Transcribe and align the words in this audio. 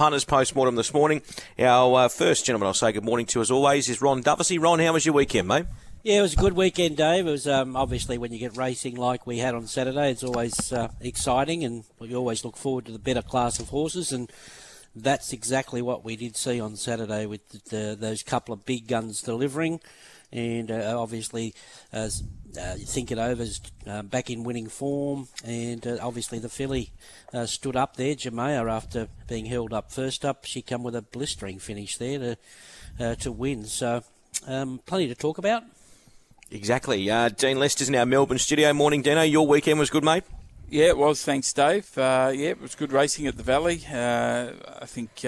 punters 0.00 0.24
post-mortem 0.24 0.76
this 0.76 0.94
morning. 0.94 1.20
Our 1.58 2.04
uh, 2.04 2.08
first 2.08 2.46
gentleman 2.46 2.68
I'll 2.68 2.72
say 2.72 2.90
good 2.90 3.04
morning 3.04 3.26
to, 3.26 3.42
as 3.42 3.50
always, 3.50 3.86
is 3.90 4.00
Ron 4.00 4.22
Dufficy. 4.22 4.58
Ron, 4.58 4.78
how 4.78 4.94
was 4.94 5.04
your 5.04 5.14
weekend, 5.14 5.46
mate? 5.46 5.66
Yeah, 6.02 6.20
it 6.20 6.22
was 6.22 6.32
a 6.32 6.36
good 6.36 6.54
weekend, 6.54 6.96
Dave. 6.96 7.26
It 7.26 7.30
was 7.30 7.46
um, 7.46 7.76
obviously 7.76 8.16
when 8.16 8.32
you 8.32 8.38
get 8.38 8.56
racing 8.56 8.96
like 8.96 9.26
we 9.26 9.36
had 9.40 9.54
on 9.54 9.66
Saturday, 9.66 10.10
it's 10.10 10.24
always 10.24 10.72
uh, 10.72 10.88
exciting, 11.02 11.64
and 11.64 11.84
we 11.98 12.14
always 12.14 12.46
look 12.46 12.56
forward 12.56 12.86
to 12.86 12.92
the 12.92 12.98
better 12.98 13.20
class 13.20 13.60
of 13.60 13.68
horses. 13.68 14.10
And 14.10 14.32
that's 14.96 15.34
exactly 15.34 15.82
what 15.82 16.02
we 16.02 16.16
did 16.16 16.34
see 16.34 16.58
on 16.58 16.76
Saturday 16.76 17.26
with 17.26 17.46
the, 17.50 17.58
the, 17.68 17.94
those 17.94 18.22
couple 18.22 18.54
of 18.54 18.64
big 18.64 18.88
guns 18.88 19.20
delivering. 19.20 19.80
And 20.32 20.70
uh, 20.70 20.94
obviously, 20.98 21.52
as 21.92 22.22
uh, 22.58 22.74
think 22.74 23.10
it 23.10 23.18
over, 23.18 23.44
uh, 23.86 24.02
back 24.02 24.30
in 24.30 24.44
winning 24.44 24.68
form, 24.68 25.28
and 25.44 25.86
uh, 25.86 25.98
obviously 26.00 26.38
the 26.38 26.48
filly 26.48 26.90
uh, 27.32 27.46
stood 27.46 27.76
up 27.76 27.96
there. 27.96 28.14
Jamea, 28.14 28.70
after 28.70 29.08
being 29.28 29.46
held 29.46 29.72
up 29.72 29.90
first 29.90 30.24
up, 30.24 30.44
she 30.44 30.62
come 30.62 30.82
with 30.82 30.94
a 30.94 31.02
blistering 31.02 31.58
finish 31.58 31.96
there 31.96 32.18
to 32.18 32.36
uh, 32.98 33.14
to 33.16 33.32
win. 33.32 33.64
So, 33.64 34.02
um, 34.46 34.80
plenty 34.86 35.08
to 35.08 35.14
talk 35.14 35.38
about. 35.38 35.62
Exactly. 36.50 37.04
Dean 37.36 37.58
Lester's 37.58 37.88
in 37.88 37.94
our 37.94 38.06
Melbourne 38.06 38.38
studio. 38.38 38.72
Morning, 38.72 39.02
Dino. 39.02 39.22
Your 39.22 39.46
weekend 39.46 39.78
was 39.78 39.88
good, 39.88 40.02
mate. 40.02 40.24
Yeah, 40.68 40.86
it 40.86 40.98
was. 40.98 41.24
Thanks, 41.24 41.52
Dave. 41.52 41.88
yeah, 41.96 42.30
it 42.30 42.60
was 42.60 42.74
good 42.74 42.92
racing 42.92 43.26
at 43.28 43.36
the 43.36 43.44
Valley. 43.44 43.82
I 43.88 44.86
think 44.86 45.24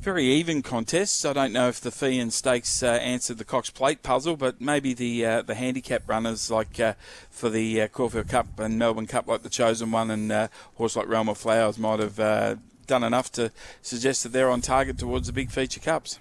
very 0.00 0.24
even 0.26 0.62
contests. 0.62 1.24
I 1.24 1.32
don't 1.32 1.52
know 1.52 1.68
if 1.68 1.80
the 1.80 1.90
Feehan 1.90 2.30
Stakes 2.30 2.82
uh, 2.82 2.86
answered 2.86 3.38
the 3.38 3.44
Cox 3.44 3.70
Plate 3.70 4.02
puzzle, 4.02 4.36
but 4.36 4.60
maybe 4.60 4.94
the 4.94 5.26
uh, 5.26 5.42
the 5.42 5.54
handicap 5.54 6.08
runners, 6.08 6.50
like 6.50 6.78
uh, 6.78 6.94
for 7.30 7.50
the 7.50 7.82
uh, 7.82 7.88
Caulfield 7.88 8.28
Cup 8.28 8.58
and 8.58 8.78
Melbourne 8.78 9.06
Cup, 9.06 9.26
like 9.26 9.42
the 9.42 9.48
Chosen 9.48 9.90
One 9.90 10.10
and 10.10 10.30
uh, 10.30 10.48
horse 10.76 10.96
like 10.96 11.08
Realm 11.08 11.28
of 11.28 11.38
Flowers, 11.38 11.78
might 11.78 11.98
have 11.98 12.20
uh, 12.20 12.56
done 12.86 13.02
enough 13.02 13.30
to 13.32 13.50
suggest 13.82 14.22
that 14.22 14.30
they're 14.30 14.50
on 14.50 14.60
target 14.60 14.98
towards 14.98 15.26
the 15.26 15.32
big 15.32 15.50
feature 15.50 15.80
cups. 15.80 16.18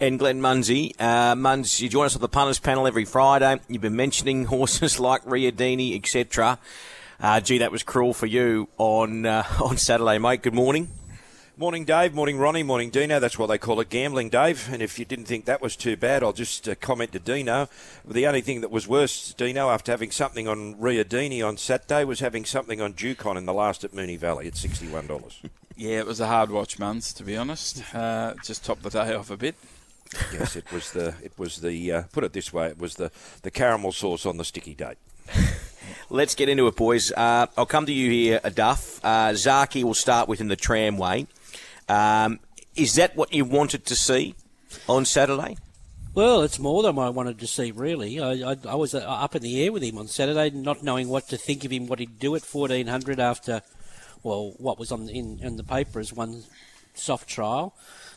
And 0.00 0.18
Glenn 0.18 0.40
Munsie, 0.40 0.94
uh, 0.98 1.34
you 1.82 1.88
join 1.88 2.06
us 2.06 2.14
on 2.14 2.22
the 2.22 2.28
punters 2.28 2.58
panel 2.58 2.86
every 2.86 3.04
Friday. 3.04 3.60
You've 3.68 3.82
been 3.82 3.96
mentioning 3.96 4.44
horses 4.46 5.00
like 5.00 5.24
Riodini, 5.24 5.96
etc. 5.96 6.58
Uh, 7.20 7.40
gee, 7.40 7.58
that 7.58 7.72
was 7.72 7.82
cruel 7.82 8.14
for 8.14 8.26
you 8.26 8.68
on 8.78 9.26
uh, 9.26 9.44
on 9.62 9.76
Saturday, 9.76 10.18
mate. 10.18 10.42
Good 10.42 10.54
morning. 10.54 10.88
Morning, 11.58 11.84
Dave. 11.84 12.14
Morning, 12.14 12.38
Ronnie. 12.38 12.62
Morning, 12.62 12.88
Dino. 12.88 13.18
That's 13.18 13.36
what 13.36 13.48
they 13.48 13.58
call 13.58 13.80
it 13.80 13.88
gambling, 13.88 14.28
Dave. 14.28 14.72
And 14.72 14.80
if 14.80 14.96
you 14.96 15.04
didn't 15.04 15.24
think 15.24 15.44
that 15.46 15.60
was 15.60 15.74
too 15.74 15.96
bad, 15.96 16.22
I'll 16.22 16.32
just 16.32 16.68
uh, 16.68 16.76
comment 16.76 17.10
to 17.10 17.18
Dino. 17.18 17.68
The 18.06 18.28
only 18.28 18.42
thing 18.42 18.60
that 18.60 18.70
was 18.70 18.86
worse, 18.86 19.34
Dino, 19.34 19.68
after 19.68 19.90
having 19.90 20.12
something 20.12 20.46
on 20.46 20.76
Riodini 20.76 21.44
on 21.44 21.56
Saturday, 21.56 22.04
was 22.04 22.20
having 22.20 22.44
something 22.44 22.80
on 22.80 22.94
Ducon 22.94 23.36
in 23.36 23.44
the 23.44 23.52
last 23.52 23.82
at 23.82 23.90
Moonee 23.90 24.16
Valley 24.16 24.46
at 24.46 24.52
$61. 24.52 25.50
yeah, 25.76 25.98
it 25.98 26.06
was 26.06 26.20
a 26.20 26.28
hard 26.28 26.52
watch 26.52 26.78
month, 26.78 27.16
to 27.16 27.24
be 27.24 27.36
honest. 27.36 27.82
Uh, 27.92 28.34
just 28.44 28.64
topped 28.64 28.84
the 28.84 28.90
day 28.90 29.12
off 29.12 29.28
a 29.28 29.36
bit. 29.36 29.56
yes, 30.32 30.54
it 30.54 30.70
was 30.70 30.92
the 30.92 31.16
it 31.24 31.32
was 31.36 31.56
the 31.56 31.90
uh, 31.90 32.02
put 32.12 32.22
it 32.22 32.32
this 32.32 32.52
way, 32.52 32.68
it 32.68 32.78
was 32.78 32.94
the 32.94 33.10
the 33.42 33.50
caramel 33.50 33.90
sauce 33.90 34.24
on 34.24 34.36
the 34.36 34.44
sticky 34.44 34.76
date. 34.76 34.96
Let's 36.08 36.34
get 36.36 36.48
into 36.48 36.68
it, 36.68 36.76
boys. 36.76 37.10
Uh, 37.12 37.46
I'll 37.56 37.66
come 37.66 37.84
to 37.84 37.92
you 37.92 38.10
here, 38.10 38.40
Duff. 38.54 39.00
Uh, 39.04 39.32
Zaaki 39.32 39.82
will 39.82 39.92
start 39.92 40.28
with 40.28 40.40
in 40.40 40.48
the 40.48 40.56
tramway. 40.56 41.26
Um, 41.88 42.40
is 42.76 42.94
that 42.94 43.16
what 43.16 43.32
you 43.32 43.44
wanted 43.44 43.84
to 43.86 43.96
see 43.96 44.34
on 44.88 45.04
Saturday? 45.04 45.56
Well, 46.14 46.42
it's 46.42 46.58
more 46.58 46.82
than 46.82 46.98
I 46.98 47.10
wanted 47.10 47.38
to 47.40 47.46
see, 47.46 47.70
really. 47.70 48.20
I, 48.20 48.52
I, 48.52 48.56
I, 48.68 48.74
was 48.74 48.94
uh, 48.94 48.98
up 48.98 49.36
in 49.36 49.42
the 49.42 49.62
air 49.62 49.70
with 49.70 49.82
him 49.82 49.98
on 49.98 50.08
Saturday, 50.08 50.50
not 50.50 50.82
knowing 50.82 51.08
what 51.08 51.28
to 51.28 51.36
think 51.36 51.64
of 51.64 51.70
him, 51.70 51.86
what 51.86 52.00
he'd 52.00 52.18
do 52.18 52.34
at 52.34 52.42
1400 52.42 53.20
after, 53.20 53.62
well, 54.22 54.54
what 54.58 54.78
was 54.78 54.90
on 54.90 55.08
in, 55.08 55.38
in 55.40 55.56
the 55.56 55.64
paper 55.64 56.00
as 56.00 56.12
one 56.12 56.44
soft 56.94 57.28
trial. 57.28 57.74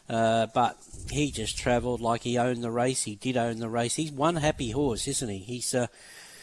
Uh, 0.10 0.48
but 0.48 0.78
he 1.12 1.32
just 1.32 1.58
travelled 1.58 2.02
like 2.02 2.24
he 2.24 2.38
owned 2.38 2.64
the 2.64 2.72
race. 2.72 3.04
He 3.04 3.16
did 3.16 3.38
own 3.38 3.60
the 3.60 3.70
race. 3.70 3.96
He's 3.96 4.12
one 4.12 4.38
happy 4.38 4.72
horse, 4.72 5.08
isn't 5.08 5.30
he? 5.30 5.38
He's 5.38 5.74
uh, 5.74 5.88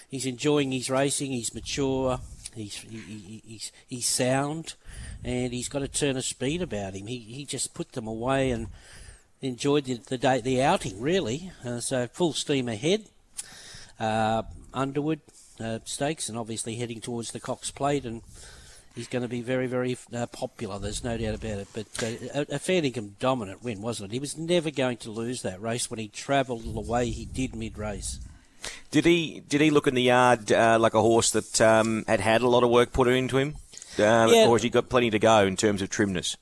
he's 0.08 0.26
enjoying 0.26 0.72
his 0.72 0.88
racing. 0.88 1.32
He's 1.32 1.52
mature. 1.52 2.20
He's 2.54 2.76
he, 2.76 2.98
he, 2.98 3.42
he's 3.44 3.72
he's 3.86 4.06
sound 4.06 4.74
and 5.24 5.52
he's 5.52 5.68
got 5.68 5.82
a 5.82 5.88
turn 5.88 6.16
of 6.16 6.24
speed 6.24 6.62
about 6.62 6.94
him. 6.94 7.06
He 7.06 7.18
he 7.18 7.44
just 7.44 7.74
put 7.74 7.92
them 7.92 8.06
away 8.06 8.50
and 8.50 8.68
enjoyed 9.40 9.84
the 9.84 9.94
the, 9.94 10.18
day, 10.18 10.40
the 10.40 10.62
outing 10.62 11.00
really. 11.00 11.50
Uh, 11.64 11.80
so 11.80 12.06
full 12.06 12.32
steam 12.32 12.68
ahead. 12.68 13.04
Uh, 13.98 14.42
Underwood 14.72 15.20
uh, 15.60 15.80
stakes 15.84 16.28
and 16.28 16.38
obviously 16.38 16.76
heading 16.76 17.00
towards 17.00 17.32
the 17.32 17.40
Cox 17.40 17.70
Plate 17.70 18.04
and. 18.04 18.22
He's 18.94 19.06
going 19.06 19.22
to 19.22 19.28
be 19.28 19.42
very, 19.42 19.68
very 19.68 19.96
uh, 20.12 20.26
popular. 20.26 20.80
There's 20.80 21.04
no 21.04 21.16
doubt 21.16 21.36
about 21.36 21.58
it. 21.58 21.68
But 21.72 21.86
uh, 22.02 22.40
a, 22.50 22.54
a 22.56 22.58
fair 22.58 22.82
dominant 23.20 23.62
win, 23.62 23.80
wasn't 23.80 24.10
it? 24.10 24.14
He 24.14 24.18
was 24.18 24.36
never 24.36 24.72
going 24.72 24.96
to 24.96 25.10
lose 25.10 25.42
that 25.42 25.62
race 25.62 25.88
when 25.88 26.00
he 26.00 26.08
travelled 26.08 26.64
the 26.64 26.80
way 26.80 27.10
he 27.10 27.24
did 27.24 27.54
mid-race. 27.54 28.18
Did 28.90 29.04
he 29.04 29.42
did 29.48 29.60
he 29.60 29.70
look 29.70 29.86
in 29.86 29.94
the 29.94 30.02
yard 30.02 30.50
uh, 30.50 30.78
like 30.80 30.94
a 30.94 31.00
horse 31.00 31.30
that 31.30 31.60
um, 31.60 32.04
had 32.08 32.18
had 32.18 32.42
a 32.42 32.48
lot 32.48 32.64
of 32.64 32.70
work 32.70 32.92
put 32.92 33.06
into 33.06 33.38
him? 33.38 33.54
Uh, 34.00 34.28
yeah. 34.30 34.46
or 34.46 34.56
has 34.56 34.62
he 34.62 34.70
got 34.70 34.88
plenty 34.88 35.10
to 35.10 35.18
go 35.18 35.46
in 35.46 35.56
terms 35.56 35.82
of 35.82 35.90
trimness? 35.90 36.36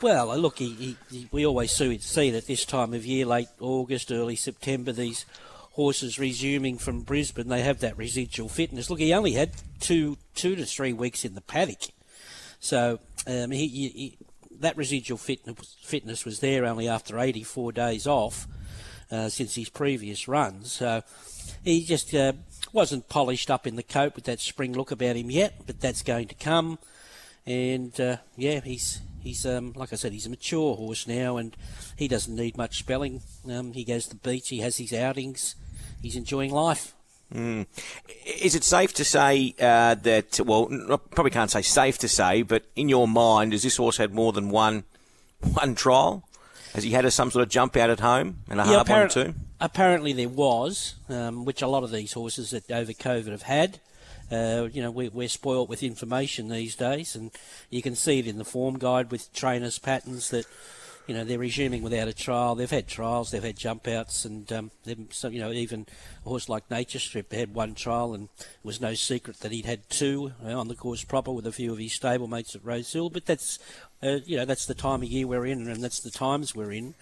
Well, 0.00 0.30
uh, 0.30 0.36
look, 0.36 0.58
he, 0.58 0.70
he, 0.72 0.96
he, 1.10 1.28
we 1.30 1.46
always 1.46 1.72
see, 1.72 1.98
see 1.98 2.28
it 2.28 2.34
at 2.34 2.46
this 2.46 2.64
time 2.64 2.94
of 2.94 3.04
year, 3.04 3.26
late 3.26 3.48
August, 3.60 4.12
early 4.12 4.36
September, 4.36 4.92
these 4.92 5.26
horses 5.72 6.18
resuming 6.18 6.78
from 6.78 7.00
Brisbane, 7.00 7.48
they 7.48 7.62
have 7.62 7.80
that 7.80 7.98
residual 7.98 8.48
fitness. 8.48 8.88
Look, 8.88 9.00
he 9.00 9.12
only 9.12 9.32
had 9.32 9.50
two 9.80 10.16
two 10.34 10.54
to 10.54 10.64
three 10.64 10.92
weeks 10.92 11.24
in 11.24 11.34
the 11.34 11.40
paddock, 11.40 11.90
so 12.60 13.00
um, 13.26 13.50
he, 13.50 13.66
he, 13.66 14.18
that 14.60 14.76
residual 14.76 15.18
fitness, 15.18 15.76
fitness 15.82 16.24
was 16.24 16.40
there 16.40 16.64
only 16.64 16.88
after 16.88 17.18
84 17.18 17.72
days 17.72 18.06
off 18.06 18.46
uh, 19.10 19.28
since 19.28 19.54
his 19.54 19.68
previous 19.68 20.28
runs. 20.28 20.72
So 20.72 21.02
he 21.64 21.84
just 21.84 22.14
uh, 22.14 22.34
wasn't 22.72 23.08
polished 23.08 23.50
up 23.50 23.66
in 23.66 23.76
the 23.76 23.82
coat 23.82 24.14
with 24.14 24.24
that 24.24 24.40
spring 24.40 24.72
look 24.72 24.90
about 24.90 25.16
him 25.16 25.30
yet, 25.30 25.62
but 25.66 25.80
that's 25.80 26.02
going 26.02 26.28
to 26.28 26.34
come 26.34 26.78
and 27.46 27.98
uh, 28.00 28.16
yeah, 28.36 28.60
he's 28.60 29.00
he's 29.22 29.44
um, 29.46 29.72
like 29.76 29.92
I 29.92 29.96
said, 29.96 30.12
he's 30.12 30.26
a 30.26 30.30
mature 30.30 30.76
horse 30.76 31.06
now, 31.06 31.36
and 31.36 31.56
he 31.96 32.08
doesn't 32.08 32.34
need 32.34 32.56
much 32.56 32.78
spelling. 32.78 33.22
Um, 33.50 33.72
he 33.72 33.84
goes 33.84 34.04
to 34.04 34.10
the 34.10 34.16
beach, 34.16 34.48
he 34.48 34.58
has 34.60 34.76
his 34.76 34.92
outings, 34.92 35.56
he's 36.02 36.16
enjoying 36.16 36.52
life. 36.52 36.94
Mm. 37.32 37.66
Is 38.40 38.54
it 38.54 38.64
safe 38.64 38.92
to 38.94 39.04
say 39.04 39.54
uh, 39.58 39.94
that? 39.96 40.40
Well, 40.40 40.66
probably 41.10 41.30
can't 41.30 41.50
say 41.50 41.62
safe 41.62 41.98
to 41.98 42.08
say, 42.08 42.42
but 42.42 42.64
in 42.76 42.88
your 42.88 43.08
mind, 43.08 43.52
has 43.52 43.62
this 43.62 43.76
horse 43.76 43.96
had 43.96 44.12
more 44.12 44.32
than 44.32 44.50
one 44.50 44.84
one 45.40 45.74
trial? 45.74 46.28
Has 46.74 46.82
he 46.82 46.90
had 46.90 47.04
a, 47.04 47.10
some 47.10 47.30
sort 47.30 47.44
of 47.44 47.48
jump 47.48 47.76
out 47.76 47.88
at 47.88 48.00
home 48.00 48.38
and 48.50 48.60
a 48.60 48.64
yeah, 48.64 48.84
hard 48.84 48.88
one 48.88 49.08
too? 49.08 49.34
Apparently, 49.60 50.12
there 50.12 50.28
was, 50.28 50.96
um, 51.08 51.44
which 51.44 51.62
a 51.62 51.68
lot 51.68 51.84
of 51.84 51.92
these 51.92 52.12
horses 52.12 52.50
that 52.50 52.70
over 52.70 52.92
COVID 52.92 53.30
have 53.30 53.42
had. 53.42 53.78
Uh, 54.30 54.68
you 54.72 54.82
know, 54.82 54.90
we, 54.90 55.08
we're 55.08 55.28
spoilt 55.28 55.68
with 55.68 55.82
information 55.82 56.48
these 56.48 56.74
days, 56.74 57.14
and 57.14 57.30
you 57.70 57.82
can 57.82 57.94
see 57.94 58.18
it 58.18 58.26
in 58.26 58.38
the 58.38 58.44
form 58.44 58.78
guide 58.78 59.10
with 59.10 59.32
trainers' 59.32 59.78
patterns 59.78 60.30
that, 60.30 60.46
you 61.06 61.14
know, 61.14 61.22
they're 61.22 61.38
resuming 61.38 61.82
without 61.82 62.08
a 62.08 62.14
trial. 62.14 62.54
They've 62.54 62.70
had 62.70 62.88
trials, 62.88 63.30
they've 63.30 63.44
had 63.44 63.58
jump 63.58 63.86
outs, 63.86 64.24
and 64.24 64.50
um, 64.52 64.70
so, 65.10 65.28
you 65.28 65.38
know, 65.38 65.52
even 65.52 65.86
a 66.24 66.28
horse 66.28 66.48
like 66.48 66.70
Nature 66.70 66.98
Strip 66.98 67.32
had 67.32 67.54
one 67.54 67.74
trial, 67.74 68.14
and 68.14 68.30
it 68.38 68.46
was 68.64 68.80
no 68.80 68.94
secret 68.94 69.40
that 69.40 69.52
he'd 69.52 69.66
had 69.66 69.90
two 69.90 70.32
uh, 70.44 70.58
on 70.58 70.68
the 70.68 70.74
course 70.74 71.04
proper 71.04 71.30
with 71.30 71.46
a 71.46 71.52
few 71.52 71.72
of 71.72 71.78
his 71.78 71.92
stablemates 71.92 72.56
at 72.56 72.64
Rosehill. 72.64 73.10
But 73.10 73.26
that's, 73.26 73.58
uh, 74.04 74.20
you 74.24 74.36
know, 74.36 74.44
that's 74.44 74.66
the 74.66 74.74
time 74.74 75.02
of 75.02 75.08
year 75.08 75.26
we're 75.26 75.46
in, 75.46 75.68
and 75.68 75.82
that's 75.82 76.00
the 76.00 76.10
times 76.10 76.54
we're 76.54 76.72
in. 76.72 76.94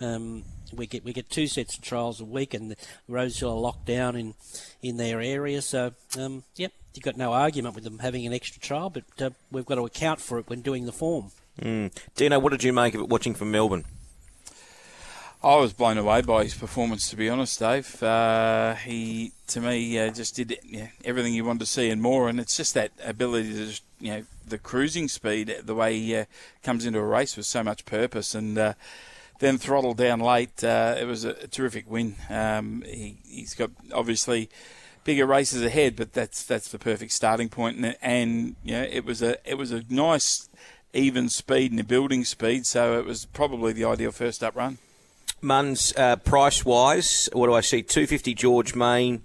Um, 0.00 0.44
we 0.72 0.86
get 0.86 1.04
we 1.04 1.12
get 1.12 1.30
two 1.30 1.46
sets 1.46 1.76
of 1.76 1.82
trials 1.82 2.20
a 2.20 2.24
week, 2.24 2.54
and 2.54 2.74
Rosehill 3.08 3.52
are 3.52 3.60
locked 3.60 3.86
down 3.86 4.16
in 4.16 4.34
in 4.82 4.96
their 4.96 5.20
area. 5.20 5.62
So, 5.62 5.92
um, 6.18 6.44
yep, 6.56 6.72
you've 6.94 7.04
got 7.04 7.16
no 7.16 7.32
argument 7.32 7.74
with 7.74 7.84
them 7.84 8.00
having 8.00 8.26
an 8.26 8.32
extra 8.32 8.60
trial, 8.60 8.90
but 8.90 9.04
uh, 9.20 9.30
we've 9.50 9.66
got 9.66 9.76
to 9.76 9.86
account 9.86 10.20
for 10.20 10.38
it 10.38 10.48
when 10.48 10.60
doing 10.60 10.86
the 10.86 10.92
form. 10.92 11.30
Mm. 11.60 11.92
Dino, 12.14 12.38
what 12.38 12.50
did 12.50 12.62
you 12.62 12.72
make 12.72 12.94
of 12.94 13.00
it 13.00 13.08
watching 13.08 13.34
from 13.34 13.50
Melbourne? 13.50 13.84
I 15.42 15.56
was 15.56 15.72
blown 15.72 15.98
away 15.98 16.20
by 16.22 16.42
his 16.42 16.54
performance, 16.54 17.08
to 17.10 17.16
be 17.16 17.28
honest, 17.28 17.60
Dave. 17.60 18.02
Uh, 18.02 18.74
he, 18.74 19.30
to 19.46 19.60
me, 19.60 19.96
uh, 19.96 20.10
just 20.10 20.34
did 20.34 20.58
everything 21.04 21.32
you 21.32 21.44
wanted 21.44 21.60
to 21.60 21.66
see 21.66 21.90
and 21.90 22.02
more. 22.02 22.28
And 22.28 22.40
it's 22.40 22.56
just 22.56 22.74
that 22.74 22.90
ability 23.04 23.52
to, 23.52 23.66
just, 23.66 23.84
you 24.00 24.10
know, 24.10 24.24
the 24.44 24.58
cruising 24.58 25.06
speed, 25.06 25.54
the 25.62 25.76
way 25.76 25.96
he 25.96 26.16
uh, 26.16 26.24
comes 26.64 26.84
into 26.84 26.98
a 26.98 27.04
race 27.04 27.36
with 27.36 27.46
so 27.46 27.62
much 27.62 27.84
purpose. 27.84 28.34
And 28.34 28.58
uh, 28.58 28.74
then 29.38 29.58
throttled 29.58 29.96
down 29.96 30.18
late. 30.18 30.64
Uh, 30.64 30.96
it 30.98 31.04
was 31.04 31.24
a, 31.24 31.34
terrific 31.46 31.88
win. 31.88 32.16
Um, 32.28 32.82
he, 32.86 33.18
has 33.38 33.54
got 33.54 33.70
obviously 33.94 34.50
bigger 35.04 35.26
races 35.26 35.62
ahead, 35.62 35.94
but 35.94 36.14
that's 36.14 36.44
that's 36.44 36.70
the 36.70 36.78
perfect 36.78 37.12
starting 37.12 37.48
point. 37.48 37.76
And, 37.76 37.96
and 38.02 38.56
you 38.64 38.72
know, 38.72 38.82
it 38.82 39.04
was 39.04 39.22
a 39.22 39.36
it 39.48 39.54
was 39.54 39.70
a 39.70 39.84
nice 39.88 40.48
even 40.92 41.28
speed 41.28 41.70
and 41.70 41.78
a 41.78 41.84
building 41.84 42.24
speed, 42.24 42.66
so 42.66 42.98
it 42.98 43.04
was 43.04 43.26
probably 43.26 43.72
the 43.72 43.84
ideal 43.84 44.10
first 44.10 44.42
up 44.42 44.56
run. 44.56 44.78
Muns, 45.42 45.96
uh, 45.96 46.16
price 46.16 46.64
wise, 46.64 47.28
what 47.32 47.46
do 47.46 47.54
I 47.54 47.60
see? 47.60 47.82
Two 47.82 48.06
fifty 48.06 48.34
George 48.34 48.74
Main, 48.74 49.22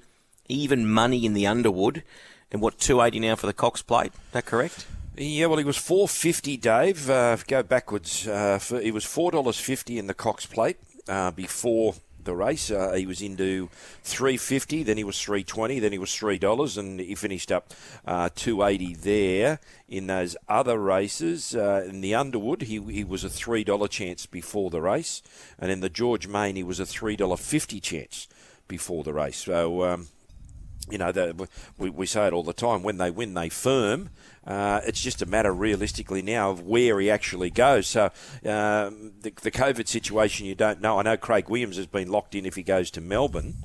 even 0.48 0.89
money 0.89 1.25
in 1.25 1.33
the 1.33 1.48
Underwood, 1.48 2.04
and 2.51 2.62
what 2.62 2.77
two 2.80 3.01
eighty 3.01 3.19
now 3.19 3.36
for 3.36 3.48
the 3.48 3.54
Cox 3.54 3.81
Plate. 3.81 4.13
Is 4.13 4.31
that 4.31 4.45
correct? 4.45 4.86
Yeah, 5.15 5.45
well, 5.45 5.60
he 5.60 5.63
was 5.63 5.77
four 5.77 6.07
fifty, 6.07 6.57
Dave. 6.57 7.10
Uh, 7.10 7.38
go 7.48 7.63
backwards. 7.63 8.27
Uh, 8.27 8.60
for, 8.60 8.80
he 8.80 8.92
was 8.92 9.06
four 9.06 9.31
dollars 9.31 9.60
fifty 9.60 10.00
in 10.00 10.07
the 10.07 10.13
Cox 10.13 10.45
Plate 10.45 10.77
uh, 11.07 11.31
before 11.31 11.95
the 12.25 12.35
race. 12.35 12.71
Uh, 12.71 12.93
he 12.93 13.05
was 13.05 13.21
into 13.21 13.69
three 14.03 14.37
fifty, 14.37 14.83
then 14.83 14.97
he 14.97 15.03
was 15.03 15.21
three 15.21 15.43
twenty, 15.43 15.79
then 15.79 15.91
he 15.91 15.97
was 15.97 16.15
three 16.15 16.37
dollars, 16.37 16.77
and 16.77 16.99
he 16.99 17.15
finished 17.15 17.51
up 17.51 17.73
uh, 18.05 18.29
two 18.35 18.63
eighty 18.63 18.93
there. 18.93 19.59
In 19.87 20.07
those 20.07 20.35
other 20.47 20.79
races, 20.79 21.55
uh, 21.55 21.85
in 21.87 22.01
the 22.01 22.15
Underwood, 22.15 22.63
he 22.63 22.81
he 22.91 23.03
was 23.03 23.23
a 23.23 23.29
three 23.29 23.63
dollar 23.63 23.87
chance 23.87 24.25
before 24.25 24.69
the 24.69 24.81
race, 24.81 25.21
and 25.59 25.71
in 25.71 25.81
the 25.81 25.89
George 25.89 26.27
Main, 26.27 26.55
he 26.55 26.63
was 26.63 26.79
a 26.79 26.85
three 26.85 27.15
dollar 27.15 27.37
fifty 27.37 27.79
chance 27.79 28.27
before 28.67 29.03
the 29.03 29.13
race. 29.13 29.37
So. 29.37 29.83
Um, 29.83 30.07
you 30.89 30.97
know, 30.97 31.12
the, 31.12 31.47
we, 31.77 31.89
we 31.89 32.06
say 32.06 32.27
it 32.27 32.33
all 32.33 32.44
the 32.44 32.53
time. 32.53 32.83
When 32.83 32.97
they 32.97 33.12
win, 33.12 33.33
they 33.33 33.50
firm. 33.50 34.09
Uh, 34.45 34.81
it's 34.85 35.01
just 35.01 35.21
a 35.21 35.25
matter, 35.25 35.53
realistically, 35.53 36.21
now 36.21 36.51
of 36.51 36.62
where 36.62 37.00
he 37.00 37.09
actually 37.09 37.50
goes. 37.50 37.88
So 37.88 38.06
um, 38.45 39.13
the, 39.21 39.31
the 39.41 39.51
COVID 39.51 39.88
situation, 39.88 40.45
you 40.45 40.56
don't 40.56 40.81
know. 40.81 41.00
I 41.00 41.03
know 41.03 41.18
Craig 41.18 41.50
Williams 41.50 41.77
has 41.77 41.88
been 41.88 42.09
locked 42.09 42.35
in 42.35 42.45
if 42.45 42.56
he 42.56 42.63
goes 42.63 42.91
to 42.91 43.01
Melbourne, 43.01 43.56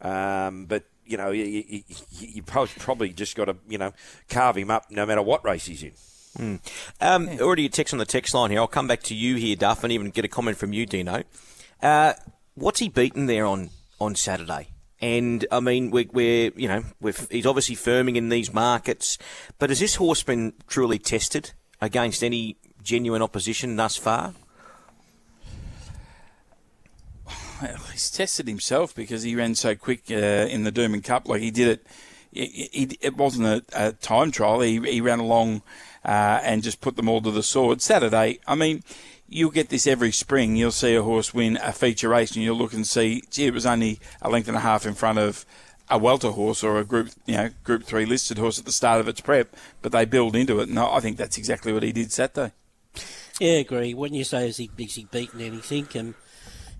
um, 0.00 0.66
but 0.66 0.84
you 1.04 1.16
know, 1.16 1.30
you, 1.30 1.44
you, 1.44 1.82
you 2.10 2.42
probably 2.42 3.10
just 3.10 3.36
got 3.36 3.44
to 3.44 3.56
you 3.68 3.78
know 3.78 3.92
carve 4.28 4.56
him 4.56 4.70
up 4.70 4.90
no 4.90 5.06
matter 5.06 5.22
what 5.22 5.44
race 5.44 5.66
he's 5.66 5.82
in. 5.82 5.92
Mm. 6.38 6.60
Um, 7.00 7.28
yeah. 7.28 7.40
Already 7.40 7.66
a 7.66 7.68
text 7.68 7.94
on 7.94 7.98
the 7.98 8.04
text 8.04 8.34
line 8.34 8.50
here. 8.50 8.60
I'll 8.60 8.66
come 8.66 8.88
back 8.88 9.02
to 9.04 9.14
you 9.14 9.36
here, 9.36 9.56
Duff, 9.56 9.84
and 9.84 9.92
even 9.92 10.10
get 10.10 10.24
a 10.24 10.28
comment 10.28 10.58
from 10.58 10.72
you, 10.72 10.86
Dino. 10.86 11.22
Uh, 11.80 12.14
what's 12.54 12.80
he 12.80 12.88
beaten 12.88 13.26
there 13.26 13.46
on 13.46 13.70
on 14.00 14.14
Saturday? 14.14 14.68
And 15.00 15.46
I 15.50 15.60
mean, 15.60 15.90
we're, 15.90 16.08
we're 16.12 16.52
you 16.56 16.68
know, 16.68 16.84
he's 17.30 17.46
obviously 17.46 17.76
firming 17.76 18.16
in 18.16 18.28
these 18.28 18.52
markets. 18.52 19.18
But 19.58 19.70
has 19.70 19.80
this 19.80 19.96
horse 19.96 20.22
been 20.22 20.54
truly 20.66 20.98
tested 20.98 21.52
against 21.80 22.24
any 22.24 22.56
genuine 22.82 23.22
opposition 23.22 23.76
thus 23.76 23.96
far? 23.96 24.34
Well, 27.62 27.76
he's 27.92 28.10
tested 28.10 28.48
himself 28.48 28.94
because 28.94 29.22
he 29.22 29.34
ran 29.34 29.54
so 29.54 29.74
quick 29.74 30.04
uh, 30.10 30.14
in 30.14 30.64
the 30.64 30.72
Doomben 30.72 31.02
Cup. 31.02 31.26
Like 31.26 31.40
he 31.40 31.50
did 31.50 31.68
it, 31.68 31.86
it, 32.32 32.98
it 33.00 33.16
wasn't 33.16 33.46
a, 33.46 33.64
a, 33.72 33.92
time 33.92 34.30
trial. 34.30 34.60
He, 34.60 34.78
he 34.80 35.00
ran 35.00 35.20
along 35.20 35.62
uh, 36.04 36.40
and 36.42 36.62
just 36.62 36.80
put 36.80 36.96
them 36.96 37.08
all 37.08 37.22
to 37.22 37.30
the 37.30 37.42
sword. 37.42 37.80
Saturday, 37.80 38.40
I 38.46 38.54
mean, 38.54 38.82
you'll 39.28 39.50
get 39.50 39.68
this 39.68 39.86
every 39.86 40.12
spring. 40.12 40.56
You'll 40.56 40.70
see 40.70 40.94
a 40.94 41.02
horse 41.02 41.34
win 41.34 41.58
a 41.62 41.72
feature 41.72 42.08
race, 42.08 42.32
and 42.32 42.42
you'll 42.42 42.56
look 42.56 42.72
and 42.72 42.86
see, 42.86 43.22
gee, 43.30 43.46
it 43.46 43.54
was 43.54 43.66
only 43.66 44.00
a 44.22 44.30
length 44.30 44.48
and 44.48 44.56
a 44.56 44.60
half 44.60 44.86
in 44.86 44.94
front 44.94 45.18
of 45.18 45.44
a 45.88 45.98
welter 45.98 46.30
horse 46.30 46.64
or 46.64 46.78
a 46.78 46.84
group, 46.84 47.10
you 47.26 47.36
know, 47.36 47.50
group 47.62 47.84
three 47.84 48.04
listed 48.04 48.38
horse 48.38 48.58
at 48.58 48.64
the 48.64 48.72
start 48.72 49.00
of 49.00 49.08
its 49.08 49.20
prep, 49.20 49.54
but 49.82 49.92
they 49.92 50.04
build 50.04 50.34
into 50.34 50.60
it. 50.60 50.68
And 50.68 50.78
I 50.78 51.00
think 51.00 51.16
that's 51.16 51.38
exactly 51.38 51.72
what 51.72 51.82
he 51.82 51.92
did 51.92 52.12
Saturday. 52.12 52.52
Yeah, 53.38 53.52
I 53.52 53.56
agree. 53.56 53.94
Wouldn't 53.94 54.18
you 54.18 54.24
say 54.24 54.48
is 54.48 54.56
he, 54.56 54.70
he 54.76 55.04
beaten 55.04 55.40
anything, 55.40 55.88
and 55.94 56.14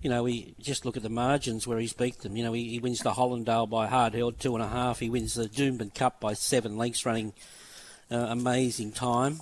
you 0.01 0.09
know, 0.09 0.23
we 0.23 0.55
just 0.59 0.85
look 0.85 0.97
at 0.97 1.03
the 1.03 1.09
margins 1.09 1.67
where 1.67 1.79
he's 1.79 1.93
beat 1.93 2.19
them. 2.19 2.35
You 2.35 2.43
know, 2.43 2.53
he, 2.53 2.69
he 2.69 2.79
wins 2.79 2.99
the 2.99 3.11
Hollindale 3.11 3.69
by 3.69 3.87
hard 3.87 4.13
held 4.13 4.39
two 4.39 4.55
and 4.55 4.63
a 4.63 4.67
half. 4.67 4.99
He 4.99 5.09
wins 5.09 5.35
the 5.35 5.45
Doomben 5.45 5.93
Cup 5.93 6.19
by 6.19 6.33
seven 6.33 6.77
lengths, 6.77 7.05
running 7.05 7.33
uh, 8.11 8.27
amazing 8.29 8.91
time, 8.91 9.39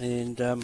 and 0.00 0.40
um, 0.40 0.62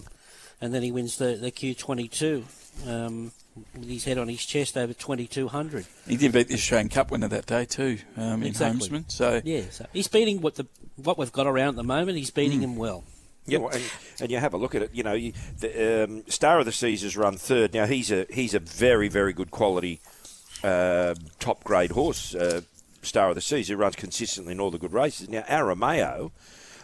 and 0.63 0.73
then 0.73 0.83
he 0.83 0.93
wins 0.93 1.19
the, 1.19 1.35
the 1.35 1.51
Q22 1.51 2.45
um, 2.89 3.33
with 3.75 3.89
his 3.89 4.05
head 4.05 4.17
on 4.17 4.29
his 4.29 4.47
chest 4.47 4.79
over 4.79 4.95
2200. 4.95 5.85
He 6.07 6.17
did 6.17 6.33
beat 6.33 6.49
the 6.49 6.55
Australian 6.55 6.89
Cup 6.89 7.11
winner 7.11 7.29
that 7.29 7.47
day 7.47 7.67
too 7.67 7.99
um, 8.17 8.43
exactly. 8.45 8.87
in 8.87 9.05
Homesman. 9.05 9.11
So 9.11 9.43
yeah, 9.45 9.65
so 9.71 9.87
he's 9.93 10.09
beating 10.09 10.41
what 10.41 10.55
the 10.55 10.67
what 10.97 11.19
we've 11.19 11.33
got 11.33 11.47
around 11.47 11.71
at 11.71 11.77
the 11.77 11.83
moment. 11.83 12.17
He's 12.17 12.31
beating 12.31 12.61
mm. 12.61 12.65
him 12.65 12.77
well. 12.77 13.05
Yeah, 13.45 13.59
and, 13.59 13.83
and, 14.21 14.31
you 14.31 14.39
have 14.39 14.55
a 14.55 14.57
look 14.57 14.77
at 14.77 14.83
it. 14.83 14.91
You 14.95 15.03
know, 15.03 15.15
you, 15.15 15.33
the 15.59 16.05
um, 16.05 16.23
Star 16.29 16.61
of 16.61 16.65
the 16.65 16.71
Seas 16.71 17.03
has 17.03 17.17
run 17.17 17.37
third. 17.37 17.75
Now 17.75 17.87
he's 17.87 18.13
a 18.13 18.25
he's 18.31 18.55
a 18.55 18.61
very 18.61 19.09
very 19.09 19.33
good 19.33 19.51
quality, 19.51 20.01
uh, 20.63 21.17
top 21.41 21.65
grade 21.65 21.91
horse. 21.91 22.37
Uh, 22.37 22.61
Star 23.03 23.31
of 23.31 23.35
the 23.35 23.41
Seas 23.41 23.67
who 23.67 23.75
runs 23.75 23.97
consistently 23.97 24.53
in 24.53 24.61
all 24.61 24.71
the 24.71 24.79
good 24.79 24.93
races. 24.93 25.29
Now 25.29 25.43
Arameo, 25.43 26.31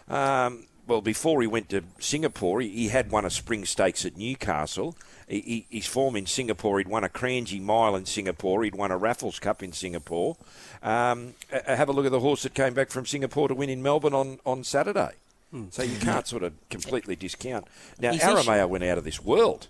um, 0.09 0.67
well, 0.89 1.03
before 1.03 1.41
he 1.43 1.47
went 1.47 1.69
to 1.69 1.83
Singapore, 2.01 2.61
he, 2.61 2.69
he 2.71 2.89
had 2.89 3.11
won 3.11 3.25
a 3.25 3.31
spring 3.31 3.65
stakes 3.65 4.05
at 4.05 4.17
Newcastle. 4.17 4.97
He, 5.29 5.41
he, 5.41 5.67
his 5.79 5.87
form 5.87 6.17
in 6.17 6.27
Singapore, 6.27 6.79
he'd 6.79 6.89
won 6.89 7.05
a 7.05 7.09
Kranji 7.09 7.61
Mile 7.61 7.95
in 7.95 8.07
Singapore. 8.07 8.65
He'd 8.65 8.75
won 8.75 8.91
a 8.91 8.97
Raffles 8.97 9.39
Cup 9.39 9.63
in 9.63 9.73
Singapore. 9.73 10.37
Um, 10.83 11.35
have 11.67 11.89
a 11.89 11.93
look 11.93 12.07
at 12.07 12.13
the 12.13 12.21
horse 12.21 12.43
that 12.43 12.55
came 12.55 12.73
back 12.75 12.91
from 12.91 13.05
Singapore 13.05 13.49
to 13.49 13.55
win 13.55 13.69
in 13.69 13.83
Melbourne 13.83 14.15
on, 14.15 14.41
on 14.47 14.65
Saturday. 14.65 15.13
Hmm. 15.51 15.67
So 15.71 15.83
you 15.83 15.99
can't 15.99 16.27
sort 16.27 16.43
of 16.43 16.55
completely 16.71 17.17
discount. 17.17 17.67
Now, 18.01 18.13
Arameo 18.13 18.69
went 18.69 18.85
out 18.85 18.99
of 18.99 19.05
this 19.05 19.23
world. 19.23 19.69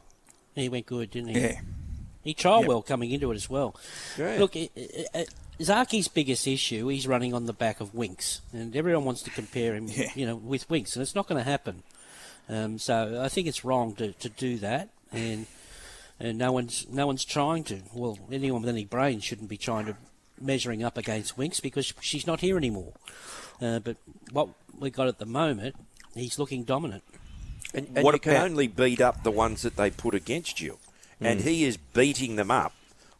He 0.55 0.69
went 0.69 0.87
good, 0.87 1.11
didn't 1.11 1.35
he? 1.35 1.41
Yeah. 1.41 1.61
He 2.23 2.35
tried 2.35 2.61
yep. 2.61 2.69
well 2.69 2.83
coming 2.83 3.11
into 3.11 3.31
it 3.31 3.37
as 3.37 3.49
well. 3.49 3.75
Yeah. 4.17 4.37
Look, 4.39 4.57
it, 4.57 4.73
it, 4.75 5.29
Zaaki's 5.61 6.09
biggest 6.09 6.47
issue, 6.47 6.89
he's 6.89 7.07
running 7.07 7.35
on 7.35 7.47
the 7.47 7.53
back 7.53 7.81
of 7.81 7.93
Winx, 7.93 8.41
and 8.53 8.75
everyone 8.77 9.05
wants 9.05 9.23
to 9.23 9.31
compare 9.31 9.75
him, 9.75 9.87
yeah. 9.89 10.11
you 10.15 10.27
know, 10.27 10.37
with 10.37 10.69
Winx, 10.69 10.95
and 10.95 11.03
it's 11.03 11.15
not 11.15 11.27
going 11.27 11.43
to 11.43 11.49
happen. 11.49 11.83
Um, 12.49 12.79
so 12.79 13.21
I 13.23 13.29
think 13.29 13.47
it's 13.47 13.65
wrong 13.65 13.95
to, 13.97 14.13
to 14.13 14.29
do 14.29 14.57
that, 14.59 14.89
and 15.13 15.47
and 16.21 16.39
no 16.39 16.51
one's 16.51 16.87
no 16.91 17.07
one's 17.07 17.25
trying 17.25 17.65
to. 17.65 17.81
Well, 17.93 18.19
anyone 18.33 18.63
with 18.63 18.71
any 18.71 18.85
brain 18.85 19.21
shouldn't 19.21 19.49
be 19.49 19.59
trying 19.59 19.87
to 19.87 19.97
measuring 20.41 20.83
up 20.83 20.97
against 20.97 21.37
Winx 21.37 21.61
because 21.61 21.93
she's 22.01 22.27
not 22.27 22.41
here 22.41 22.57
anymore. 22.57 22.93
Uh, 23.61 23.81
but 23.81 23.97
what 24.33 24.49
we 24.79 24.91
got 24.91 25.09
at 25.09 25.19
the 25.19 25.27
moment, 25.27 25.75
he's 26.15 26.39
looking 26.39 26.65
dominant. 26.65 27.03
And, 27.75 27.89
and 27.95 28.05
what 28.05 28.15
you 28.15 28.21
can 28.21 28.37
only 28.37 28.67
beat 28.67 29.01
up 29.01 29.25
the 29.25 29.31
ones 29.31 29.63
that 29.63 29.77
they 29.77 29.91
put 29.91 30.15
against 30.15 30.61
you, 30.61 30.79
mm. 31.21 31.27
and 31.27 31.41
he 31.41 31.65
is 31.65 31.77
beating 31.77 32.37
them 32.37 32.51
up 32.51 32.73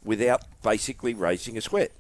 without 0.05 0.43
basically 0.63 1.15
raising 1.15 1.57
a 1.57 1.61
sweat. 1.61 1.93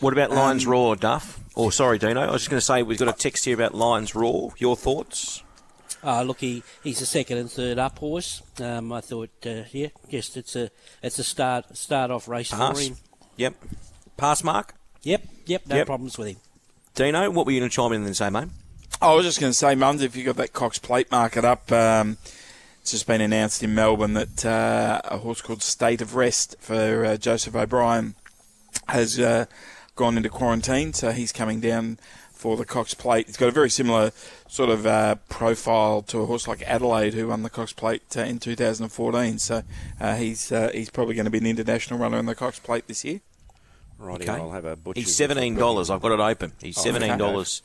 What 0.00 0.12
about 0.14 0.30
Lions 0.30 0.64
um, 0.64 0.72
Roar, 0.72 0.96
Duff? 0.96 1.40
Or 1.54 1.66
oh, 1.66 1.70
sorry, 1.70 1.98
Dino. 1.98 2.22
I 2.22 2.30
was 2.30 2.42
just 2.42 2.50
going 2.50 2.60
to 2.60 2.64
say 2.64 2.82
we've 2.82 2.98
got 2.98 3.08
a 3.08 3.18
text 3.18 3.44
here 3.44 3.54
about 3.54 3.74
Lions 3.74 4.14
Roar. 4.14 4.52
Your 4.56 4.76
thoughts? 4.76 5.42
Uh, 6.02 6.22
look, 6.22 6.40
he, 6.40 6.62
he's 6.82 7.02
a 7.02 7.06
second 7.06 7.36
and 7.36 7.50
third 7.50 7.78
up 7.78 7.98
horse. 7.98 8.42
Um, 8.60 8.92
I 8.92 9.02
thought, 9.02 9.30
uh, 9.44 9.64
yeah, 9.72 9.88
just 10.08 10.38
it's 10.38 10.56
a 10.56 10.70
it's 11.02 11.18
a 11.18 11.24
start 11.24 11.76
start 11.76 12.10
off 12.10 12.28
race 12.28 12.50
Pass. 12.50 12.78
for 12.78 12.82
him. 12.82 12.96
Yep. 13.36 13.54
Pass 14.16 14.42
mark. 14.42 14.74
Yep. 15.02 15.22
Yep. 15.46 15.66
No 15.66 15.76
yep. 15.76 15.86
problems 15.86 16.16
with 16.16 16.28
him. 16.28 16.36
Dino, 16.94 17.30
what 17.30 17.44
were 17.44 17.52
you 17.52 17.60
going 17.60 17.70
to 17.70 17.74
chime 17.74 17.92
in 17.92 18.04
and 18.04 18.16
say, 18.16 18.30
mate? 18.30 18.48
I 19.02 19.14
was 19.14 19.24
just 19.24 19.40
going 19.40 19.50
to 19.50 19.56
say, 19.56 19.74
Muns, 19.74 20.02
if 20.02 20.16
you 20.16 20.24
got 20.24 20.36
that 20.36 20.52
Cox 20.52 20.78
Plate 20.78 21.10
market 21.10 21.44
up, 21.44 21.70
um, 21.72 22.18
it's 22.80 22.92
just 22.92 23.06
been 23.06 23.20
announced 23.20 23.62
in 23.62 23.74
Melbourne 23.74 24.14
that 24.14 24.44
uh, 24.44 25.00
a 25.04 25.18
horse 25.18 25.40
called 25.40 25.62
State 25.62 26.00
of 26.00 26.14
Rest 26.14 26.56
for 26.60 27.04
uh, 27.04 27.16
Joseph 27.16 27.54
O'Brien 27.54 28.14
has 28.88 29.18
uh, 29.18 29.46
gone 29.96 30.16
into 30.16 30.28
quarantine, 30.28 30.92
so 30.92 31.12
he's 31.12 31.32
coming 31.32 31.60
down 31.60 31.98
for 32.32 32.56
the 32.56 32.64
Cox 32.64 32.94
Plate. 32.94 33.26
He's 33.26 33.36
got 33.36 33.48
a 33.48 33.52
very 33.52 33.68
similar 33.68 34.12
sort 34.48 34.70
of 34.70 34.86
uh, 34.86 35.16
profile 35.28 36.00
to 36.02 36.20
a 36.20 36.26
horse 36.26 36.48
like 36.48 36.62
Adelaide, 36.62 37.12
who 37.12 37.28
won 37.28 37.42
the 37.42 37.50
Cox 37.50 37.74
Plate 37.74 38.02
uh, 38.16 38.22
in 38.22 38.38
2014. 38.38 39.38
So 39.38 39.62
uh, 40.00 40.16
he's 40.16 40.50
uh, 40.50 40.70
he's 40.72 40.88
probably 40.88 41.14
going 41.14 41.26
to 41.26 41.30
be 41.30 41.38
an 41.38 41.46
international 41.46 42.00
runner 42.00 42.18
in 42.18 42.24
the 42.24 42.34
Cox 42.34 42.58
Plate 42.58 42.88
this 42.88 43.04
year. 43.04 43.20
Right, 43.98 44.22
okay. 44.22 44.32
I'll 44.32 44.52
have 44.52 44.64
a 44.64 44.74
butcher. 44.74 45.00
He's 45.00 45.14
seventeen 45.14 45.54
dollars. 45.54 45.90
I've 45.90 46.00
got 46.00 46.12
it 46.12 46.20
open. 46.20 46.52
He's 46.62 46.78
oh, 46.78 46.82
seventeen 46.82 47.18
dollars, 47.18 47.60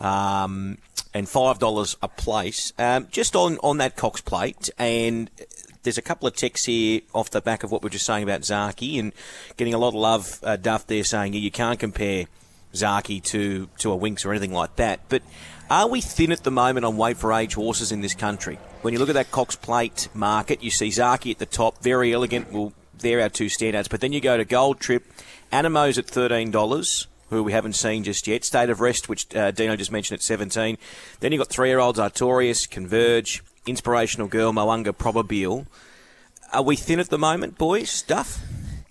um, 0.00 0.78
and 1.14 1.28
five 1.28 1.58
dollars 1.58 1.96
a 2.02 2.08
place. 2.08 2.72
Um, 2.78 3.08
just 3.10 3.36
on 3.36 3.58
on 3.58 3.78
that 3.78 3.96
Cox 3.96 4.20
Plate, 4.20 4.70
and 4.78 5.30
there's 5.82 5.98
a 5.98 6.02
couple 6.02 6.28
of 6.28 6.36
texts 6.36 6.66
here 6.66 7.00
off 7.14 7.30
the 7.30 7.40
back 7.40 7.64
of 7.64 7.72
what 7.72 7.82
we 7.82 7.86
are 7.86 7.90
just 7.90 8.06
saying 8.06 8.22
about 8.22 8.42
Zaaki 8.42 8.98
and 8.98 9.12
getting 9.56 9.74
a 9.74 9.78
lot 9.78 9.88
of 9.88 9.94
love, 9.94 10.40
uh, 10.42 10.56
Duff, 10.56 10.86
there 10.86 11.04
saying 11.04 11.34
you 11.34 11.50
can't 11.50 11.78
compare 11.78 12.26
Zaaki 12.74 13.22
to, 13.24 13.68
to 13.78 13.92
a 13.92 13.98
Winx 13.98 14.26
or 14.26 14.32
anything 14.32 14.52
like 14.52 14.76
that. 14.76 15.00
But 15.08 15.22
are 15.70 15.88
we 15.88 16.00
thin 16.00 16.32
at 16.32 16.44
the 16.44 16.50
moment 16.50 16.84
on 16.84 16.96
weight 16.96 17.16
for 17.16 17.32
age 17.32 17.54
horses 17.54 17.92
in 17.92 18.00
this 18.00 18.14
country? 18.14 18.58
When 18.82 18.92
you 18.92 19.00
look 19.00 19.08
at 19.08 19.14
that 19.14 19.30
Cox 19.30 19.56
Plate 19.56 20.08
market, 20.14 20.62
you 20.62 20.70
see 20.70 20.88
Zaaki 20.88 21.30
at 21.30 21.38
the 21.38 21.46
top, 21.46 21.82
Verry 21.82 22.10
Elleegant. 22.10 22.52
Well, 22.52 22.72
they're 22.98 23.20
our 23.20 23.28
two 23.28 23.46
standouts. 23.46 23.88
But 23.88 24.00
then 24.00 24.12
you 24.12 24.20
go 24.20 24.36
to 24.36 24.44
Gold 24.44 24.80
Trip, 24.80 25.04
Anamoe's 25.52 25.98
at 25.98 26.06
$13 26.06 27.06
who 27.30 27.42
we 27.42 27.52
haven't 27.52 27.74
seen 27.74 28.04
just 28.04 28.26
yet. 28.26 28.44
State 28.44 28.70
of 28.70 28.80
Rest, 28.80 29.08
which 29.08 29.34
uh, 29.34 29.50
Dino 29.50 29.76
just 29.76 29.92
mentioned 29.92 30.18
at 30.18 30.22
17. 30.22 30.78
Then 31.20 31.32
you've 31.32 31.40
got 31.40 31.48
three-year-olds 31.48 31.98
Artorias, 31.98 32.68
Converge, 32.68 33.42
Inspirational 33.66 34.28
Girl, 34.28 34.52
Mo'unga, 34.52 34.92
Probabeel. 34.92 35.66
Are 36.52 36.62
we 36.62 36.76
thin 36.76 36.98
at 36.98 37.10
the 37.10 37.18
moment, 37.18 37.58
boys? 37.58 37.90
Stuff? 37.90 38.40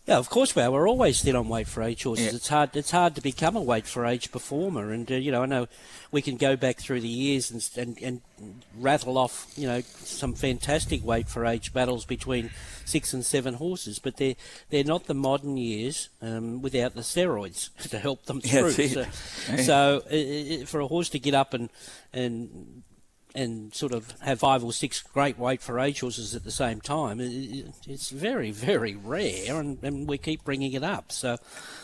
Yeah, 0.08 0.20
of 0.20 0.29
course 0.29 0.56
we 0.56 0.62
are. 0.62 0.72
We're 0.72 0.88
always 0.88 1.22
thin 1.22 1.36
on 1.36 1.50
weight 1.50 1.67
for 1.67 1.84
age 1.84 2.03
horses. 2.03 2.27
Yeah. 2.27 2.36
It's 2.36 2.48
hard. 2.48 2.75
It's 2.77 2.91
hard 2.91 3.15
to 3.15 3.22
become 3.22 3.58
a 3.58 3.62
weight 3.62 3.86
for 3.86 4.06
age 4.06 4.32
performer, 4.32 4.94
and 4.94 5.12
uh, 5.12 5.15
you 5.15 5.34
know, 5.34 5.44
I 5.44 5.48
know 5.48 5.67
we 6.12 6.22
can 6.22 6.38
go 6.38 6.56
back 6.56 6.77
through 6.77 7.01
the 7.01 7.10
years 7.10 7.51
and, 7.51 7.70
and, 7.75 8.01
and 8.01 8.62
rattle 8.77 9.17
off, 9.17 9.51
you 9.58 9.67
know, 9.67 9.82
some 9.82 10.34
fantastic 10.34 11.03
weight 11.03 11.27
for 11.27 11.46
age 11.46 11.74
battles 11.74 12.06
between 12.06 12.51
six 12.88 13.13
and 13.13 13.25
seven 13.25 13.56
horses, 13.56 14.00
but 14.00 14.17
they're 14.17 14.36
they're 14.70 14.84
not 14.84 15.06
the 15.06 15.13
modern 15.13 15.58
years 15.58 16.10
um, 16.22 16.62
without 16.62 16.96
the 16.96 17.01
steroids 17.01 17.75
to 17.89 18.00
help 18.00 18.25
them 18.25 18.41
through. 18.41 18.72
So, 18.72 19.06
yeah. 19.50 19.58
so 19.58 20.03
uh, 20.12 20.65
for 20.65 20.79
a 20.79 20.88
horse 20.88 21.10
to 21.10 21.20
get 21.20 21.34
up 21.34 21.53
and 21.53 21.70
and 22.13 22.84
and 23.38 23.74
sort 23.74 23.94
of 23.94 24.20
have 24.22 24.39
five 24.39 24.63
or 24.63 24.74
six 24.74 25.01
great 25.01 25.38
weight 25.38 25.62
for 25.62 25.79
age 25.79 26.00
horses 26.00 26.34
at 26.34 26.44
the 26.44 26.51
same 26.51 26.82
time. 26.82 27.20
It's 27.22 28.10
very, 28.10 28.50
very 28.50 28.96
rare, 28.96 29.60
and, 29.60 29.77
and 29.84 30.08
we 30.08 30.17
keep 30.17 30.44
bringing 30.44 30.74
it 30.74 30.84
up. 30.84 31.12
So, 31.12 31.38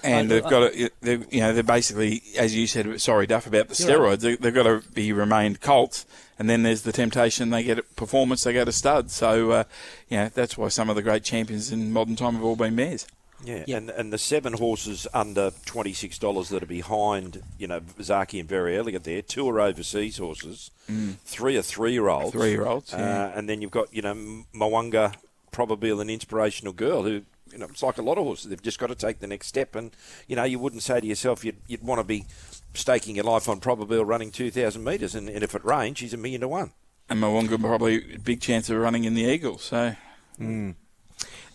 and 0.03 0.31
I, 0.31 0.35
they've 0.35 0.45
I, 0.45 0.49
got 0.49 0.73
to, 0.73 0.89
you 1.29 1.39
know, 1.41 1.53
they're 1.53 1.61
basically, 1.61 2.23
as 2.37 2.55
you 2.55 2.65
said, 2.65 2.99
sorry, 2.99 3.27
Duff, 3.27 3.45
about 3.45 3.67
the 3.67 3.75
steroids. 3.75 4.23
Right. 4.23 4.41
They, 4.41 4.47
have 4.47 4.55
got 4.55 4.63
to 4.63 4.83
be 4.93 5.13
remained 5.13 5.61
colts, 5.61 6.07
and 6.39 6.49
then 6.49 6.63
there's 6.63 6.81
the 6.81 6.91
temptation 6.91 7.49
they 7.49 7.63
get 7.63 7.95
performance, 7.95 8.43
they 8.43 8.53
go 8.53 8.65
to 8.65 8.71
stud. 8.71 9.11
So, 9.11 9.51
uh, 9.51 9.63
you 10.09 10.17
know, 10.17 10.29
that's 10.29 10.57
why 10.57 10.69
some 10.69 10.89
of 10.89 10.95
the 10.95 11.01
great 11.01 11.23
champions 11.23 11.71
in 11.71 11.93
modern 11.93 12.15
time 12.15 12.33
have 12.33 12.43
all 12.43 12.55
been 12.55 12.75
mares. 12.75 13.07
Yeah, 13.45 13.63
yep. 13.67 13.77
and 13.77 13.89
and 13.89 14.13
the 14.13 14.17
seven 14.17 14.53
horses 14.53 15.05
under 15.13 15.51
twenty 15.65 15.91
six 15.93 16.17
dollars 16.17 16.49
that 16.49 16.63
are 16.63 16.67
behind, 16.67 17.43
you 17.57 17.67
know, 17.67 17.81
Zaaki 17.81 18.39
and 18.39 18.47
Verry 18.47 18.77
Elleegant 18.77 19.03
there. 19.03 19.21
Two 19.21 19.49
are 19.49 19.59
overseas 19.59 20.17
horses, 20.17 20.71
mm. 20.89 21.15
three 21.25 21.57
are 21.57 21.61
three 21.61 21.91
year 21.91 22.07
olds, 22.07 22.31
three 22.31 22.51
year 22.51 22.65
olds, 22.65 22.93
yeah. 22.93 23.25
uh, 23.25 23.31
and 23.35 23.49
then 23.49 23.61
you've 23.61 23.71
got 23.71 23.93
you 23.93 24.01
know 24.01 24.13
Mo'unga, 24.53 25.15
Probabeel 25.51 26.01
an 26.01 26.09
inspirational 26.09 26.73
girl 26.73 27.03
who. 27.03 27.23
You 27.53 27.59
know, 27.59 27.67
it's 27.67 27.83
like 27.83 27.97
a 27.97 28.01
lot 28.01 28.17
of 28.17 28.25
horses. 28.25 28.49
They've 28.49 28.61
just 28.61 28.79
got 28.79 28.87
to 28.87 28.95
take 28.95 29.19
the 29.19 29.27
next 29.27 29.47
step, 29.47 29.75
and 29.75 29.91
you 30.27 30.35
know, 30.35 30.43
you 30.43 30.59
wouldn't 30.59 30.83
say 30.83 30.99
to 30.99 31.07
yourself 31.07 31.45
you'd, 31.45 31.57
you'd 31.67 31.83
want 31.83 31.99
to 31.99 32.03
be 32.03 32.25
staking 32.73 33.15
your 33.15 33.25
life 33.25 33.47
on 33.47 33.59
Probabeel 33.59 34.05
running 34.05 34.31
two 34.31 34.51
thousand 34.51 34.83
metres, 34.83 35.15
and, 35.15 35.29
and 35.29 35.43
if 35.43 35.55
it 35.55 35.63
rains, 35.63 35.99
she's 35.99 36.13
a 36.13 36.17
million 36.17 36.41
to 36.41 36.47
one. 36.47 36.71
And 37.09 37.21
Mo'unga 37.21 37.59
probably 37.59 38.15
a 38.15 38.19
big 38.19 38.41
chance 38.41 38.69
of 38.69 38.77
running 38.77 39.03
in 39.03 39.13
the 39.13 39.23
Eagle. 39.23 39.57
So. 39.59 39.95
Mm. 40.39 40.75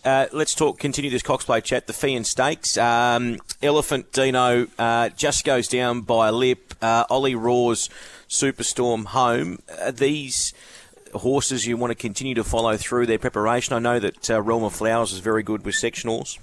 Uh, 0.05 0.27
let's 0.31 0.55
talk. 0.55 0.79
Continue 0.79 1.11
this 1.11 1.21
Cox 1.21 1.43
Plate 1.43 1.65
chat. 1.65 1.87
The 1.87 1.93
Feehan 1.93 2.25
Stakes. 2.25 2.77
Um, 2.77 3.39
Elephant 3.61 4.13
Dino 4.13 4.67
uh, 4.77 5.09
just 5.09 5.43
goes 5.43 5.67
down 5.67 6.01
by 6.01 6.29
a 6.29 6.31
lip. 6.31 6.73
Uh, 6.81 7.03
Ollie 7.09 7.35
Roars 7.35 7.89
Superstorm 8.29 9.07
home. 9.07 9.59
these 9.91 10.53
horses 11.13 11.67
you 11.67 11.77
want 11.77 11.91
to 11.91 11.95
continue 11.95 12.35
to 12.35 12.43
follow 12.43 12.77
through 12.77 13.05
their 13.05 13.19
preparation. 13.19 13.73
I 13.73 13.79
know 13.79 13.99
that 13.99 14.29
uh, 14.29 14.41
Realm 14.41 14.63
of 14.63 14.73
Flowers 14.73 15.13
is 15.13 15.19
very 15.19 15.43
good 15.43 15.65
with 15.65 15.75
sectionals. 15.75 16.39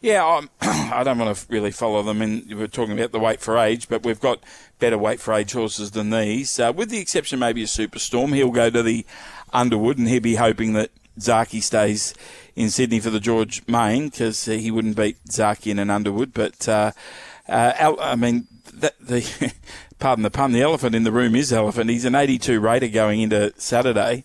Yeah, 0.00 0.24
I'm, 0.24 0.50
I 0.60 1.02
do 1.04 1.14
not 1.14 1.26
want 1.26 1.36
to 1.36 1.46
really 1.48 1.70
follow 1.70 2.02
them. 2.02 2.22
In 2.22 2.46
we're 2.56 2.66
talking 2.66 2.98
about 2.98 3.12
the 3.12 3.18
weight 3.18 3.40
for 3.40 3.58
age, 3.58 3.88
but 3.88 4.04
we've 4.04 4.20
got 4.20 4.40
better 4.78 4.98
weight 4.98 5.20
for 5.20 5.34
age 5.34 5.52
horses 5.52 5.92
than 5.92 6.10
these, 6.10 6.60
uh, 6.60 6.72
with 6.74 6.90
the 6.90 6.98
exception 6.98 7.38
maybe 7.38 7.62
of 7.62 7.68
Superstorm. 7.68 8.34
He'll 8.34 8.50
go 8.50 8.70
to 8.70 8.82
the 8.82 9.06
Underwood, 9.52 9.98
and 9.98 10.08
he'll 10.08 10.20
be 10.20 10.36
hoping 10.36 10.74
that 10.74 10.90
Zaaki 11.18 11.62
stays 11.62 12.14
in 12.54 12.70
Sydney 12.70 13.00
for 13.00 13.10
the 13.10 13.20
George 13.20 13.66
Main 13.66 14.08
because 14.08 14.44
he 14.44 14.70
wouldn't 14.70 14.96
beat 14.96 15.16
Zaaki 15.24 15.70
in 15.70 15.78
an 15.78 15.90
Underwood. 15.90 16.34
But 16.34 16.68
uh, 16.68 16.92
uh, 17.48 17.94
I 17.98 18.16
mean, 18.16 18.46
that, 18.74 18.94
the 19.00 19.52
pardon 19.98 20.22
the 20.22 20.30
pun, 20.30 20.52
the 20.52 20.62
elephant 20.62 20.94
in 20.94 21.04
the 21.04 21.12
room 21.12 21.34
is 21.34 21.52
elephant. 21.52 21.90
He's 21.90 22.04
an 22.04 22.14
82 22.14 22.60
rater 22.60 22.88
going 22.88 23.20
into 23.20 23.52
Saturday. 23.56 24.24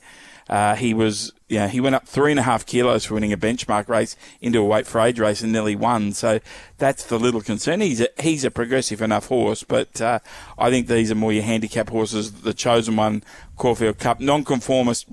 Uh, 0.50 0.76
he 0.76 0.94
was, 0.94 1.32
yeah, 1.48 1.70
he 1.70 1.80
went 1.80 1.96
up 1.96 2.06
three 2.06 2.32
and 2.32 2.40
a 2.40 2.44
half 2.44 2.66
kilos 2.66 3.06
for 3.06 3.14
winning 3.14 3.32
a 3.32 3.38
benchmark 3.38 3.88
race 3.88 4.18
into 4.42 4.60
a 4.60 4.66
weight 4.66 4.86
for 4.86 5.00
age 5.00 5.18
race 5.18 5.42
and 5.42 5.52
nearly 5.52 5.78
won. 5.78 6.12
So 6.12 6.40
that's 6.78 7.06
the 7.06 7.18
little 7.18 7.42
concern. 7.42 7.80
He's 7.80 8.02
a, 8.02 8.10
he's 8.20 8.44
a 8.44 8.52
progressive 8.52 9.02
enough 9.02 9.28
horse, 9.28 9.64
but 9.64 10.02
uh, 10.02 10.20
I 10.58 10.70
think 10.70 10.88
these 10.88 11.10
are 11.10 11.16
more 11.16 11.32
your 11.32 11.44
handicap 11.44 11.90
horses. 11.90 12.42
The 12.42 12.54
chosen 12.54 12.98
one, 12.98 13.24
Caulfield 13.56 14.00
Cup, 14.00 14.20
non-conformist 14.20 15.08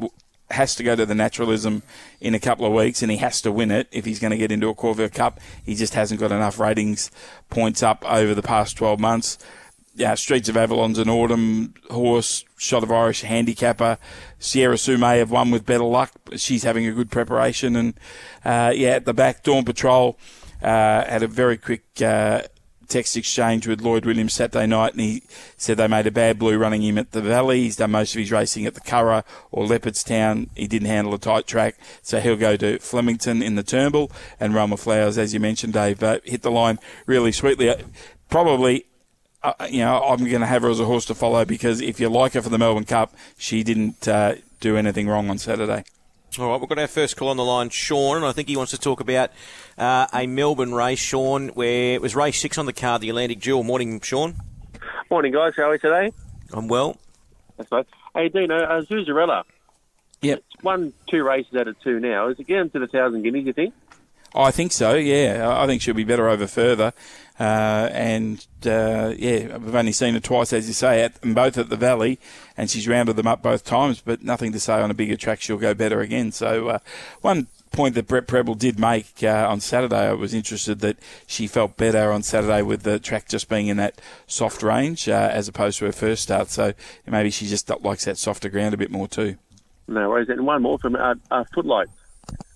has 0.51 0.75
to 0.75 0.83
go 0.83 0.97
to 0.97 1.05
the 1.05 1.15
naturalism 1.15 1.83
in 2.21 2.35
a 2.35 2.41
couple 2.41 2.67
of 2.67 2.73
weeks 2.73 3.03
and 3.03 3.11
he 3.11 3.19
has 3.19 3.43
to 3.43 3.53
win 3.53 3.71
it 3.71 3.87
if 3.93 4.05
he's 4.07 4.19
going 4.19 4.31
to 4.31 4.37
get 4.37 4.51
into 4.51 4.69
a 4.69 4.75
Caulfield 4.75 5.13
Cup. 5.13 5.39
He 5.65 5.75
just 5.75 5.95
hasn't 5.95 6.21
got 6.21 6.33
enough 6.33 6.59
ratings 6.59 7.11
points 7.51 7.83
up 7.83 8.05
over 8.11 8.35
the 8.35 8.43
past 8.43 8.77
12 8.77 8.99
months. 8.99 9.39
Yeah, 9.99 10.15
Streets 10.15 10.49
of 10.49 10.57
Avalon's 10.57 10.99
an 10.99 11.11
autumn 11.11 11.75
horse, 11.91 12.45
Shot 12.57 12.85
of 12.85 12.93
Irish 12.93 13.23
handicapper. 13.23 13.99
Sierra 14.39 14.79
Sue 14.79 14.97
may 14.97 15.19
have 15.19 15.33
won 15.33 15.51
with 15.51 15.67
better 15.67 15.83
luck. 15.83 16.13
She's 16.37 16.63
having 16.63 16.87
a 16.87 16.93
good 16.93 17.11
preparation. 17.11 17.75
And, 17.75 17.95
uh, 18.45 18.73
yeah, 18.75 18.91
at 18.91 19.07
the 19.07 19.13
back, 19.13 19.43
Dawn 19.43 19.65
Patrol, 19.65 20.17
uh, 20.63 21.05
had 21.05 21.25
a 21.25 21.27
very 21.27 21.57
quick, 21.57 21.83
uh, 22.01 22.43
text 22.87 23.17
exchange 23.17 23.67
with 23.67 23.81
Lloyd 23.81 24.07
Williams 24.07 24.35
Saturday 24.35 24.67
night, 24.67 24.93
and 24.93 25.01
he 25.01 25.23
said 25.57 25.77
they 25.77 25.89
made 25.89 26.07
a 26.07 26.11
bad 26.11 26.39
blue 26.39 26.57
running 26.57 26.83
him 26.83 26.97
at 26.97 27.11
the 27.11 27.21
Valley. 27.21 27.63
He's 27.63 27.77
done 27.77 27.91
most 27.91 28.15
of 28.15 28.21
his 28.21 28.33
racing 28.33 28.67
at 28.67 28.75
the 28.75 28.81
Curragh 28.81 29.25
or 29.51 29.67
Leopardstown. 29.67 30.49
He 30.55 30.67
didn't 30.67 30.89
handle 30.89 31.13
a 31.13 31.19
tight 31.19 31.47
track, 31.47 31.77
so 32.03 32.21
he'll 32.21 32.37
go 32.37 32.57
to 32.57 32.79
Flemington 32.79 33.43
in 33.43 33.57
the 33.57 33.63
Turnbull 33.63 34.11
and 34.41 34.57
of 34.57 34.81
Flowers, 34.81 35.19
as 35.19 35.35
you 35.35 35.41
mentioned, 35.41 35.75
Dave, 35.75 36.03
uh, 36.03 36.21
hit 36.25 36.43
the 36.43 36.51
line 36.51 36.79
really 37.07 37.33
sweetly. 37.33 37.69
Uh, 37.69 37.77
probably 38.31 38.87
uh, 39.43 39.53
you 39.71 39.79
know, 39.81 40.03
I'm 40.03 40.19
going 40.19 40.41
to 40.41 40.47
have 40.47 40.63
her 40.63 40.71
as 40.71 40.81
a 40.81 40.85
horse 40.85 41.05
to 41.07 41.15
follow 41.15 41.45
because 41.45 41.81
if 41.81 42.01
you 42.01 42.09
like 42.09 42.33
her 42.33 42.43
for 42.43 42.49
the 42.49 42.59
Melbourne 42.59 42.85
Cup, 42.85 43.15
she 43.37 43.63
didn't 43.63 44.09
uh, 44.09 44.37
do 44.61 44.77
anything 44.77 45.09
wrong 45.09 45.31
on 45.31 45.39
Saturday. 45.39 45.85
All 46.39 46.51
right, 46.51 46.61
we've 46.61 46.69
got 46.69 46.79
our 46.79 46.87
first 46.87 47.17
call 47.17 47.29
on 47.29 47.37
the 47.37 47.45
line, 47.45 47.71
Sean, 47.71 48.17
and 48.17 48.27
I 48.27 48.33
think 48.33 48.49
he 48.49 48.57
wants 48.57 48.71
to 48.73 48.79
talk 48.79 49.01
about 49.01 49.31
uh, 49.79 50.07
a 50.13 50.27
Melbourne 50.27 50.75
race, 50.75 50.99
Sean, 50.99 51.49
where 51.49 51.95
it 51.95 52.03
was 52.03 52.15
race 52.15 52.39
six 52.39 52.59
on 52.59 52.67
the 52.67 52.73
card, 52.73 53.01
the 53.01 53.09
Atlantic 53.09 53.39
Jewel. 53.41 53.63
Morning, 53.63 54.01
Sean. 54.01 54.37
Morning, 55.11 55.33
guys. 55.33 55.55
How 55.57 55.71
are 55.71 55.75
you 55.75 55.79
today? 55.79 56.13
I'm 56.53 56.69
well. 56.69 56.99
That's 57.57 57.73
right. 57.73 57.87
Hey, 58.15 58.29
Dino, 58.29 58.57
uh, 58.57 58.83
Zuzarella. 58.83 59.45
Yep. 60.21 60.39
It's 60.53 60.63
won 60.63 60.93
two 61.09 61.25
races 61.25 61.55
out 61.55 61.67
of 61.67 61.81
two 61.81 61.99
now. 61.99 62.29
Is 62.29 62.39
it 62.39 62.47
getting 62.47 62.71
to 62.71 62.79
the 62.79 62.89
thousand 62.89 63.23
guineas, 63.23 63.47
you 63.47 63.53
think? 63.53 63.75
Oh, 64.35 64.43
I 64.43 64.51
think 64.51 64.73
so. 64.73 64.95
Yeah, 64.95 65.57
I 65.59 65.67
think 65.67 65.81
she'll 65.81 65.95
be 65.95 66.05
better 66.05 66.29
over 66.29 66.47
further. 66.47 66.93
Uh, 67.39 67.89
and 67.93 68.47
uh, 68.67 69.15
yeah, 69.17 69.57
we've 69.59 69.75
only 69.75 69.93
seen 69.93 70.15
her 70.15 70.21
twice, 70.21 70.53
as 70.53 70.67
you 70.67 70.75
say, 70.75 71.03
at 71.03 71.21
both 71.21 71.57
at 71.57 71.69
the 71.69 71.77
Valley, 71.77 72.19
and 72.57 72.69
she's 72.69 72.89
rounded 72.89 73.17
them 73.17 73.29
up 73.29 73.43
both 73.43 73.65
times. 73.65 74.01
But 74.01 74.23
nothing 74.23 74.53
to 74.53 74.61
say 74.61 74.75
on 74.75 74.91
a 74.91 74.95
bigger 74.95 75.17
track 75.17 75.41
she'll 75.41 75.59
go 75.59 75.75
better 75.75 76.01
again. 76.01 76.33
So 76.33 76.69
uh, 76.69 76.79
one 77.21 77.47
point 77.71 77.95
that 77.95 78.07
Brett 78.07 78.27
Prebble 78.27 78.55
did 78.55 78.79
make 78.79 79.23
uh, 79.23 79.47
on 79.49 79.61
Saturday, 79.61 80.09
I 80.09 80.13
was 80.13 80.35
interested 80.35 80.81
that 80.81 80.99
she 81.27 81.47
felt 81.47 81.77
better 81.77 82.11
on 82.11 82.23
Saturday 82.23 82.63
with 82.63 82.83
the 82.83 82.99
track 82.99 83.29
just 83.29 83.49
being 83.49 83.69
in 83.69 83.77
that 83.77 84.01
soft 84.27 84.63
range 84.63 85.09
uh, 85.09 85.31
as 85.33 85.49
opposed 85.49 85.79
to 85.79 85.85
her 85.85 85.93
first 85.93 86.23
start. 86.23 86.49
So 86.49 86.73
maybe 87.07 87.31
she 87.31 87.47
just 87.47 87.71
likes 87.83 88.05
that 88.07 88.19
softer 88.19 88.49
ground 88.49 88.75
a 88.75 88.79
bit 88.79 88.91
more 88.91 89.07
too. 89.07 89.37
No 89.87 90.09
worries. 90.11 90.29
And 90.29 90.45
one 90.45 90.63
more 90.63 90.79
from 90.79 90.97
uh, 90.97 91.15
uh, 91.31 91.45
Footlights. 91.55 91.93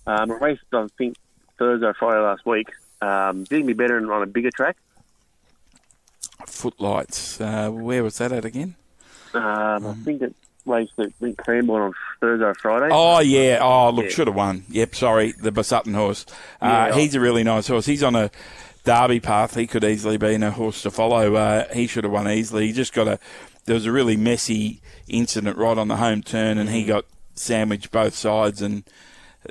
Um, 0.05 0.31
a 0.31 0.35
race, 0.35 0.59
I 0.73 0.87
think, 0.97 1.15
Thursday 1.57 1.91
Friday 1.97 2.19
last 2.19 2.45
week. 2.45 2.67
Um, 3.03 3.43
did 3.43 3.65
be 3.65 3.73
better 3.73 3.97
on 4.11 4.23
a 4.23 4.25
bigger 4.25 4.51
track? 4.51 4.77
Footlights. 6.45 7.39
Uh, 7.39 7.69
where 7.69 8.03
was 8.03 8.17
that 8.17 8.31
at 8.31 8.45
again? 8.45 8.75
Um, 9.33 9.43
um, 9.43 9.87
I 9.87 9.93
think 10.03 10.21
it 10.21 10.35
raced 10.65 10.93
at 10.99 11.11
Cranbourne 11.37 11.81
on 11.81 11.93
Thursday 12.19 12.45
or 12.45 12.55
Friday. 12.55 12.89
Oh 12.91 13.19
yeah. 13.19 13.59
Oh 13.61 13.89
look, 13.89 14.05
yeah. 14.05 14.11
should 14.11 14.27
have 14.27 14.35
won. 14.35 14.63
Yep. 14.69 14.95
Sorry, 14.95 15.31
the 15.33 15.51
Busuttin 15.51 15.93
horse. 15.93 16.25
Uh, 16.61 16.91
yeah, 16.91 16.95
he's 16.95 17.15
a 17.15 17.19
really 17.19 17.43
nice 17.43 17.67
horse. 17.67 17.85
He's 17.85 18.03
on 18.03 18.15
a 18.15 18.31
Derby 18.83 19.19
path. 19.19 19.55
He 19.55 19.67
could 19.67 19.83
easily 19.83 20.17
be 20.17 20.35
a 20.35 20.51
horse 20.51 20.81
to 20.83 20.91
follow. 20.91 21.35
Uh, 21.35 21.73
he 21.73 21.87
should 21.87 22.03
have 22.03 22.13
won 22.13 22.29
easily. 22.29 22.67
He 22.67 22.73
just 22.73 22.93
got 22.93 23.07
a. 23.07 23.19
There 23.65 23.75
was 23.75 23.85
a 23.85 23.91
really 23.91 24.17
messy 24.17 24.81
incident 25.07 25.57
right 25.57 25.77
on 25.77 25.87
the 25.87 25.97
home 25.97 26.21
turn, 26.21 26.57
and 26.57 26.69
he 26.69 26.83
mm. 26.83 26.87
got 26.87 27.05
sandwiched 27.33 27.91
both 27.91 28.13
sides 28.13 28.61
and 28.61 28.83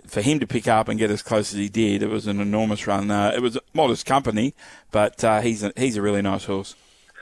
for 0.06 0.20
him 0.20 0.40
to 0.40 0.46
pick 0.46 0.68
up 0.68 0.88
and 0.88 0.98
get 0.98 1.10
as 1.10 1.22
close 1.22 1.52
as 1.52 1.58
he 1.58 1.68
did, 1.68 2.02
it 2.02 2.10
was 2.10 2.26
an 2.26 2.40
enormous 2.40 2.86
run. 2.86 3.10
Uh, 3.10 3.32
it 3.34 3.40
was 3.40 3.56
a 3.56 3.60
modest 3.74 4.06
company, 4.06 4.54
but 4.90 5.22
uh, 5.24 5.40
he's 5.40 5.62
a, 5.62 5.72
he's 5.76 5.96
a 5.96 6.02
really 6.02 6.22
nice 6.22 6.44
horse. 6.44 6.74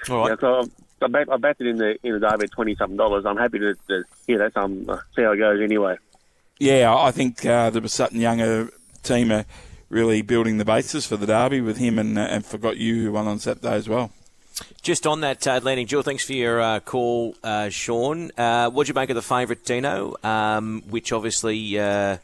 All 0.09 0.19
right. 0.19 0.31
Yeah, 0.31 0.37
so 0.41 0.71
I, 1.03 1.07
bet, 1.09 1.33
I 1.33 1.37
bet 1.37 1.57
it 1.59 1.67
in 1.67 1.77
the 1.77 1.99
in 2.03 2.13
the 2.13 2.21
derby 2.21 2.45
at 2.45 2.51
twenty 2.51 2.75
something 2.77 2.97
dollars. 2.97 3.25
I'm 3.27 3.37
happy 3.37 3.59
to, 3.59 3.75
to 3.89 4.05
hear 4.27 4.39
that. 4.39 4.55
So 4.55 4.61
I'm, 4.63 4.89
uh, 4.89 4.99
see 5.15 5.23
how 5.23 5.33
it 5.33 5.39
goes 5.39 5.61
anyway. 5.61 5.97
Yeah, 6.59 6.95
I 6.95 7.11
think 7.11 7.45
uh, 7.47 7.71
the 7.71 7.89
Sutton 7.89 8.21
Younger 8.21 8.71
team 9.03 9.33
are 9.33 9.47
really 9.89 10.23
building 10.23 10.59
the 10.59 10.65
basis 10.65 11.07
for 11.07 11.17
the 11.17 11.27
derby 11.27 11.61
with 11.61 11.79
him 11.79 11.99
and 11.99 12.19
uh, 12.19 12.23
and 12.23 12.45
forgot 12.45 12.77
you 12.77 13.03
who 13.03 13.13
won 13.13 13.27
on 13.27 13.39
Saturday 13.39 13.75
as 13.75 13.89
well. 13.89 14.11
Just 14.83 15.07
on 15.07 15.23
that 15.23 15.47
uh, 15.47 15.53
Atlantic 15.53 15.89
Jewel, 15.89 16.03
thanks 16.03 16.25
for 16.25 16.35
your 16.35 16.61
uh, 16.61 16.81
call, 16.81 17.35
uh, 17.43 17.71
Sean. 17.71 18.31
Uh, 18.37 18.69
what'd 18.69 18.89
you 18.89 18.95
make 18.95 19.09
of 19.09 19.17
the 19.17 19.23
favourite 19.23 19.65
Dino, 19.65 20.17
um, 20.23 20.83
which 20.91 21.13
obviously 21.13 21.79
uh, 21.79 22.19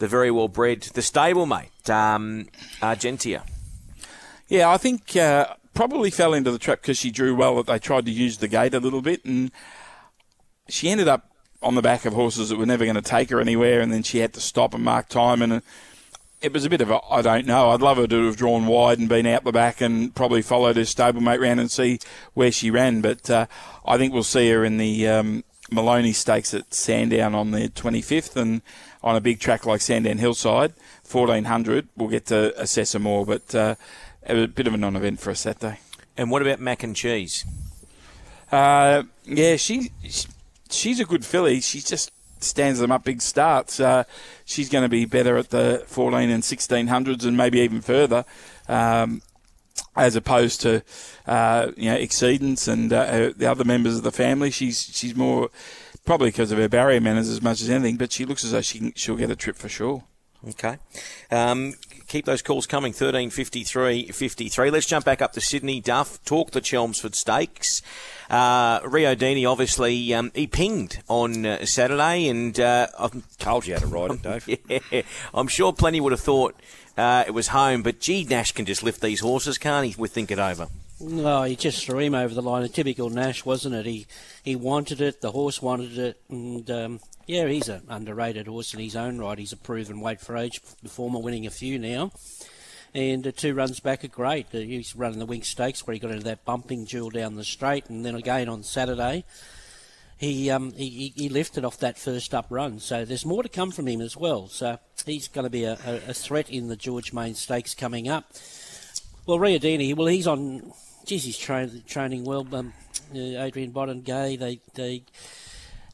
the 0.00 0.08
very 0.08 0.30
well 0.30 0.48
bred, 0.48 0.80
the 0.82 1.02
stablemate, 1.02 1.88
um, 1.88 2.48
Argentia. 2.80 3.42
Yeah, 4.48 4.68
I 4.68 4.78
think 4.78 5.14
uh, 5.14 5.54
probably 5.74 6.10
fell 6.10 6.34
into 6.34 6.50
the 6.50 6.58
trap 6.58 6.80
because 6.80 6.98
she 6.98 7.10
drew 7.10 7.36
well 7.36 7.56
that 7.56 7.66
they 7.66 7.78
tried 7.78 8.06
to 8.06 8.10
use 8.10 8.38
the 8.38 8.48
gate 8.48 8.74
a 8.74 8.80
little 8.80 9.02
bit, 9.02 9.24
and 9.24 9.52
she 10.68 10.88
ended 10.88 11.06
up 11.06 11.30
on 11.62 11.74
the 11.74 11.82
back 11.82 12.06
of 12.06 12.14
horses 12.14 12.48
that 12.48 12.56
were 12.56 12.66
never 12.66 12.84
going 12.84 12.96
to 12.96 13.02
take 13.02 13.30
her 13.30 13.40
anywhere, 13.40 13.80
and 13.80 13.92
then 13.92 14.02
she 14.02 14.18
had 14.18 14.32
to 14.32 14.40
stop 14.40 14.74
and 14.74 14.82
mark 14.82 15.08
time, 15.08 15.42
and 15.42 15.62
it 16.40 16.54
was 16.54 16.64
a 16.64 16.70
bit 16.70 16.80
of 16.80 16.90
a 16.90 16.98
I 17.10 17.20
don't 17.20 17.46
know. 17.46 17.68
I'd 17.70 17.82
love 17.82 17.98
her 17.98 18.06
to 18.06 18.26
have 18.26 18.36
drawn 18.38 18.66
wide 18.66 18.98
and 18.98 19.08
been 19.08 19.26
out 19.26 19.44
the 19.44 19.52
back 19.52 19.82
and 19.82 20.14
probably 20.14 20.40
followed 20.40 20.76
her 20.76 20.82
stablemate 20.82 21.40
round 21.40 21.60
and 21.60 21.70
see 21.70 21.98
where 22.32 22.50
she 22.50 22.70
ran, 22.70 23.02
but 23.02 23.28
uh, 23.28 23.46
I 23.84 23.98
think 23.98 24.14
we'll 24.14 24.22
see 24.22 24.50
her 24.50 24.64
in 24.64 24.78
the 24.78 25.06
um, 25.06 25.44
Maloney 25.70 26.14
Stakes 26.14 26.54
at 26.54 26.72
Sandown 26.72 27.34
on 27.34 27.50
the 27.50 27.68
25th, 27.68 28.36
and 28.36 28.62
on 29.02 29.16
a 29.16 29.20
big 29.20 29.40
track 29.40 29.66
like 29.66 29.80
Sandown 29.80 30.18
Hillside, 30.18 30.72
1400, 31.10 31.88
we'll 31.96 32.08
get 32.08 32.26
to 32.26 32.58
assess 32.60 32.92
her 32.92 32.98
more, 32.98 33.24
but 33.24 33.54
uh, 33.54 33.74
a 34.26 34.46
bit 34.46 34.66
of 34.66 34.74
a 34.74 34.76
non 34.76 34.96
event 34.96 35.20
for 35.20 35.30
us 35.30 35.42
that 35.44 35.60
day. 35.60 35.78
And 36.16 36.30
what 36.30 36.42
about 36.42 36.60
mac 36.60 36.82
and 36.82 36.94
cheese? 36.94 37.44
Uh, 38.52 39.04
yeah, 39.24 39.56
she, 39.56 39.92
she 40.02 40.26
she's 40.70 41.00
a 41.00 41.04
good 41.04 41.24
filly. 41.24 41.60
She 41.60 41.80
just 41.80 42.12
stands 42.40 42.80
them 42.80 42.90
up 42.90 43.04
big 43.04 43.22
starts. 43.22 43.80
Uh, 43.80 44.04
she's 44.44 44.68
going 44.68 44.82
to 44.82 44.88
be 44.88 45.04
better 45.04 45.36
at 45.36 45.50
the 45.50 45.84
14 45.86 46.30
and 46.30 46.42
1600s 46.42 47.24
and 47.24 47.36
maybe 47.36 47.60
even 47.60 47.80
further. 47.80 48.24
Um, 48.68 49.22
as 49.96 50.14
opposed 50.14 50.60
to 50.60 50.82
uh, 51.26 51.72
you 51.76 51.90
know 51.90 51.96
exceedance 51.96 52.68
and 52.68 52.92
uh, 52.92 53.32
the 53.36 53.46
other 53.46 53.64
members 53.64 53.96
of 53.96 54.02
the 54.02 54.12
family, 54.12 54.50
she's 54.50 54.82
she's 54.92 55.16
more 55.16 55.50
probably 56.04 56.28
because 56.28 56.52
of 56.52 56.58
her 56.58 56.68
barrier 56.68 57.00
manners 57.00 57.28
as 57.28 57.42
much 57.42 57.60
as 57.60 57.70
anything. 57.70 57.96
But 57.96 58.12
she 58.12 58.24
looks 58.24 58.44
as 58.44 58.52
though 58.52 58.60
she 58.60 58.78
can, 58.78 58.92
she'll 58.94 59.16
get 59.16 59.30
a 59.30 59.36
trip 59.36 59.56
for 59.56 59.68
sure. 59.68 60.04
Okay. 60.48 60.78
Um, 61.30 61.74
keep 62.08 62.24
those 62.24 62.40
calls 62.42 62.66
coming. 62.66 62.90
1353 62.90 64.06
53. 64.08 64.70
Let's 64.70 64.86
jump 64.86 65.04
back 65.04 65.20
up 65.20 65.32
to 65.34 65.40
Sydney. 65.40 65.80
Duff, 65.80 66.22
talk 66.24 66.52
the 66.52 66.60
Chelmsford 66.60 67.14
Stakes. 67.14 67.82
Uh, 68.30 68.80
Riodini, 68.80 69.50
obviously, 69.50 70.14
um, 70.14 70.30
he 70.34 70.46
pinged 70.46 71.02
on 71.08 71.44
uh, 71.44 71.66
Saturday, 71.66 72.28
and 72.28 72.58
uh, 72.58 72.86
I've 72.98 73.36
told 73.38 73.66
you 73.66 73.74
how 73.74 73.80
to 73.80 73.86
ride 73.86 74.10
it, 74.12 74.22
Dave. 74.68 74.82
yeah, 74.90 75.02
I'm 75.34 75.48
sure 75.48 75.72
plenty 75.72 76.00
would 76.00 76.12
have 76.12 76.20
thought 76.20 76.54
uh, 76.96 77.24
it 77.26 77.32
was 77.32 77.48
home, 77.48 77.82
but 77.82 78.00
gee, 78.00 78.24
Nash 78.24 78.52
can 78.52 78.66
just 78.66 78.82
lift 78.82 79.00
these 79.00 79.20
horses, 79.20 79.58
can't 79.58 79.86
he? 79.86 79.94
We 79.98 80.08
think 80.08 80.30
it 80.30 80.38
over. 80.38 80.68
No, 81.00 81.44
he 81.44 81.56
just 81.56 81.84
threw 81.84 81.98
him 81.98 82.14
over 82.14 82.34
the 82.34 82.42
line. 82.42 82.62
A 82.62 82.68
typical 82.68 83.08
Nash, 83.08 83.44
wasn't 83.44 83.74
it? 83.74 83.86
He 83.86 84.06
he 84.42 84.54
wanted 84.54 85.00
it. 85.00 85.22
The 85.22 85.32
horse 85.32 85.62
wanted 85.62 85.96
it, 85.96 86.20
and 86.28 86.70
um, 86.70 87.00
yeah, 87.26 87.46
he's 87.46 87.68
an 87.68 87.82
underrated 87.88 88.46
horse 88.46 88.74
in 88.74 88.80
his 88.80 88.96
own 88.96 89.18
right. 89.18 89.38
He's 89.38 89.52
a 89.52 89.56
proven 89.56 90.00
weight 90.00 90.20
for 90.20 90.36
age 90.36 90.60
performer, 90.82 91.20
winning 91.20 91.46
a 91.46 91.50
few 91.50 91.78
now. 91.78 92.12
And 92.92 93.26
uh, 93.26 93.32
two 93.34 93.54
runs 93.54 93.80
back 93.80 94.04
are 94.04 94.08
great. 94.08 94.46
Uh, 94.52 94.58
he's 94.58 94.96
running 94.96 95.20
the 95.20 95.26
Winx 95.26 95.46
Stakes 95.46 95.86
where 95.86 95.94
he 95.94 96.00
got 96.00 96.10
into 96.10 96.24
that 96.24 96.44
bumping 96.44 96.84
duel 96.84 97.08
down 97.08 97.36
the 97.36 97.44
straight, 97.44 97.88
and 97.88 98.04
then 98.04 98.14
again 98.14 98.48
on 98.48 98.62
Saturday, 98.62 99.24
he 100.18 100.50
um, 100.50 100.72
he, 100.72 101.14
he 101.16 101.28
lifted 101.30 101.64
off 101.64 101.78
that 101.78 101.98
first 101.98 102.34
up 102.34 102.46
run. 102.50 102.78
So 102.78 103.06
there's 103.06 103.24
more 103.24 103.42
to 103.42 103.48
come 103.48 103.70
from 103.70 103.88
him 103.88 104.02
as 104.02 104.18
well. 104.18 104.48
So 104.48 104.78
he's 105.06 105.28
going 105.28 105.44
to 105.44 105.50
be 105.50 105.64
a, 105.64 105.78
a, 106.06 106.12
threat 106.12 106.50
in 106.50 106.68
the 106.68 106.76
George 106.76 107.14
Main 107.14 107.34
Stakes 107.34 107.74
coming 107.74 108.06
up. 108.06 108.30
Well, 109.24 109.38
Riodini, 109.38 109.96
well, 109.96 110.08
he's 110.08 110.26
on. 110.26 110.72
Geez, 111.10 111.24
he's 111.24 111.38
train, 111.38 111.82
training 111.88 112.22
well. 112.22 112.46
Um, 112.54 112.72
uh, 113.12 113.18
Adrian 113.18 113.72
Bott 113.72 113.88
and 113.88 114.04
Gai, 114.04 114.36
they 114.36 114.60
they 114.74 115.02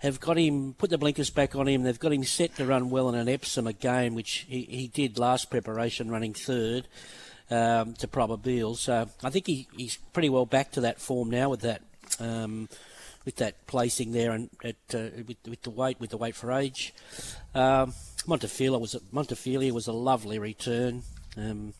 have 0.01 0.21
got 0.21 0.37
him, 0.37 0.75
put 0.75 0.91
the 0.91 0.99
blinkers 0.99 1.31
back 1.31 1.57
on 1.57 1.67
him. 1.67 1.85
They've 1.85 1.99
got 1.99 2.13
him 2.13 2.23
set 2.25 2.55
to 2.57 2.67
run 2.67 2.91
well 2.91 3.09
in 3.09 3.15
an 3.15 3.27
Epsom 3.27 3.65
game, 3.81 4.15
which 4.15 4.45
he, 4.47 4.65
he 4.65 4.89
did 4.89 5.19
last 5.19 5.51
preparation, 5.51 6.11
running 6.11 6.35
third 6.35 6.87
um, 7.51 7.95
to 7.95 8.07
Probabeel. 8.07 8.77
So 8.77 9.09
I 9.25 9.31
think 9.31 9.47
he, 9.47 9.67
he's 9.75 9.97
pretty 10.13 10.29
well 10.29 10.45
back 10.45 10.73
to 10.73 10.83
that 10.83 11.01
form 11.01 11.31
now 11.31 11.49
with 11.49 11.61
that. 11.63 11.81
Um, 12.21 12.69
with 13.25 13.37
that 13.37 13.67
placing 13.67 14.13
there 14.13 14.33
and 14.33 14.51
at, 14.63 14.77
uh, 14.95 15.09
with, 15.27 15.39
with, 15.49 15.63
the 15.63 15.71
weight 15.71 15.99
with 15.99 16.11
the 16.11 16.19
weight 16.19 16.37
for 16.37 16.53
age, 16.53 16.93
um, 17.55 17.95
Montefilia 18.27 18.79
was 18.79 18.95
a, 18.95 19.73
was 19.73 19.87
a 19.87 19.93
lovely 19.93 20.39
return. 20.39 21.05
Um, 21.39 21.73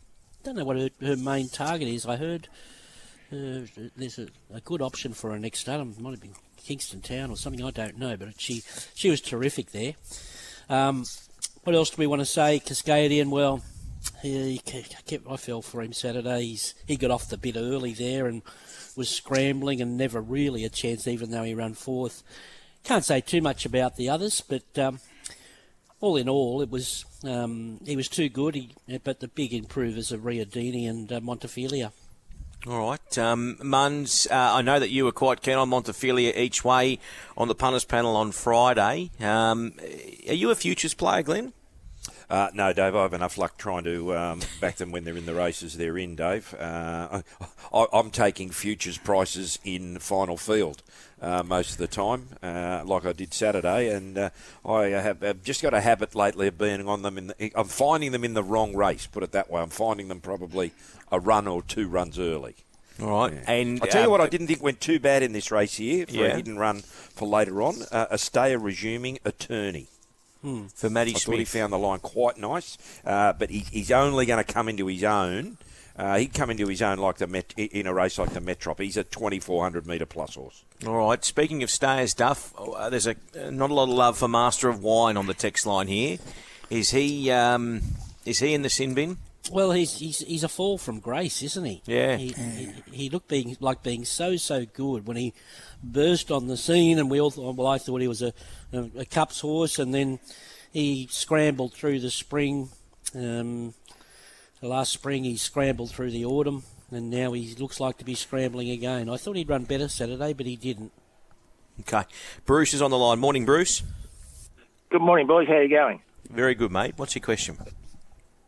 don't 0.43 0.57
know 0.57 0.65
what 0.65 0.79
her, 0.79 0.91
her, 1.03 1.17
main 1.17 1.49
target 1.49 1.87
is. 1.87 2.07
I 2.07 2.17
heard 2.17 2.49
there's 3.31 4.19
a, 4.19 4.29
a, 4.55 4.61
good 4.61 4.83
option 4.83 5.13
for 5.13 5.31
her 5.31 5.39
next 5.39 5.61
start. 5.61 5.81
It 5.81 6.01
might 6.01 6.11
have 6.11 6.21
been 6.21 6.35
Kingston 6.57 7.01
Town 7.01 7.31
or 7.31 7.37
something. 7.37 7.65
I 7.65 7.71
don't 7.71 7.99
know, 7.99 8.17
but 8.17 8.41
she 8.41 8.63
she 8.95 9.11
was 9.11 9.21
terrific 9.21 9.73
there. 9.73 9.95
Um, 10.69 11.05
what 11.65 11.75
else 11.75 11.91
do 11.91 11.97
we 11.99 12.07
want 12.07 12.21
to 12.21 12.27
say? 12.27 12.61
Cascadian, 12.65 13.31
well, 13.31 13.63
he, 14.23 14.59
kept, 14.59 15.27
I 15.29 15.37
fell 15.37 15.63
for 15.63 15.83
him 15.83 15.93
Saturday. 15.93 16.43
He's, 16.43 16.75
he 16.87 16.97
got 16.97 17.11
off 17.11 17.29
the 17.29 17.37
bit 17.37 17.57
early 17.57 17.93
there 17.93 18.27
and 18.27 18.43
was 18.97 19.09
scrambling 19.09 19.81
and 19.81 19.97
never 19.97 20.21
really 20.21 20.65
a 20.65 20.69
chance, 20.69 21.07
even 21.07 21.31
though 21.31 21.43
he 21.43 21.55
ran 21.55 21.75
fourth. 21.75 22.23
Can't 22.85 23.05
say 23.05 23.21
too 23.21 23.43
much 23.43 23.67
about 23.67 23.97
the 23.97 24.09
others, 24.09 24.41
but 24.41 24.79
um, 24.79 25.01
all 26.01 26.17
in 26.17 26.29
all, 26.29 26.63
it 26.63 26.71
was 26.71 27.05
um, 27.25 27.81
he 27.85 27.97
was 27.97 28.09
too 28.09 28.29
good. 28.29 28.55
He, 28.55 28.71
but 29.03 29.21
the 29.21 29.29
big 29.29 29.53
improvers 29.53 30.13
are 30.13 30.19
Riodini 30.19 30.89
and 30.89 31.13
uh, 31.13 31.21
Montefilia. 31.21 31.91
All 32.69 32.89
right. 32.89 33.19
Um, 33.19 33.57
Muns, 33.61 34.29
uh, 34.29 34.55
I 34.55 34.63
know 34.63 34.81
that 34.81 34.91
you 34.91 35.05
were 35.05 35.13
quite 35.13 35.41
keen 35.41 35.55
on 35.55 35.71
Montefilia 35.71 36.37
each 36.37 36.65
way 36.65 36.99
on 37.37 37.47
the 37.47 37.55
punters 37.55 37.85
panel 37.85 38.17
on 38.17 38.33
Friday. 38.33 39.11
Um, 39.21 39.75
are 40.29 40.35
you 40.35 40.51
a 40.51 40.55
futures 40.57 40.93
player, 40.93 41.23
Glenn? 41.23 41.53
Uh, 42.29 42.49
no, 42.55 42.73
Dave, 42.73 42.97
I 42.97 43.03
have 43.03 43.15
enough 43.15 43.39
luck 43.39 43.57
trying 43.57 43.85
to 43.85 44.17
um, 44.17 44.41
back 44.61 44.77
them 44.77 44.91
when 44.91 45.05
they're 45.05 45.17
in 45.17 45.27
the 45.27 45.35
races 45.35 45.77
they're 45.77 45.97
in, 45.97 46.17
Dave. 46.17 46.55
Uh, 46.55 47.23
I, 47.73 47.87
am 47.93 48.11
taking 48.11 48.51
futures 48.51 48.99
prices 48.99 49.59
in 49.65 49.99
final 50.01 50.37
field 50.37 50.83
uh, 51.23 51.45
most 51.45 51.73
of 51.73 51.79
the 51.79 51.87
time, 51.87 52.31
uh, 52.43 52.83
like 52.85 53.07
I 53.07 53.13
did 53.13 53.33
Saturday, 53.33 53.95
and 53.95 54.19
uh, 54.19 54.31
I 54.65 54.87
have, 54.87 55.21
have, 55.23 55.43
just 55.45 55.63
got 55.63 55.73
a 55.73 55.81
habit 55.81 56.15
lately 56.17 56.49
of 56.49 56.59
being 56.59 56.89
on 56.89 57.03
them. 57.03 57.17
In 57.17 57.29
the, 57.29 57.53
I'm 57.55 57.69
finding 57.69 58.11
them 58.11 58.25
in 58.25 58.35
the 58.35 58.43
wrong 58.43 58.75
race, 58.75 59.07
put 59.07 59.23
it 59.23 59.33
that 59.33 59.51
way. 59.51 59.63
I'm 59.63 59.71
finding 59.71 60.09
them 60.09 60.21
probably 60.21 60.73
a 61.13 61.21
run 61.21 61.47
or 61.47 61.63
two 61.63 61.87
runs 61.87 62.19
early. 62.19 62.57
All 63.01 63.11
right, 63.11 63.33
yeah. 63.35 63.51
and 63.51 63.81
I 63.83 63.87
tell 63.87 64.03
you 64.03 64.11
what, 64.11 64.21
I 64.21 64.29
didn't 64.29 64.47
think 64.47 64.63
went 64.63 64.81
too 64.81 64.99
bad 64.99 65.23
in 65.23 65.33
this 65.33 65.51
race 65.53 65.77
here 65.77 66.07
for 66.07 66.15
yeah. 66.15 66.25
a 66.25 66.37
hidden 66.37 66.59
run 66.59 66.81
for 66.81 67.29
later 67.29 67.63
on. 67.63 67.77
Uh, 67.93 68.07
a 68.11 68.19
stayer 68.19 68.59
resuming 68.59 69.19
attorney. 69.25 69.89
Hmm. 70.43 70.67
For 70.75 70.91
Matty 70.91 71.15
I 71.15 71.19
Smith. 71.19 71.35
thought 71.35 71.39
he 71.39 71.45
found 71.45 71.73
the 71.73 71.79
line 71.79 71.99
quite 72.01 72.37
nice, 72.37 72.79
uh, 73.05 73.33
but 73.33 73.51
he, 73.51 73.61
he's 73.71 73.91
only 73.91 74.27
going 74.27 74.45
to 74.45 74.53
come 74.53 74.69
into 74.69 74.87
his 74.87 75.03
own. 75.03 75.59
Uh, 75.99 76.19
he'd 76.19 76.35
come 76.35 76.51
into 76.51 76.67
his 76.69 76.83
own 76.83 76.99
like 76.99 77.17
the 77.17 77.27
Met, 77.27 77.55
in 77.57 77.87
a 77.87 77.95
race 77.95 78.19
like 78.19 78.35
the 78.35 78.41
Metrop. 78.41 78.79
He's 78.79 78.99
a 78.99 79.05
2,400 79.05 79.87
metre 79.87 80.05
plus 80.05 80.35
horse. 80.35 80.63
All 80.87 80.95
right. 80.95 81.25
Speaking 81.25 81.63
of 81.63 81.71
stayers, 81.71 82.13
Duff, 82.13 82.53
uh, 82.59 82.91
there's 82.91 83.07
a 83.07 83.17
not 83.51 83.71
a 83.71 83.75
lot 83.75 83.85
of 83.85 83.95
love 83.95 84.19
for 84.19 84.29
Master 84.29 84.69
of 84.69 84.83
Wine 84.83 85.17
on 85.17 85.27
the 85.27 85.35
text 85.35 85.65
line 85.65 85.89
here. 85.89 86.19
Is 86.69 86.91
he 86.91 87.31
um, 87.31 87.81
is 88.27 88.41
he 88.41 88.53
in 88.53 88.61
the 88.61 88.69
sin 88.69 88.93
bin? 88.93 89.17
Well, 89.51 89.71
he's, 89.71 89.99
he's 89.99 90.19
he's 90.19 90.45
a 90.45 90.49
fall 90.49 90.77
from 90.77 90.99
grace, 90.99 91.43
isn't 91.43 91.65
he? 91.65 91.83
Yeah. 91.87 92.17
He, 92.17 92.29
he, 92.33 92.73
he, 92.91 93.11
looked 93.11 93.29
being 93.29 93.57
like 93.61 93.83
being 93.83 94.05
so 94.05 94.37
so 94.37 94.67
good 94.67 95.07
when 95.07 95.17
he 95.17 95.33
burst 95.93 96.31
on 96.31 96.47
the 96.47 96.57
scene, 96.57 96.99
and 96.99 97.11
we 97.11 97.21
all 97.21 97.31
thought, 97.31 97.57
well, 97.57 97.67
I 97.67 97.79
thought 97.79 98.01
he 98.01 98.09
was 98.09 98.23
a, 98.23 98.33
a, 98.73 98.91
a 98.99 99.05
Cups 99.05 99.41
horse, 99.41 99.79
and 99.79 99.95
then 99.95 100.19
he 100.73 101.09
scrambled 101.11 101.75
through 101.75 102.01
the 102.01 102.11
spring. 102.11 102.71
Um, 103.15 103.75
the 104.61 104.69
last 104.69 104.93
spring 104.93 105.25
he 105.25 105.37
scrambled 105.37 105.91
through 105.91 106.11
the 106.11 106.25
autumn, 106.25 106.65
and 106.91 107.11
now 107.11 107.33
he 107.33 107.55
looks 107.55 107.81
like 107.81 107.99
to 107.99 108.05
be 108.05 108.15
scrambling 108.15 108.71
again. 108.71 109.09
I 109.09 109.17
thought 109.17 109.37
he'd 109.37 109.49
run 109.49 109.65
better 109.65 109.89
Saturday, 109.89 110.33
but 110.33 110.47
he 110.47 110.57
didn't. 110.57 110.93
Okay, 111.81 112.05
Bruce 112.47 112.73
is 112.73 112.81
on 112.81 112.91
the 112.91 112.99
line. 112.99 113.19
Morning, 113.19 113.45
Bruce. 113.45 113.83
Good 114.89 115.03
morning, 115.03 115.27
boys. 115.27 115.47
How 115.49 115.55
are 115.55 115.63
you 115.63 115.69
going? 115.69 116.01
Very 116.31 116.55
good, 116.55 116.73
mate. 116.73 116.95
What's 116.97 117.15
your 117.15 117.23
question? 117.23 117.59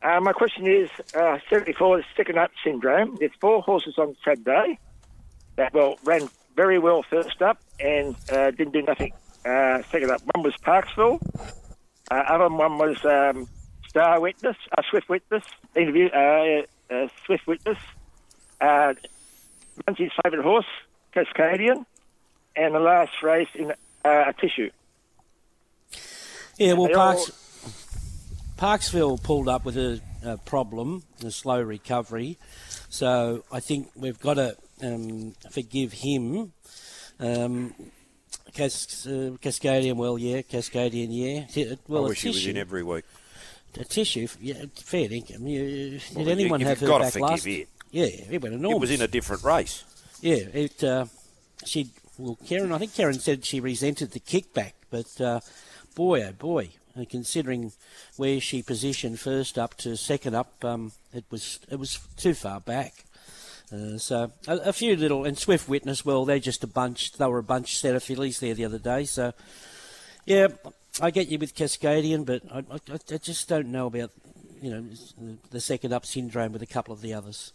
Uh, 0.02 0.20
my 0.20 0.32
question 0.32 0.66
is 0.66 0.88
uh, 1.14 1.38
74 1.50 2.04
second 2.16 2.38
up 2.38 2.50
syndrome. 2.62 3.16
There's 3.16 3.32
four 3.40 3.62
horses 3.62 3.98
on 3.98 4.16
Saturday 4.24 4.78
that 5.56 5.74
well 5.74 5.98
ran 6.04 6.28
very 6.58 6.80
well 6.80 7.04
first 7.04 7.40
up 7.40 7.60
and 7.78 8.16
uh, 8.32 8.50
didn't 8.50 8.72
do 8.72 8.82
nothing 8.82 9.12
uh, 9.46 9.80
second 9.92 10.10
up. 10.10 10.20
One 10.34 10.42
was 10.42 10.54
Parksville, 10.56 11.20
uh, 12.10 12.14
other 12.14 12.48
one 12.48 12.78
was 12.78 12.96
um, 13.04 13.48
Star 13.88 14.20
Witness, 14.20 14.56
uh, 14.76 14.82
Swift 14.90 15.08
Witness, 15.08 15.44
interview, 15.76 16.08
uh, 16.08 16.62
uh, 16.90 17.06
Swift 17.24 17.46
Witness. 17.46 17.78
Uh, 18.60 18.94
favourite 19.86 20.42
horse, 20.42 20.66
Cascadian, 21.14 21.86
and 22.56 22.74
the 22.74 22.80
last 22.80 23.12
race 23.22 23.48
in 23.54 23.70
uh, 23.70 23.74
Atishu. 24.04 24.72
Yeah, 26.56 26.72
well, 26.72 26.88
Parks, 26.88 27.30
Parksville 28.58 29.22
pulled 29.22 29.48
up 29.48 29.64
with 29.64 29.76
a, 29.76 30.00
a, 30.24 30.38
problem, 30.38 31.04
a 31.24 31.30
slow 31.30 31.62
recovery. 31.62 32.36
So 32.88 33.44
I 33.52 33.60
think 33.60 33.90
we've 33.94 34.18
got 34.18 34.34
to 34.34 34.56
um, 34.82 35.34
forgive 35.50 35.92
him. 35.92 36.52
Um, 37.20 37.74
Cas- 38.52 39.06
uh, 39.06 39.36
Cascadian, 39.40 39.96
well, 39.96 40.18
yeah, 40.18 40.42
Cascadian, 40.42 41.08
yeah. 41.10 41.74
Well, 41.86 42.06
I 42.06 42.08
wish 42.08 42.22
he 42.22 42.28
was 42.28 42.46
in 42.46 42.56
every 42.56 42.82
week. 42.82 43.04
Atishu, 43.74 44.34
yeah, 44.40 44.64
fair 44.74 45.12
income. 45.12 45.46
You, 45.46 46.00
well, 46.14 46.24
did 46.24 46.32
anyone 46.32 46.60
you, 46.60 46.66
have 46.66 46.80
her 46.80 46.98
back 46.98 47.16
last? 47.16 47.46
It. 47.46 47.68
Yeah, 47.90 48.06
it 48.06 48.42
went 48.42 48.54
enormous. 48.54 48.76
It 48.76 48.80
was 48.80 48.90
in 48.90 49.02
a 49.02 49.08
different 49.08 49.44
race. 49.44 49.84
Yeah, 50.20 50.36
it. 50.52 50.82
Uh, 50.82 51.06
she, 51.64 51.90
well, 52.16 52.38
Kerrin. 52.44 52.72
I 52.72 52.78
think 52.78 52.92
Kerrin 52.92 53.20
said 53.20 53.44
she 53.44 53.60
resented 53.60 54.12
the 54.12 54.20
kickback, 54.20 54.72
but 54.90 55.20
uh, 55.20 55.40
boy, 55.94 56.24
oh 56.24 56.32
boy, 56.32 56.70
considering 57.08 57.72
where 58.16 58.40
she 58.40 58.62
positioned 58.62 59.20
first 59.20 59.58
up 59.58 59.76
to 59.78 59.96
second 59.96 60.34
up, 60.34 60.64
um, 60.64 60.92
it 61.12 61.24
was 61.30 61.60
it 61.70 61.78
was 61.78 62.00
too 62.16 62.34
far 62.34 62.60
back. 62.60 63.04
Uh, 63.72 63.98
so 63.98 64.32
a, 64.46 64.56
a, 64.56 64.72
few 64.72 64.96
little 64.96 65.24
and 65.24 65.36
Swift 65.36 65.68
Witness. 65.68 66.04
Well, 66.04 66.24
they're 66.24 66.38
just 66.38 66.64
a 66.64 66.66
bunch. 66.66 67.12
They 67.12 67.26
were 67.26 67.38
a 67.38 67.42
bunch 67.42 67.78
set 67.78 67.94
of 67.94 68.02
fillies 68.02 68.40
there 68.40 68.54
the 68.54 68.64
other 68.64 68.78
day. 68.78 69.04
So 69.04 69.32
yeah, 70.24 70.48
I 71.00 71.10
get 71.10 71.28
you 71.28 71.38
with 71.38 71.54
Cascadian, 71.54 72.24
but 72.24 72.42
I, 72.50 72.58
I, 72.70 73.14
I 73.14 73.18
just 73.18 73.48
don't 73.48 73.68
know 73.68 73.86
about 73.86 74.10
you 74.60 74.70
know 74.70 75.36
the 75.50 75.60
second 75.60 75.92
up 75.92 76.06
syndrome 76.06 76.52
with 76.52 76.62
a 76.62 76.66
couple 76.66 76.94
of 76.94 77.02
the 77.02 77.12
others. 77.12 77.52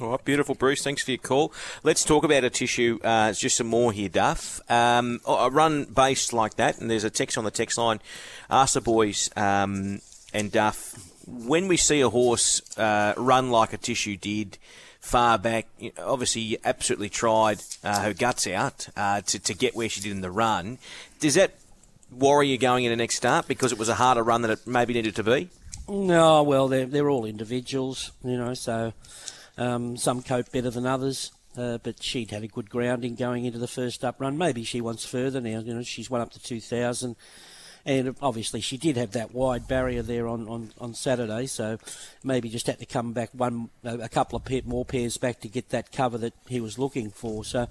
All 0.00 0.10
right, 0.10 0.24
beautiful, 0.24 0.56
Bruce. 0.56 0.82
Thanks 0.82 1.04
for 1.04 1.12
your 1.12 1.18
call. 1.18 1.52
Let's 1.84 2.04
talk 2.04 2.24
about 2.24 2.42
Atishu. 2.42 2.96
Uh, 3.04 3.30
it's 3.30 3.38
just 3.38 3.56
some 3.56 3.68
more 3.68 3.92
here, 3.92 4.08
Duff. 4.08 4.60
Um, 4.68 5.20
a 5.26 5.48
run 5.50 5.84
based 5.84 6.32
like 6.32 6.56
that, 6.56 6.80
and 6.80 6.90
there's 6.90 7.04
a 7.04 7.10
text 7.10 7.38
on 7.38 7.44
the 7.44 7.52
text 7.52 7.78
line. 7.78 8.00
Ask 8.50 8.74
the 8.74 8.80
boys 8.80 9.30
um, 9.36 10.00
and 10.32 10.50
Duff 10.50 10.98
when 11.26 11.68
we 11.68 11.76
see 11.76 12.00
a 12.00 12.10
horse 12.10 12.60
uh, 12.76 13.14
run 13.16 13.50
like 13.50 13.70
Atishu 13.70 14.20
did 14.20 14.58
far 15.04 15.38
back. 15.38 15.66
Obviously, 15.98 16.58
absolutely 16.64 17.08
tried 17.08 17.60
uh, 17.84 18.00
her 18.00 18.14
guts 18.14 18.46
out 18.46 18.88
uh, 18.96 19.20
to 19.22 19.38
to 19.38 19.54
get 19.54 19.76
where 19.76 19.88
she 19.88 20.00
did 20.00 20.12
in 20.12 20.22
the 20.22 20.30
run. 20.30 20.78
Does 21.20 21.34
that 21.34 21.54
worry 22.10 22.48
you 22.48 22.58
going 22.58 22.84
in 22.84 22.90
the 22.90 22.96
next 22.96 23.16
start 23.16 23.46
because 23.46 23.72
it 23.72 23.78
was 23.78 23.88
a 23.88 23.94
harder 23.94 24.22
run 24.22 24.42
than 24.42 24.50
it 24.50 24.66
maybe 24.66 24.94
needed 24.94 25.14
to 25.16 25.22
be? 25.22 25.48
No, 25.88 26.42
well, 26.42 26.68
they're, 26.68 26.86
they're 26.86 27.10
all 27.10 27.26
individuals, 27.26 28.12
you 28.24 28.38
know, 28.38 28.54
so 28.54 28.94
um, 29.58 29.98
some 29.98 30.22
cope 30.22 30.50
better 30.50 30.70
than 30.70 30.86
others. 30.86 31.30
Uh, 31.56 31.78
but 31.78 32.02
she'd 32.02 32.32
had 32.32 32.42
a 32.42 32.48
good 32.48 32.68
grounding 32.68 33.14
going 33.14 33.44
into 33.44 33.58
the 33.58 33.68
first 33.68 34.04
up 34.04 34.20
run. 34.20 34.36
Maybe 34.36 34.64
she 34.64 34.80
wants 34.80 35.04
further 35.04 35.40
now. 35.40 35.60
You 35.60 35.74
know, 35.74 35.82
she's 35.82 36.10
won 36.10 36.20
up 36.20 36.32
to 36.32 36.42
2,000. 36.42 37.14
And 37.86 38.16
obviously, 38.22 38.62
she 38.62 38.78
did 38.78 38.96
have 38.96 39.12
that 39.12 39.34
wide 39.34 39.68
barrier 39.68 40.00
there 40.00 40.26
on, 40.26 40.48
on, 40.48 40.72
on 40.80 40.94
Saturday, 40.94 41.46
so 41.46 41.78
maybe 42.22 42.48
just 42.48 42.66
had 42.66 42.78
to 42.78 42.86
come 42.86 43.12
back 43.12 43.28
one 43.34 43.68
a 43.84 44.08
couple 44.08 44.36
of 44.38 44.44
pair, 44.44 44.62
more 44.64 44.86
pairs 44.86 45.18
back 45.18 45.40
to 45.40 45.48
get 45.48 45.68
that 45.68 45.92
cover 45.92 46.16
that 46.18 46.32
he 46.48 46.60
was 46.60 46.78
looking 46.78 47.10
for. 47.10 47.44
So, 47.44 47.66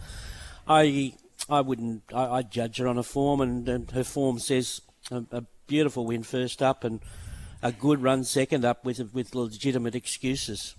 I 0.67 1.13
I 1.49 1.61
wouldn't 1.61 2.03
I, 2.13 2.25
I'd 2.25 2.51
judge 2.51 2.77
her 2.77 2.87
on 2.87 2.97
a 2.99 3.03
form, 3.03 3.41
and, 3.41 3.67
and 3.67 3.89
her 3.91 4.03
form 4.03 4.37
says 4.37 4.81
a, 5.09 5.23
a 5.31 5.43
beautiful 5.65 6.05
win 6.05 6.21
first 6.23 6.61
up 6.61 6.83
and 6.83 6.99
a 7.63 7.71
good 7.71 8.03
run 8.03 8.23
second 8.23 8.65
up 8.65 8.85
with 8.85 9.13
with 9.15 9.33
legitimate 9.33 9.95
excuses. 9.95 10.75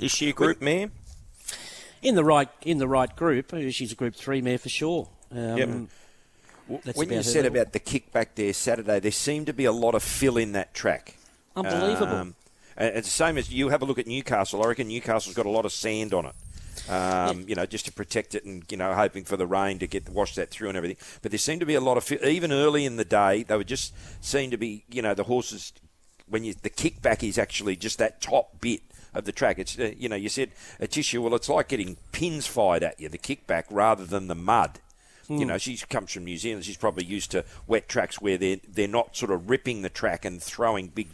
Is 0.00 0.10
she 0.12 0.30
a 0.30 0.32
group 0.32 0.62
mare? 0.62 0.90
In 2.00 2.14
the 2.14 2.24
right 2.24 2.48
in 2.62 2.78
the 2.78 2.88
right 2.88 3.14
group, 3.14 3.52
she's 3.70 3.92
a 3.92 3.94
Group 3.94 4.16
Three 4.16 4.40
mare 4.40 4.58
for 4.58 4.68
sure. 4.68 5.08
Um, 5.30 5.58
Yep. 5.58 5.68
That's 6.84 6.96
when 6.96 7.10
you 7.10 7.22
said 7.22 7.46
about 7.46 7.72
the 7.72 7.80
kickback 7.80 8.28
there 8.34 8.52
Saturday, 8.52 9.00
there 9.00 9.10
seemed 9.10 9.46
to 9.46 9.52
be 9.52 9.64
a 9.64 9.72
lot 9.72 9.94
of 9.94 10.02
fill 10.02 10.36
in 10.36 10.52
that 10.52 10.74
track. 10.74 11.16
Unbelievable. 11.56 12.14
Um, 12.14 12.34
and 12.76 12.96
it's 12.96 13.08
the 13.08 13.14
same 13.14 13.36
as 13.36 13.52
you 13.52 13.68
have 13.68 13.82
a 13.82 13.84
look 13.84 13.98
at 13.98 14.06
Newcastle. 14.06 14.62
I 14.62 14.68
reckon 14.68 14.88
Newcastle's 14.88 15.36
got 15.36 15.46
a 15.46 15.50
lot 15.50 15.66
of 15.66 15.72
sand 15.72 16.14
on 16.14 16.26
it. 16.26 16.34
Um, 16.90 17.44
You 17.46 17.54
know, 17.54 17.66
just 17.66 17.84
to 17.84 17.92
protect 17.92 18.34
it 18.34 18.44
and, 18.44 18.64
you 18.70 18.78
know, 18.78 18.94
hoping 18.94 19.24
for 19.24 19.36
the 19.36 19.46
rain 19.46 19.78
to 19.80 19.86
get 19.86 20.08
wash 20.08 20.34
that 20.36 20.50
through 20.50 20.68
and 20.68 20.76
everything. 20.76 20.96
But 21.20 21.30
there 21.30 21.38
seemed 21.38 21.60
to 21.60 21.66
be 21.66 21.74
a 21.74 21.80
lot 21.80 21.98
of, 21.98 22.10
even 22.10 22.50
early 22.50 22.86
in 22.86 22.96
the 22.96 23.04
day, 23.04 23.42
they 23.42 23.56
would 23.56 23.68
just 23.68 23.92
seem 24.24 24.50
to 24.50 24.56
be, 24.56 24.84
you 24.90 25.02
know, 25.02 25.14
the 25.14 25.24
horses, 25.24 25.74
when 26.26 26.44
you, 26.44 26.54
the 26.54 26.70
kickback 26.70 27.22
is 27.22 27.36
actually 27.36 27.76
just 27.76 27.98
that 27.98 28.22
top 28.22 28.60
bit 28.60 28.80
of 29.12 29.26
the 29.26 29.32
track. 29.32 29.58
It's, 29.58 29.78
uh, 29.78 29.92
you 29.98 30.08
know, 30.08 30.16
you 30.16 30.30
said 30.30 30.52
Atishu, 30.80 31.20
well, 31.20 31.34
it's 31.34 31.50
like 31.50 31.68
getting 31.68 31.98
pins 32.10 32.46
fired 32.46 32.82
at 32.82 32.98
you, 32.98 33.10
the 33.10 33.18
kickback, 33.18 33.64
rather 33.70 34.06
than 34.06 34.28
the 34.28 34.34
mud. 34.34 34.80
You 35.28 35.44
know, 35.44 35.58
she 35.58 35.76
comes 35.76 36.12
from 36.12 36.24
New 36.24 36.36
Zealand. 36.36 36.64
She's 36.64 36.76
probably 36.76 37.04
used 37.04 37.30
to 37.30 37.44
wet 37.66 37.88
tracks 37.88 38.20
where 38.20 38.36
they're 38.36 38.58
they're 38.68 38.88
not 38.88 39.16
sort 39.16 39.30
of 39.30 39.48
ripping 39.48 39.82
the 39.82 39.88
track 39.88 40.24
and 40.24 40.42
throwing 40.42 40.88
big, 40.88 41.08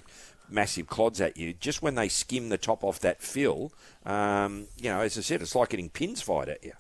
massive 0.49 0.87
clods 0.87 1.21
at 1.21 1.37
you. 1.37 1.53
Just 1.53 1.83
when 1.83 1.95
they 1.95 2.09
skim 2.09 2.49
the 2.49 2.59
top 2.59 2.83
off 2.83 3.01
that 3.01 3.23
fill, 3.23 3.73
um, 4.07 4.67
you 4.77 4.91
know, 4.91 5.01
as 5.01 5.17
I 5.19 5.21
said, 5.21 5.43
it's 5.43 5.55
like 5.55 5.69
getting 5.71 5.91
pins 5.91 6.23
fired 6.23 6.49
at 6.49 6.65
you. 6.65 6.73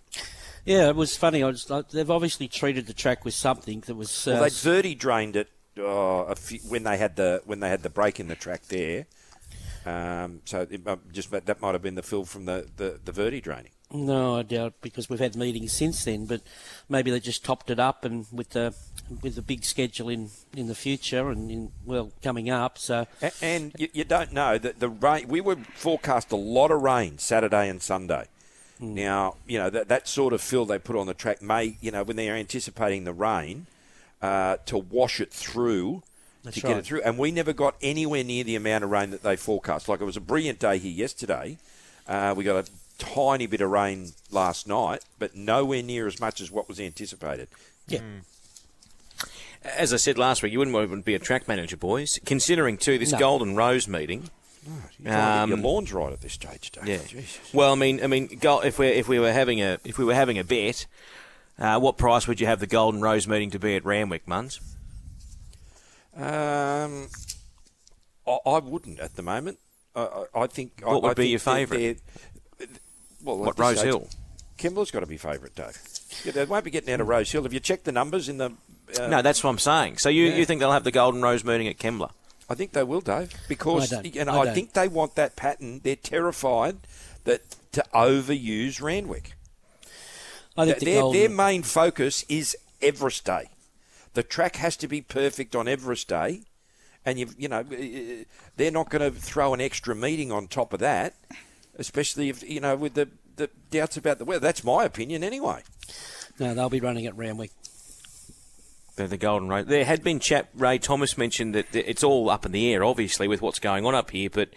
Yeah, 0.64 0.88
it 0.88 0.96
was 0.96 1.16
funny. 1.16 1.42
I 1.42 1.46
was, 1.46 1.70
they've 1.92 2.10
obviously 2.10 2.48
treated 2.48 2.86
the 2.86 2.92
track 2.92 3.24
with 3.24 3.34
something 3.34 3.80
that 3.86 3.94
was. 3.94 4.26
Uh, 4.26 4.32
Well, 4.32 4.42
they'd 4.42 4.52
verti 4.52 4.98
drained 4.98 5.36
it 5.36 5.48
uh, 5.78 5.82
a 5.82 6.34
few, 6.34 6.58
when 6.68 6.82
they 6.82 6.96
had 6.98 7.16
the 7.16 7.42
when 7.44 7.60
they 7.60 7.68
had 7.68 7.82
the 7.82 7.90
break 7.90 8.18
in 8.20 8.28
the 8.28 8.34
track 8.34 8.62
there. 8.68 9.06
Um, 9.86 10.42
so 10.44 10.66
it, 10.68 10.86
uh, 10.86 10.96
just 11.12 11.30
that 11.30 11.60
might 11.62 11.72
have 11.72 11.82
been 11.82 11.94
the 11.94 12.02
fill 12.02 12.24
from 12.24 12.44
the 12.46 12.68
the, 12.76 13.00
the 13.04 13.12
verti 13.12 13.42
draining. 13.42 13.72
No, 13.92 14.36
I 14.38 14.42
doubt 14.42 14.74
because 14.82 15.08
we've 15.08 15.18
had 15.18 15.34
meetings 15.36 15.72
since 15.72 16.04
then. 16.04 16.26
But 16.26 16.42
maybe 16.88 17.10
they 17.10 17.20
just 17.20 17.44
topped 17.44 17.70
it 17.70 17.78
up 17.80 18.04
and 18.04 18.26
with 18.32 18.50
the 18.50 18.74
with 19.22 19.36
the 19.36 19.42
big 19.42 19.64
schedule 19.64 20.08
in, 20.10 20.30
in 20.54 20.66
the 20.66 20.74
future 20.74 21.30
and 21.30 21.50
in, 21.50 21.72
well 21.86 22.12
coming 22.22 22.50
up. 22.50 22.76
So 22.78 23.06
A- 23.22 23.32
And 23.40 23.72
you, 23.78 23.88
you 23.92 24.04
don't 24.04 24.32
know 24.32 24.58
that 24.58 24.80
the 24.80 24.88
rain. 24.88 25.28
We 25.28 25.40
were 25.40 25.56
forecast 25.74 26.32
a 26.32 26.36
lot 26.36 26.70
of 26.70 26.82
rain 26.82 27.18
Saturday 27.18 27.68
and 27.68 27.80
Sunday. 27.82 28.26
Hmm. 28.78 28.94
Now, 28.94 29.36
you 29.46 29.58
know 29.58 29.70
that 29.70 29.88
that 29.88 30.06
sort 30.06 30.32
of 30.32 30.40
fill 30.40 30.66
they 30.66 30.78
put 30.78 30.96
on 30.96 31.06
the 31.06 31.14
track 31.14 31.40
may, 31.42 31.76
you 31.80 31.90
know, 31.90 32.02
when 32.02 32.16
they 32.16 32.28
are 32.28 32.34
anticipating 32.36 33.04
the 33.04 33.12
rain 33.14 33.66
uh, 34.20 34.58
to 34.66 34.76
wash 34.78 35.20
it 35.20 35.32
through 35.32 36.02
That's 36.44 36.56
to 36.56 36.60
get 36.60 36.68
right. 36.68 36.76
it 36.78 36.84
through, 36.84 37.02
and 37.02 37.18
we 37.18 37.30
never 37.30 37.52
got 37.52 37.74
anywhere 37.80 38.22
near 38.22 38.44
the 38.44 38.54
amount 38.56 38.84
of 38.84 38.90
rain 38.90 39.10
that 39.10 39.22
they 39.22 39.36
forecast. 39.36 39.88
Like 39.88 40.00
it 40.00 40.04
was 40.04 40.16
a 40.16 40.20
brilliant 40.20 40.58
day 40.58 40.78
here 40.78 40.92
yesterday. 40.92 41.56
Uh, 42.06 42.34
we 42.36 42.44
got 42.44 42.68
a 42.68 42.70
tiny 42.98 43.46
bit 43.46 43.60
of 43.60 43.70
rain 43.70 44.12
last 44.30 44.66
night, 44.66 45.04
but 45.18 45.34
nowhere 45.36 45.82
near 45.82 46.06
as 46.06 46.20
much 46.20 46.40
as 46.40 46.50
what 46.50 46.68
was 46.68 46.78
anticipated. 46.80 47.48
yeah, 47.86 48.00
As 49.64 49.92
I 49.92 49.96
said 49.96 50.18
last 50.18 50.42
week, 50.42 50.52
you 50.52 50.58
wouldn't 50.58 50.76
even 50.76 51.02
be 51.02 51.14
a 51.14 51.18
track 51.18 51.48
manager, 51.48 51.76
boys. 51.76 52.18
Considering 52.26 52.76
too 52.76 52.98
this 52.98 53.12
No. 53.12 53.18
Golden 53.18 53.56
Rose 53.56 53.88
meeting. 53.88 54.30
You're 54.66 54.76
to 54.96 55.02
get 55.02 55.14
Um, 55.14 55.48
your 55.50 55.58
lawns 55.58 55.92
right 55.92 56.12
at 56.12 56.20
this 56.20 56.34
stage, 56.34 56.70
Dave. 56.72 56.86
Yeah. 56.86 56.98
Jesus. 57.06 57.38
Well, 57.54 57.72
I 57.72 57.76
mean, 57.76 58.02
I 58.02 58.06
mean, 58.06 58.28
if 58.42 58.78
we 58.78 58.88
if 58.88 59.08
we 59.08 59.18
were 59.18 59.32
having 59.32 59.62
a 59.62 59.78
if 59.84 59.96
we 59.98 60.04
were 60.04 60.14
having 60.14 60.38
a 60.38 60.44
bet, 60.44 60.86
uh, 61.58 61.78
what 61.80 61.96
price 61.96 62.26
would 62.28 62.40
you 62.40 62.46
have 62.46 62.60
the 62.60 62.66
Golden 62.66 63.00
Rose 63.00 63.26
meeting 63.26 63.50
to 63.52 63.58
be 63.58 63.76
at 63.76 63.84
Randwick, 63.84 64.26
Muns? 64.26 64.60
Um, 66.16 67.08
I, 68.26 68.38
I 68.44 68.58
wouldn't 68.58 69.00
at 69.00 69.14
the 69.16 69.22
moment. 69.22 69.58
I, 69.94 70.02
I, 70.02 70.42
I 70.42 70.46
think. 70.48 70.82
I, 70.84 70.88
What 70.90 71.02
would 71.02 71.10
I 71.12 71.14
be 71.14 71.28
your 71.28 71.38
favourite? 71.38 71.98
They're- 73.20 73.26
Well, 73.34 73.38
What 73.38 73.58
Rose 73.58 73.78
stage, 73.78 73.86
Hill? 73.86 74.08
Kembla's 74.58 74.90
got 74.90 75.00
to 75.00 75.06
be 75.06 75.16
favourite, 75.16 75.54
Dave. 75.54 75.78
Yeah, 76.24 76.32
they 76.32 76.44
won't 76.44 76.64
be 76.64 76.70
getting 76.70 76.92
out 76.92 77.00
of 77.00 77.06
Rose 77.08 77.30
Hill. 77.30 77.44
Have 77.44 77.52
you 77.52 77.60
checked 77.60 77.84
the 77.84 77.92
numbers 77.92 78.28
in 78.28 78.38
the? 78.38 78.52
Uh, 78.98 79.06
No, 79.06 79.22
that's 79.22 79.44
what 79.44 79.50
I'm 79.50 79.58
saying. 79.58 79.98
So 79.98 80.08
you, 80.08 80.24
Yeah. 80.26 80.36
you 80.36 80.44
think 80.44 80.60
they'll 80.60 80.72
have 80.72 80.84
the 80.84 80.90
Golden 80.90 81.22
Rose 81.22 81.44
meeting 81.44 81.68
at 81.68 81.78
Kembla? 81.78 82.10
I 82.50 82.54
think 82.54 82.72
they 82.72 82.82
will, 82.82 83.00
Dave, 83.02 83.32
because 83.46 83.92
I 83.92 84.02
don't. 84.02 84.16
and 84.16 84.30
I 84.30 84.38
I, 84.38 84.44
don't. 84.46 84.54
think 84.54 84.72
they 84.72 84.88
want 84.88 85.14
that 85.16 85.36
pattern. 85.36 85.80
They're 85.84 85.96
terrified 85.96 86.78
that 87.24 87.42
to 87.72 87.84
overuse 87.94 88.80
Randwick. 88.80 89.34
I 90.56 90.64
think 90.64 90.78
the 90.78 90.84
their, 90.86 91.00
golden, 91.02 91.20
their 91.20 91.28
main 91.28 91.62
focus 91.62 92.24
is 92.28 92.56
Everest 92.82 93.24
Day. 93.26 93.48
The 94.14 94.22
track 94.22 94.56
has 94.56 94.76
to 94.78 94.88
be 94.88 95.02
perfect 95.02 95.54
on 95.54 95.68
Everest 95.68 96.08
Day, 96.08 96.40
and 97.04 97.18
you 97.18 97.28
you 97.36 97.48
know 97.48 97.60
uh, 97.60 98.24
they're 98.56 98.70
not 98.72 98.88
going 98.88 99.12
to 99.12 99.16
throw 99.16 99.52
an 99.54 99.60
extra 99.60 99.94
meeting 99.94 100.32
on 100.32 100.48
top 100.48 100.72
of 100.72 100.80
that, 100.80 101.14
especially 101.78 102.28
if 102.28 102.48
you 102.48 102.60
know 102.60 102.76
with 102.76 102.94
the, 102.94 103.08
the 103.36 103.48
doubts 103.70 103.96
about 103.96 104.18
the 104.18 104.24
weather. 104.24 104.40
That's 104.40 104.64
my 104.64 104.84
opinion 104.84 105.24
anyway. 105.24 105.62
no, 106.38 106.54
they'll 106.54 106.68
be 106.68 106.80
running 106.80 107.06
at 107.06 107.16
Randwick. 107.16 107.52
The, 108.96 109.06
the 109.06 109.16
Golden 109.16 109.48
Rose. 109.48 109.66
There 109.66 109.84
had 109.84 110.02
been 110.02 110.18
chat. 110.18 110.48
Ray 110.54 110.78
Thomas 110.78 111.16
mentioned 111.16 111.54
that 111.54 111.66
it's 111.72 112.02
all 112.02 112.30
up 112.30 112.44
in 112.44 112.52
the 112.52 112.72
air, 112.72 112.84
obviously, 112.84 113.28
with 113.28 113.40
what's 113.40 113.60
going 113.60 113.86
on 113.86 113.94
up 113.94 114.10
here. 114.10 114.28
But 114.28 114.50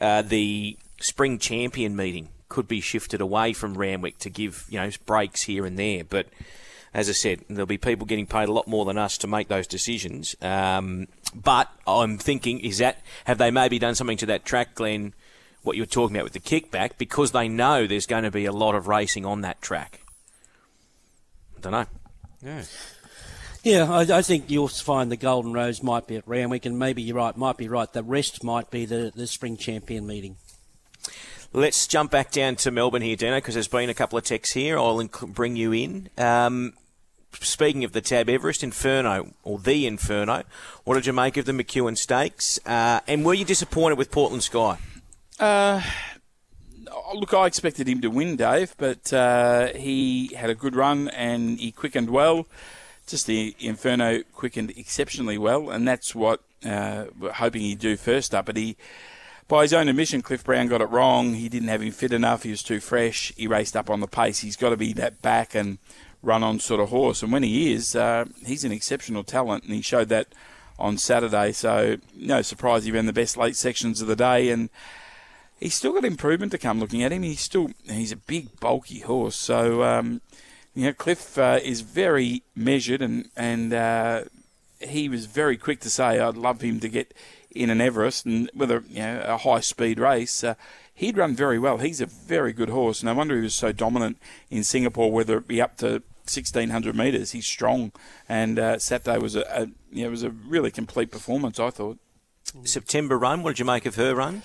uh, 0.00 0.22
the 0.22 0.76
spring 1.00 1.38
champion 1.38 1.96
meeting 1.96 2.28
could 2.48 2.68
be 2.68 2.80
shifted 2.80 3.20
away 3.20 3.52
from 3.52 3.76
Randwick 3.76 4.18
to 4.18 4.30
give 4.30 4.66
you 4.68 4.78
know 4.78 4.90
breaks 5.06 5.42
here 5.42 5.64
and 5.64 5.78
there. 5.78 6.04
But 6.04 6.26
as 6.94 7.08
I 7.08 7.12
said, 7.12 7.44
there'll 7.48 7.66
be 7.66 7.78
people 7.78 8.06
getting 8.06 8.26
paid 8.26 8.48
a 8.48 8.52
lot 8.52 8.66
more 8.66 8.84
than 8.84 8.98
us 8.98 9.18
to 9.18 9.26
make 9.26 9.48
those 9.48 9.66
decisions. 9.66 10.34
Um, 10.40 11.08
but 11.34 11.70
I'm 11.86 12.18
thinking, 12.18 12.60
is 12.60 12.78
that 12.78 13.02
have 13.24 13.38
they 13.38 13.50
maybe 13.50 13.78
done 13.78 13.94
something 13.94 14.16
to 14.18 14.26
that 14.26 14.44
track, 14.44 14.74
Glenn? 14.74 15.14
What 15.68 15.76
you 15.76 15.82
were 15.82 15.86
talking 15.86 16.16
about 16.16 16.24
with 16.24 16.32
the 16.32 16.40
kickback, 16.40 16.92
because 16.96 17.32
they 17.32 17.46
know 17.46 17.86
there's 17.86 18.06
going 18.06 18.22
to 18.22 18.30
be 18.30 18.46
a 18.46 18.52
lot 18.52 18.74
of 18.74 18.88
racing 18.88 19.26
on 19.26 19.42
that 19.42 19.60
track. 19.60 20.00
I 21.58 21.60
don't 21.60 21.72
know. 21.72 21.86
Yeah. 22.42 22.62
Yeah, 23.62 23.92
I, 23.92 24.18
I 24.18 24.22
think 24.22 24.48
you'll 24.48 24.68
find 24.68 25.12
the 25.12 25.16
Golden 25.18 25.52
Rose 25.52 25.82
might 25.82 26.06
be 26.06 26.16
at 26.16 26.26
Randwick, 26.26 26.64
and 26.64 26.78
maybe 26.78 27.02
you're 27.02 27.16
right, 27.16 27.36
might 27.36 27.58
be 27.58 27.68
right. 27.68 27.92
The 27.92 28.02
rest 28.02 28.42
might 28.42 28.70
be 28.70 28.86
the, 28.86 29.12
the 29.14 29.26
spring 29.26 29.58
champion 29.58 30.06
meeting. 30.06 30.36
Let's 31.52 31.86
jump 31.86 32.10
back 32.10 32.30
down 32.30 32.56
to 32.56 32.70
Melbourne 32.70 33.02
here, 33.02 33.16
Dino, 33.16 33.36
because 33.36 33.52
there's 33.52 33.68
been 33.68 33.90
a 33.90 33.94
couple 33.94 34.16
of 34.16 34.24
texts 34.24 34.54
here. 34.54 34.78
I'll 34.78 34.96
inc- 34.96 35.34
bring 35.34 35.54
you 35.56 35.74
in. 35.74 36.08
Um, 36.16 36.72
speaking 37.40 37.84
of 37.84 37.92
the 37.92 38.00
Tab 38.00 38.30
Everest 38.30 38.64
Inferno, 38.64 39.34
or 39.44 39.58
the 39.58 39.86
Inferno, 39.86 40.44
what 40.84 40.94
did 40.94 41.04
you 41.04 41.12
make 41.12 41.36
of 41.36 41.44
the 41.44 41.52
McEwen 41.52 41.98
Stakes? 41.98 42.58
Uh, 42.64 43.00
and 43.06 43.22
were 43.22 43.34
you 43.34 43.44
disappointed 43.44 43.98
with 43.98 44.10
Portland 44.10 44.44
Sky? 44.44 44.78
Uh, 45.38 45.80
look, 47.14 47.32
I 47.32 47.46
expected 47.46 47.88
him 47.88 48.00
to 48.00 48.08
win, 48.08 48.36
Dave, 48.36 48.74
but 48.76 49.12
uh, 49.12 49.68
he 49.68 50.34
had 50.34 50.50
a 50.50 50.54
good 50.54 50.74
run 50.74 51.08
and 51.08 51.58
he 51.58 51.70
quickened 51.70 52.10
well. 52.10 52.46
Just 53.06 53.26
the 53.26 53.54
Inferno 53.60 54.22
quickened 54.34 54.72
exceptionally 54.76 55.38
well, 55.38 55.70
and 55.70 55.88
that's 55.88 56.14
what 56.14 56.42
uh, 56.64 57.06
we're 57.18 57.32
hoping 57.32 57.62
he'd 57.62 57.78
do 57.78 57.96
first 57.96 58.34
up. 58.34 58.46
But 58.46 58.56
he, 58.56 58.76
by 59.46 59.62
his 59.62 59.72
own 59.72 59.88
admission, 59.88 60.20
Cliff 60.20 60.44
Brown 60.44 60.66
got 60.66 60.82
it 60.82 60.90
wrong. 60.90 61.34
He 61.34 61.48
didn't 61.48 61.68
have 61.68 61.80
him 61.80 61.92
fit 61.92 62.12
enough. 62.12 62.42
He 62.42 62.50
was 62.50 62.62
too 62.62 62.80
fresh. 62.80 63.32
He 63.36 63.46
raced 63.46 63.76
up 63.76 63.88
on 63.88 64.00
the 64.00 64.06
pace. 64.06 64.40
He's 64.40 64.56
got 64.56 64.70
to 64.70 64.76
be 64.76 64.92
that 64.94 65.22
back 65.22 65.54
and 65.54 65.78
run 66.22 66.42
on 66.42 66.60
sort 66.60 66.80
of 66.80 66.90
horse. 66.90 67.22
And 67.22 67.32
when 67.32 67.44
he 67.44 67.72
is, 67.72 67.96
uh, 67.96 68.26
he's 68.44 68.64
an 68.64 68.72
exceptional 68.72 69.24
talent, 69.24 69.64
and 69.64 69.72
he 69.72 69.80
showed 69.80 70.10
that 70.10 70.34
on 70.78 70.98
Saturday. 70.98 71.52
So 71.52 71.96
no 72.14 72.42
surprise 72.42 72.84
he 72.84 72.92
ran 72.92 73.06
the 73.06 73.12
best 73.14 73.38
late 73.38 73.56
sections 73.56 74.02
of 74.02 74.06
the 74.06 74.16
day 74.16 74.50
and 74.50 74.68
he's 75.58 75.74
still 75.74 75.92
got 75.92 76.04
improvement 76.04 76.52
to 76.52 76.58
come. 76.58 76.80
Looking 76.80 77.02
at 77.02 77.12
him, 77.12 77.22
he's 77.22 77.40
still 77.40 77.70
he's 77.88 78.12
a 78.12 78.16
big, 78.16 78.58
bulky 78.60 79.00
horse. 79.00 79.36
So 79.36 79.82
um, 79.82 80.20
you 80.74 80.86
know, 80.86 80.92
Cliff 80.92 81.38
uh, 81.38 81.60
is 81.62 81.80
very 81.80 82.42
measured, 82.54 83.02
and 83.02 83.28
and 83.36 83.72
uh, 83.72 84.24
he 84.80 85.08
was 85.08 85.26
very 85.26 85.56
quick 85.56 85.80
to 85.80 85.90
say, 85.90 86.18
"I'd 86.18 86.36
love 86.36 86.60
him 86.60 86.80
to 86.80 86.88
get 86.88 87.14
in 87.50 87.70
an 87.70 87.80
Everest, 87.80 88.26
and 88.26 88.50
whether 88.54 88.84
you 88.88 89.00
know 89.00 89.22
a 89.26 89.38
high 89.38 89.60
speed 89.60 89.98
race." 89.98 90.44
Uh, 90.44 90.54
he'd 90.94 91.16
run 91.16 91.34
very 91.34 91.58
well. 91.58 91.78
He's 91.78 92.00
a 92.00 92.06
very 92.06 92.52
good 92.52 92.70
horse. 92.70 93.02
No 93.02 93.14
wonder 93.14 93.36
he 93.36 93.42
was 93.42 93.54
so 93.54 93.72
dominant 93.72 94.18
in 94.50 94.64
Singapore, 94.64 95.10
whether 95.10 95.38
it 95.38 95.48
be 95.48 95.60
up 95.60 95.76
to 95.78 96.02
1600 96.24 96.94
metres. 96.94 97.32
He's 97.32 97.46
strong, 97.46 97.92
and 98.28 98.58
uh, 98.58 98.78
Saturday 98.78 99.18
was 99.18 99.34
a, 99.34 99.42
a 99.50 99.66
you 99.90 100.04
know, 100.04 100.10
was 100.10 100.22
a 100.22 100.30
really 100.30 100.70
complete 100.70 101.10
performance. 101.10 101.58
I 101.58 101.70
thought. 101.70 101.98
September 102.64 103.18
run. 103.18 103.42
What 103.42 103.50
did 103.50 103.58
you 103.58 103.64
make 103.66 103.84
of 103.84 103.96
her 103.96 104.14
run? 104.14 104.42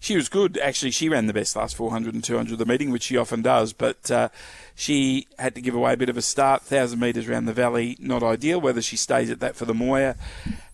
She 0.00 0.16
was 0.16 0.28
good. 0.28 0.58
Actually, 0.58 0.90
she 0.90 1.08
ran 1.08 1.26
the 1.26 1.32
best 1.32 1.56
last 1.56 1.76
400 1.76 2.14
and 2.14 2.22
200 2.22 2.52
of 2.52 2.58
the 2.58 2.66
meeting, 2.66 2.90
which 2.90 3.04
she 3.04 3.16
often 3.16 3.42
does. 3.42 3.72
But 3.72 4.10
uh, 4.10 4.28
she 4.74 5.26
had 5.38 5.54
to 5.54 5.60
give 5.60 5.74
away 5.74 5.94
a 5.94 5.96
bit 5.96 6.08
of 6.08 6.16
a 6.16 6.22
start. 6.22 6.62
1,000 6.62 6.98
metres 6.98 7.28
around 7.28 7.46
the 7.46 7.52
valley, 7.52 7.96
not 7.98 8.22
ideal. 8.22 8.60
Whether 8.60 8.82
she 8.82 8.96
stays 8.96 9.30
at 9.30 9.40
that 9.40 9.56
for 9.56 9.64
the 9.64 9.74
Moir, 9.74 10.16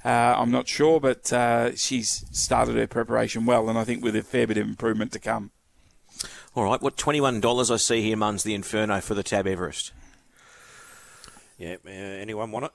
uh, 0.04 0.08
I'm 0.08 0.50
not 0.50 0.68
sure. 0.68 1.00
But 1.00 1.32
uh, 1.32 1.74
she's 1.76 2.24
started 2.32 2.76
her 2.76 2.87
preparation 2.87 3.46
well, 3.46 3.68
and 3.68 3.78
I 3.78 3.85
think 3.85 4.02
with 4.02 4.16
a 4.16 4.22
fair 4.22 4.46
bit 4.46 4.58
of 4.58 4.66
improvement 4.66 5.12
to 5.12 5.18
come. 5.18 5.50
All 6.54 6.64
right. 6.64 6.82
What 6.82 6.96
$21 6.96 7.70
I 7.70 7.76
see 7.76 8.02
here, 8.02 8.16
Muns 8.16 8.42
the 8.42 8.54
Inferno 8.54 9.00
for 9.00 9.14
the 9.14 9.22
Tab 9.22 9.46
Everest? 9.46 9.92
Yeah, 11.58 11.76
uh, 11.87 11.90
anyone 11.90 12.50
want 12.50 12.66
it? 12.66 12.72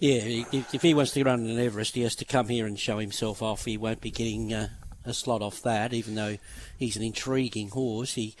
Yeah, 0.00 0.20
if, 0.52 0.74
if 0.74 0.82
he 0.82 0.94
wants 0.94 1.12
to 1.12 1.24
run 1.24 1.46
an 1.46 1.58
Everest, 1.58 1.94
he 1.94 2.02
has 2.02 2.14
to 2.16 2.24
come 2.24 2.48
here 2.48 2.66
and 2.66 2.78
show 2.78 2.98
himself 2.98 3.42
off. 3.42 3.64
He 3.64 3.76
won't 3.76 4.00
be 4.00 4.10
getting 4.10 4.52
uh, 4.52 4.68
a 5.04 5.14
slot 5.14 5.42
off 5.42 5.62
that, 5.62 5.92
even 5.92 6.14
though 6.14 6.36
he's 6.78 6.96
an 6.96 7.02
intriguing 7.02 7.68
horse. 7.70 8.14
He 8.14 8.34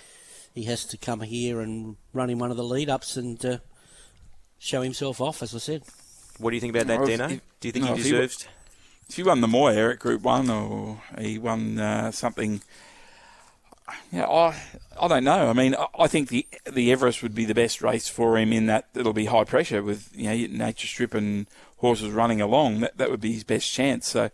he 0.54 0.64
has 0.64 0.84
to 0.86 0.96
come 0.96 1.20
here 1.20 1.60
and 1.60 1.96
run 2.12 2.30
in 2.30 2.38
one 2.38 2.50
of 2.50 2.56
the 2.56 2.64
lead 2.64 2.90
ups 2.90 3.16
and 3.16 3.44
uh, 3.44 3.58
show 4.58 4.82
himself 4.82 5.20
off, 5.20 5.42
as 5.42 5.54
I 5.54 5.58
said. 5.58 5.82
What 6.38 6.50
do 6.50 6.56
you 6.56 6.60
think 6.60 6.74
about 6.74 6.86
that, 6.88 6.98
Well, 6.98 7.06
Dino? 7.08 7.28
he- 7.28 7.40
Do 7.60 7.68
you 7.68 7.72
think 7.72 7.84
no, 7.84 7.94
he 7.94 8.00
if 8.00 8.04
he 8.06 8.10
deserves? 8.12 8.48
If 9.08 9.16
he 9.16 9.22
won 9.22 9.40
the 9.40 9.48
Moir 9.48 9.90
at 9.92 9.98
Group 9.98 10.22
One, 10.22 10.50
or 10.50 11.00
he 11.18 11.38
won 11.38 11.78
uh, 11.78 12.10
something, 12.12 12.60
yeah, 14.12 14.26
I 14.26 14.54
I 15.00 15.08
don't 15.08 15.24
know. 15.24 15.48
I 15.48 15.52
mean, 15.54 15.74
I, 15.74 15.86
I 15.98 16.06
think 16.08 16.28
the 16.28 16.46
the 16.70 16.92
Everest 16.92 17.22
would 17.22 17.34
be 17.34 17.44
the 17.46 17.54
best 17.54 17.80
race 17.80 18.08
for 18.08 18.36
him 18.36 18.52
in 18.52 18.66
that 18.66 18.88
it'll 18.94 19.12
be 19.14 19.24
high 19.26 19.44
pressure 19.44 19.82
with 19.82 20.10
you 20.14 20.24
know 20.24 20.64
nature 20.64 20.86
strip 20.86 21.14
and 21.14 21.46
horses 21.78 22.10
running 22.10 22.40
along. 22.40 22.80
That 22.80 22.98
that 22.98 23.10
would 23.10 23.20
be 23.20 23.32
his 23.32 23.44
best 23.44 23.72
chance. 23.72 24.06
So, 24.08 24.30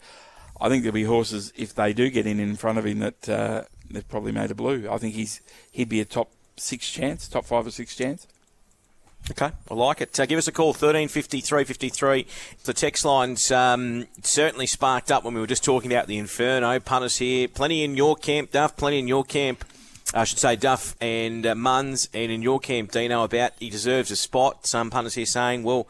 I 0.60 0.68
think 0.68 0.82
there'll 0.82 0.94
be 0.94 1.04
horses 1.04 1.52
if 1.56 1.74
they 1.74 1.92
do 1.92 2.10
get 2.10 2.26
in 2.26 2.40
in 2.40 2.56
front 2.56 2.78
of 2.78 2.86
him 2.86 3.00
that 3.00 3.28
uh, 3.28 3.62
they've 3.90 4.08
probably 4.08 4.32
made 4.32 4.50
a 4.50 4.54
blue. 4.54 4.88
I 4.90 4.98
think 4.98 5.14
he's 5.14 5.40
he'd 5.72 5.88
be 5.88 6.00
a 6.00 6.04
top 6.04 6.30
six 6.56 6.90
chance, 6.90 7.28
top 7.28 7.44
five 7.44 7.66
or 7.66 7.70
six 7.70 7.96
chance. 7.96 8.26
Okay, 9.30 9.50
I 9.70 9.74
like 9.74 10.02
it. 10.02 10.20
Uh, 10.20 10.26
give 10.26 10.36
us 10.36 10.48
a 10.48 10.52
call, 10.52 10.68
135353. 10.68 12.26
The 12.64 12.74
text 12.74 13.06
line's 13.06 13.50
um, 13.50 14.06
certainly 14.22 14.66
sparked 14.66 15.10
up 15.10 15.24
when 15.24 15.32
we 15.32 15.40
were 15.40 15.46
just 15.46 15.64
talking 15.64 15.90
about 15.90 16.08
the 16.08 16.18
Inferno. 16.18 16.78
Punters 16.78 17.16
here. 17.16 17.48
Plenty 17.48 17.84
in 17.84 17.96
your 17.96 18.16
camp, 18.16 18.50
Duff. 18.50 18.76
Plenty 18.76 18.98
in 18.98 19.08
your 19.08 19.24
camp. 19.24 19.64
I 20.12 20.24
should 20.24 20.38
say 20.38 20.56
Duff 20.56 20.94
and 21.00 21.46
uh, 21.46 21.54
Muns. 21.54 22.06
And 22.12 22.30
in 22.30 22.42
your 22.42 22.60
camp, 22.60 22.92
Dino, 22.92 23.24
about 23.24 23.52
he 23.58 23.70
deserves 23.70 24.10
a 24.10 24.16
spot. 24.16 24.66
Some 24.66 24.90
punters 24.90 25.14
here 25.14 25.24
saying, 25.24 25.62
well, 25.62 25.88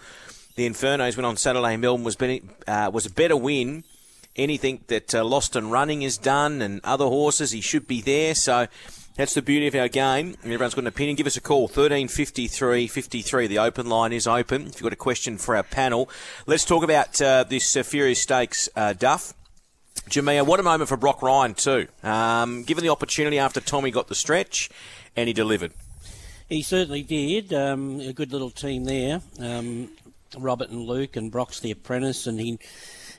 the 0.54 0.66
Inferno's 0.66 1.16
went 1.16 1.26
on 1.26 1.36
Saturday 1.36 1.74
in 1.74 1.80
Melbourne 1.80 2.04
was, 2.04 2.14
been, 2.14 2.48
uh, 2.68 2.88
was 2.94 3.04
a 3.04 3.10
better 3.10 3.36
win. 3.36 3.82
Anything 4.36 4.82
that 4.88 5.14
uh, 5.14 5.24
Lost 5.24 5.54
and 5.54 5.70
Running 5.70 6.00
has 6.02 6.18
done 6.18 6.60
and 6.60 6.80
other 6.82 7.04
horses, 7.04 7.52
he 7.52 7.60
should 7.60 7.86
be 7.86 8.00
there. 8.00 8.34
So 8.34 8.66
that's 9.16 9.34
the 9.34 9.42
beauty 9.42 9.68
of 9.68 9.76
our 9.76 9.88
game. 9.88 10.34
Everyone's 10.42 10.74
got 10.74 10.82
an 10.82 10.88
opinion. 10.88 11.14
Give 11.16 11.26
us 11.26 11.36
a 11.36 11.40
call, 11.40 11.62
1353 11.62 12.88
53. 12.88 13.46
The 13.46 13.58
open 13.58 13.88
line 13.88 14.12
is 14.12 14.26
open. 14.26 14.62
If 14.62 14.74
you've 14.74 14.82
got 14.82 14.92
a 14.92 14.96
question 14.96 15.38
for 15.38 15.54
our 15.54 15.62
panel, 15.62 16.08
let's 16.46 16.64
talk 16.64 16.82
about 16.82 17.22
uh, 17.22 17.44
this 17.44 17.76
uh, 17.76 17.84
Furious 17.84 18.20
Stakes, 18.20 18.68
uh, 18.74 18.92
Duff. 18.92 19.34
Jamia, 20.08 20.44
what 20.44 20.58
a 20.58 20.64
moment 20.64 20.88
for 20.88 20.96
Brock 20.96 21.22
Ryan, 21.22 21.54
too. 21.54 21.86
Um, 22.02 22.64
given 22.64 22.82
the 22.82 22.90
opportunity 22.90 23.38
after 23.38 23.60
Tommy 23.60 23.90
got 23.90 24.08
the 24.08 24.14
stretch, 24.14 24.68
and 25.16 25.28
he 25.28 25.32
delivered. 25.32 25.72
He 26.48 26.62
certainly 26.62 27.02
did. 27.02 27.54
Um, 27.54 28.00
a 28.00 28.12
good 28.12 28.32
little 28.32 28.50
team 28.50 28.84
there. 28.84 29.20
Um, 29.40 29.90
Robert 30.36 30.70
and 30.70 30.82
Luke 30.82 31.16
and 31.16 31.30
Brock's 31.30 31.60
the 31.60 31.70
apprentice, 31.70 32.26
and 32.26 32.40
he 32.40 32.58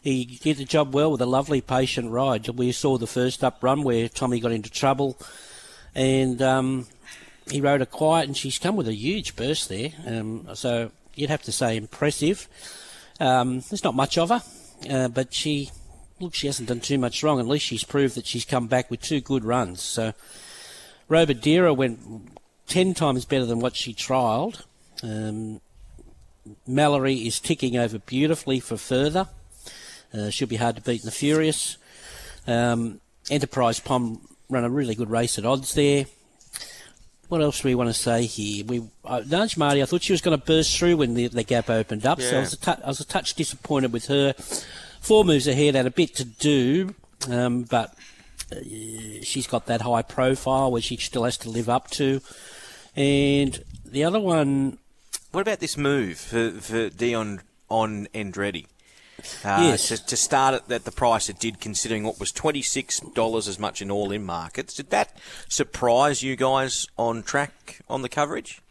he 0.05 0.23
did 0.23 0.57
the 0.57 0.65
job 0.65 0.93
well 0.93 1.11
with 1.11 1.21
a 1.21 1.25
lovely 1.25 1.61
patient 1.61 2.11
ride. 2.11 2.47
We 2.47 2.71
saw 2.71 2.99
the 2.99 3.07
first 3.07 3.43
up 3.43 3.63
run 3.63 3.81
where 3.81 4.07
Tommy 4.07 4.39
got 4.39 4.51
into 4.51 4.69
trouble, 4.69 5.17
and 5.95 6.39
um, 6.43 6.85
he 7.49 7.59
rode 7.59 7.81
a 7.81 7.87
quiet, 7.87 8.27
and 8.27 8.37
she's 8.37 8.59
come 8.59 8.75
with 8.75 8.87
a 8.87 8.93
huge 8.93 9.35
burst 9.35 9.67
there. 9.67 9.89
Um, 10.05 10.47
so 10.53 10.91
you'd 11.15 11.31
have 11.31 11.41
to 11.43 11.51
say 11.51 11.75
impressive. 11.75 12.47
Um, 13.19 13.61
there's 13.61 13.83
not 13.83 13.95
much 13.95 14.19
of 14.19 14.29
her, 14.29 14.43
uh, 14.87 15.07
but 15.07 15.33
she 15.33 15.71
look 16.19 16.35
she 16.35 16.47
hasn't 16.47 16.69
done 16.69 16.81
too 16.81 16.99
much 16.99 17.23
wrong. 17.23 17.39
At 17.39 17.47
least 17.47 17.65
she's 17.65 17.83
proved 17.83 18.13
that 18.13 18.27
she's 18.27 18.45
come 18.45 18.67
back 18.67 18.91
with 18.91 19.01
two 19.01 19.21
good 19.21 19.43
runs. 19.43 19.81
So 19.81 20.13
Robert 21.09 21.41
Dira 21.41 21.73
went 21.73 22.29
ten 22.67 22.93
times 22.93 23.25
better 23.25 23.45
than 23.45 23.59
what 23.59 23.75
she 23.75 23.91
trialled. 23.91 24.61
Um, 25.01 25.61
Mallory 26.67 27.15
is 27.15 27.39
ticking 27.39 27.75
over 27.75 27.97
beautifully 27.97 28.59
for 28.59 28.77
further. 28.77 29.29
Uh, 30.13 30.29
she'll 30.29 30.47
be 30.47 30.55
hard 30.55 30.75
to 30.75 30.81
beat 30.81 31.01
in 31.01 31.05
the 31.05 31.11
Furious. 31.11 31.77
Um, 32.47 32.99
Enterprise 33.29 33.79
Pom 33.79 34.21
ran 34.49 34.63
a 34.63 34.69
really 34.69 34.95
good 34.95 35.09
race 35.09 35.37
at 35.39 35.45
odds 35.45 35.73
there. 35.73 36.05
What 37.27 37.41
else 37.41 37.61
do 37.61 37.67
we 37.67 37.75
want 37.75 37.89
to 37.89 37.93
say 37.93 38.25
here? 38.27 38.63
We 38.65 38.83
uh, 39.03 39.23
Nudge 39.27 39.57
Marty. 39.57 39.81
I 39.81 39.85
thought 39.85 40.03
she 40.03 40.13
was 40.13 40.21
going 40.21 40.39
to 40.39 40.45
burst 40.45 40.77
through 40.77 40.97
when 40.97 41.15
the, 41.15 41.27
the 41.27 41.41
gap 41.43 41.69
opened 41.71 42.05
up, 42.05 42.21
so 42.21 42.27
I 42.29 42.31
Yeah. 42.33 42.39
was, 42.41 42.53
a 42.67 42.85
I 42.85 42.87
was 42.87 42.99
a 42.99 43.05
touch 43.05 43.33
disappointed 43.33 43.91
with 43.91 44.05
her. 44.07 44.33
Four 45.01 45.25
moves 45.25 45.47
ahead 45.47 45.73
had 45.75 45.87
a 45.87 45.91
bit 45.91 46.13
to 46.15 46.25
do, 46.25 46.93
um, 47.29 47.63
but 47.63 47.95
uh, 48.51 48.57
she's 49.23 49.47
got 49.47 49.65
that 49.65 49.81
high 49.81 50.03
profile 50.03 50.71
where 50.71 50.81
she 50.83 50.97
still 50.97 51.23
has 51.23 51.37
to 51.39 51.49
live 51.49 51.67
up 51.67 51.89
to. 51.91 52.21
And 52.95 53.63
the 53.83 54.03
other 54.03 54.19
one, 54.19 54.77
What 55.31 55.41
about 55.41 55.59
this 55.59 55.77
move 55.77 56.19
for, 56.19 56.51
for 56.51 56.89
Dion 56.89 57.41
on 57.69 58.07
Andretti? 58.13 58.67
Uh, 59.43 59.59
Yes. 59.61 59.87
to, 59.89 60.05
to 60.05 60.17
start 60.17 60.53
at, 60.55 60.71
at 60.71 60.85
the 60.85 60.91
price 60.91 61.29
it 61.29 61.39
did, 61.39 61.59
considering 61.59 62.03
what 62.03 62.19
was 62.19 62.31
$26 62.31 63.47
as 63.47 63.59
much 63.59 63.81
in 63.81 63.91
all 63.91 64.11
in 64.11 64.23
markets. 64.23 64.73
Did 64.73 64.89
that 64.91 65.17
surprise 65.47 66.23
you 66.23 66.35
guys 66.35 66.87
on 66.97 67.23
track 67.23 67.79
on 67.89 68.01
the 68.01 68.09
coverage? 68.09 68.61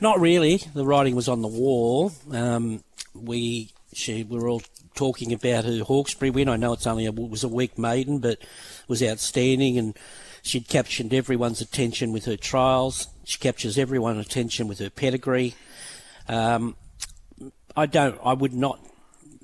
Not 0.00 0.20
really. 0.20 0.62
The 0.74 0.84
writing 0.86 1.14
was 1.14 1.28
on 1.28 1.42
the 1.42 1.48
wall. 1.48 2.12
Um, 2.30 2.82
we 3.14 3.72
she 3.92 4.22
we 4.24 4.38
were 4.38 4.48
all 4.48 4.62
talking 4.94 5.32
about 5.32 5.64
her 5.64 5.78
Hawkesbury 5.84 6.30
win. 6.30 6.48
I 6.48 6.56
know 6.56 6.72
it's 6.72 6.86
only 6.86 7.06
a, 7.06 7.12
was 7.12 7.44
a 7.44 7.48
weak 7.48 7.78
maiden, 7.78 8.18
but 8.18 8.38
was 8.88 9.02
outstanding, 9.02 9.78
and 9.78 9.96
she'd 10.42 10.68
captured 10.68 11.12
everyone's 11.12 11.60
attention 11.60 12.12
with 12.12 12.24
her 12.26 12.36
trials. 12.36 13.08
She 13.24 13.38
captures 13.38 13.76
everyone's 13.78 14.24
attention 14.26 14.68
with 14.68 14.78
her 14.78 14.90
pedigree. 14.90 15.54
Um, 16.28 16.76
I 17.76 17.86
don't. 17.86 18.18
I 18.24 18.32
would 18.34 18.52
not 18.54 18.80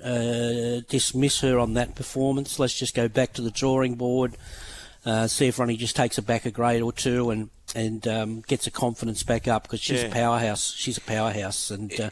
uh, 0.06 0.80
dismiss 0.88 1.40
her 1.40 1.58
on 1.58 1.74
that 1.74 1.94
performance. 1.94 2.58
Let's 2.58 2.78
just 2.78 2.94
go 2.94 3.08
back 3.08 3.32
to 3.34 3.42
the 3.42 3.50
drawing 3.50 3.96
board. 3.96 4.36
Uh, 5.04 5.26
see 5.26 5.46
if 5.46 5.58
Ronnie 5.58 5.76
just 5.76 5.94
takes 5.96 6.16
her 6.16 6.22
back 6.22 6.46
a 6.46 6.50
grade 6.50 6.82
or 6.82 6.92
two 6.92 7.30
and 7.30 7.50
and 7.74 8.06
um, 8.08 8.40
gets 8.42 8.64
her 8.64 8.70
confidence 8.70 9.22
back 9.24 9.46
up 9.48 9.64
because 9.64 9.80
she's 9.80 10.02
Yeah. 10.02 10.08
a 10.08 10.12
powerhouse. 10.12 10.72
She's 10.74 10.98
a 10.98 11.00
powerhouse. 11.00 11.70
And 11.70 11.92
uh, 12.00 12.10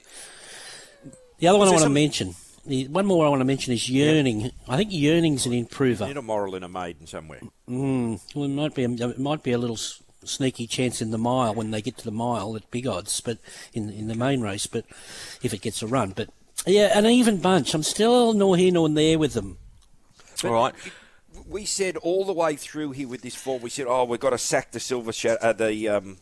the 1.39 1.49
other 1.49 1.59
one 1.59 1.69
I 1.69 1.71
want 1.71 1.81
to 1.81 1.85
some- 1.85 1.95
mention, 1.95 2.35
the 2.67 2.89
one 2.89 3.07
more 3.07 3.25
I 3.27 3.29
want 3.29 3.41
to 3.41 3.45
mention 3.45 3.73
is 3.73 3.89
Yearning. 3.89 4.51
I 4.69 4.77
think 4.77 4.91
Yearning's 4.93 5.47
an 5.47 5.53
improver. 5.53 6.07
Need 6.07 6.17
a 6.17 6.23
moral 6.23 6.55
in 6.55 6.63
a 6.63 6.69
maiden 6.69 7.07
somewhere. 7.07 7.41
Mm, 7.69 8.21
well, 8.35 8.45
it 8.45 8.49
might 8.49 8.75
be 8.75 8.85
a, 8.85 8.91
it 9.09 9.19
might 9.19 9.43
be 9.43 9.53
a 9.53 9.59
little 9.59 9.77
sneaky 10.25 10.67
chance 10.67 11.03
in 11.03 11.11
the 11.11 11.19
mile 11.19 11.55
when 11.55 11.71
they 11.71 11.83
get 11.83 11.99
to 11.99 12.05
the 12.05 12.11
mile 12.11 12.57
at 12.57 12.71
big 12.71 12.87
odds, 12.87 13.21
but 13.21 13.39
in 13.73 13.91
in 13.91 14.07
the 14.09 14.15
main 14.15 14.41
race. 14.41 14.67
But 14.67 14.85
if 15.43 15.53
it 15.53 15.63
gets 15.63 15.83
a 15.83 15.87
run, 15.87 16.11
but 16.17 16.31
yeah, 16.67 16.99
an 16.99 17.07
even 17.07 17.39
bunch. 17.39 17.75
I'm 17.75 17.83
still 17.83 18.33
no 18.33 18.55
here 18.55 18.73
nor 18.73 18.89
there 18.89 19.19
with 19.19 19.35
them. 19.35 19.59
All 20.45 20.53
right. 20.53 20.75
We 21.49 21.65
said 21.65 21.97
all 21.99 22.25
the 22.25 22.33
way 22.33 22.57
through 22.57 22.93
here 22.93 23.09
with 23.09 23.23
this 23.23 23.35
form, 23.35 23.63
we 23.63 23.71
said, 23.71 23.87
"Oh, 23.89 24.05
we've 24.05 24.21
got 24.21 24.31
to 24.31 24.39
sack 24.39 24.73
the 24.73 24.81
silver 24.81 25.13
shadow, 25.13 25.39
uh, 25.41 25.53
the 25.53 25.89
um, 25.89 26.17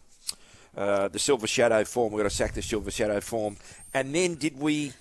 uh, 0.76 1.08
the 1.08 1.18
silver 1.18 1.46
shadow 1.46 1.84
form. 1.84 2.12
We've 2.12 2.22
got 2.22 2.30
to 2.30 2.34
sack 2.36 2.54
the 2.54 2.62
silver 2.62 2.90
shadow 2.90 3.20
form." 3.20 3.56
And 3.94 4.14
then 4.14 4.34
did 4.34 4.58
we 4.58 4.92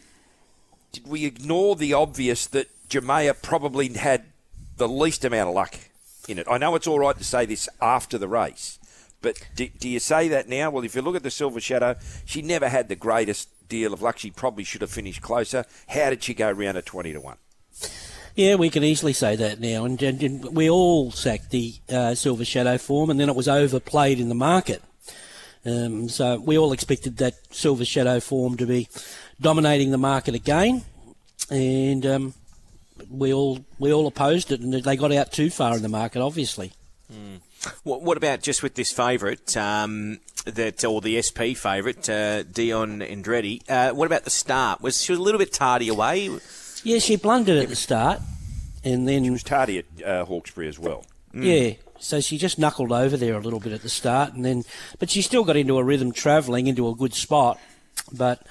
did 0.91 1.07
we 1.07 1.25
ignore 1.25 1.75
the 1.75 1.93
obvious 1.93 2.45
that 2.47 2.67
Jamea 2.89 3.41
probably 3.41 3.87
had 3.89 4.25
the 4.77 4.87
least 4.87 5.25
amount 5.25 5.49
of 5.49 5.55
luck 5.55 5.75
in 6.27 6.37
it? 6.37 6.47
I 6.49 6.57
know 6.57 6.75
it's 6.75 6.87
all 6.87 6.99
right 6.99 7.17
to 7.17 7.23
say 7.23 7.45
this 7.45 7.67
after 7.81 8.17
the 8.17 8.27
race, 8.27 8.79
but 9.21 9.39
do, 9.55 9.67
do 9.67 9.87
you 9.89 9.99
say 9.99 10.27
that 10.29 10.49
now? 10.49 10.69
Well, 10.69 10.83
if 10.83 10.95
you 10.95 11.01
look 11.01 11.15
at 11.15 11.23
the 11.23 11.31
silver 11.31 11.59
shadow, 11.59 11.95
she 12.25 12.41
never 12.41 12.69
had 12.69 12.89
the 12.89 12.95
greatest 12.95 13.49
deal 13.69 13.93
of 13.93 14.01
luck. 14.01 14.17
She 14.17 14.31
probably 14.31 14.63
should 14.63 14.81
have 14.81 14.91
finished 14.91 15.21
closer. 15.21 15.65
How 15.89 16.09
did 16.09 16.23
she 16.23 16.33
go 16.33 16.51
round 16.51 16.77
at 16.77 16.85
twenty 16.85 17.13
to 17.13 17.19
one? 17.19 17.37
Yeah, 18.35 18.55
we 18.55 18.69
can 18.69 18.83
easily 18.83 19.13
say 19.13 19.35
that 19.35 19.59
now, 19.59 19.83
and, 19.83 20.01
and, 20.01 20.23
and 20.23 20.55
we 20.55 20.69
all 20.69 21.11
sacked 21.11 21.49
the 21.49 21.75
uh, 21.89 22.15
Silver 22.15 22.45
Shadow 22.45 22.77
form, 22.77 23.09
and 23.09 23.19
then 23.19 23.27
it 23.27 23.35
was 23.35 23.49
overplayed 23.49 24.21
in 24.21 24.29
the 24.29 24.35
market. 24.35 24.81
Um, 25.65 26.07
so 26.07 26.39
we 26.39 26.57
all 26.57 26.71
expected 26.71 27.17
that 27.17 27.33
Silver 27.53 27.83
Shadow 27.85 28.19
form 28.21 28.55
to 28.57 28.65
be 28.65 28.87
dominating 29.39 29.91
the 29.91 29.97
market 29.97 30.33
again, 30.33 30.83
and 31.49 32.05
um, 32.05 32.33
we 33.09 33.33
all 33.33 33.65
we 33.77 33.91
all 33.91 34.07
opposed 34.07 34.51
it, 34.51 34.61
and 34.61 34.73
they 34.73 34.95
got 34.95 35.11
out 35.11 35.31
too 35.31 35.49
far 35.49 35.75
in 35.75 35.81
the 35.81 35.89
market, 35.89 36.21
obviously. 36.21 36.71
What, 37.83 38.01
what 38.01 38.17
about 38.17 38.41
just 38.41 38.63
with 38.63 38.75
this 38.75 38.91
favourite, 38.91 39.55
um, 39.55 40.19
that 40.45 40.83
or 40.83 41.01
the 41.01 41.21
SP 41.21 41.53
favourite, 41.55 42.09
uh, 42.09 42.43
Dion 42.43 42.99
Andretti? 43.01 43.61
Uh, 43.69 43.93
what 43.93 44.05
about 44.05 44.23
the 44.23 44.29
start? 44.31 44.81
Was 44.81 45.01
she 45.01 45.11
was 45.11 45.19
a 45.19 45.21
little 45.21 45.39
bit 45.39 45.53
tardy 45.53 45.87
away? 45.87 46.29
Yeah, 46.83 46.99
she 46.99 47.15
blundered 47.15 47.57
at 47.57 47.69
the 47.69 47.75
start, 47.75 48.19
and 48.83 49.07
then 49.07 49.23
She 49.23 49.29
was 49.29 49.43
tardy 49.43 49.79
at 49.79 49.85
uh, 50.03 50.25
Hawkesbury 50.25 50.67
as 50.67 50.79
well. 50.79 51.05
Yeah, 51.33 51.73
so 51.99 52.19
she 52.19 52.37
just 52.37 52.59
knuckled 52.59 52.91
over 52.91 53.15
there 53.15 53.35
a 53.35 53.39
little 53.39 53.59
bit 53.59 53.71
at 53.73 53.83
the 53.83 53.89
start, 53.89 54.33
and 54.33 54.43
then, 54.43 54.63
but 54.99 55.09
she 55.09 55.21
still 55.21 55.43
got 55.43 55.55
into 55.55 55.77
a 55.77 55.83
rhythm 55.83 56.11
travelling 56.11 56.67
into 56.67 56.89
a 56.89 56.95
good 56.95 57.13
spot. 57.13 57.59
But 58.11 58.45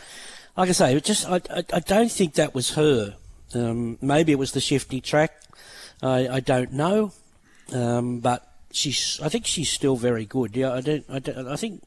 like 0.57 0.69
I 0.69 0.73
say, 0.73 0.97
it 0.97 1.05
just 1.05 1.29
I, 1.29 1.41
I, 1.51 1.65
I 1.73 1.81
don't 1.81 2.11
think 2.11 2.35
that 2.35 2.55
was 2.55 2.75
her. 2.75 3.17
Um, 3.55 3.99
maybe 4.01 4.33
it 4.33 4.39
was 4.39 4.53
the 4.53 4.61
shifty 4.61 5.01
track. 5.01 5.33
I, 6.03 6.29
I 6.29 6.41
don't 6.41 6.73
know, 6.73 7.13
um, 7.73 8.21
but 8.21 8.50
she's. 8.73 9.21
I 9.23 9.29
think 9.29 9.47
she's 9.47 9.71
still 9.71 9.97
very 9.97 10.27
good. 10.27 10.57
Yeah, 10.57 10.73
I 10.73 10.81
don't. 10.81 11.05
I, 11.09 11.19
don't, 11.19 11.49
I 11.49 11.57
think 11.57 11.83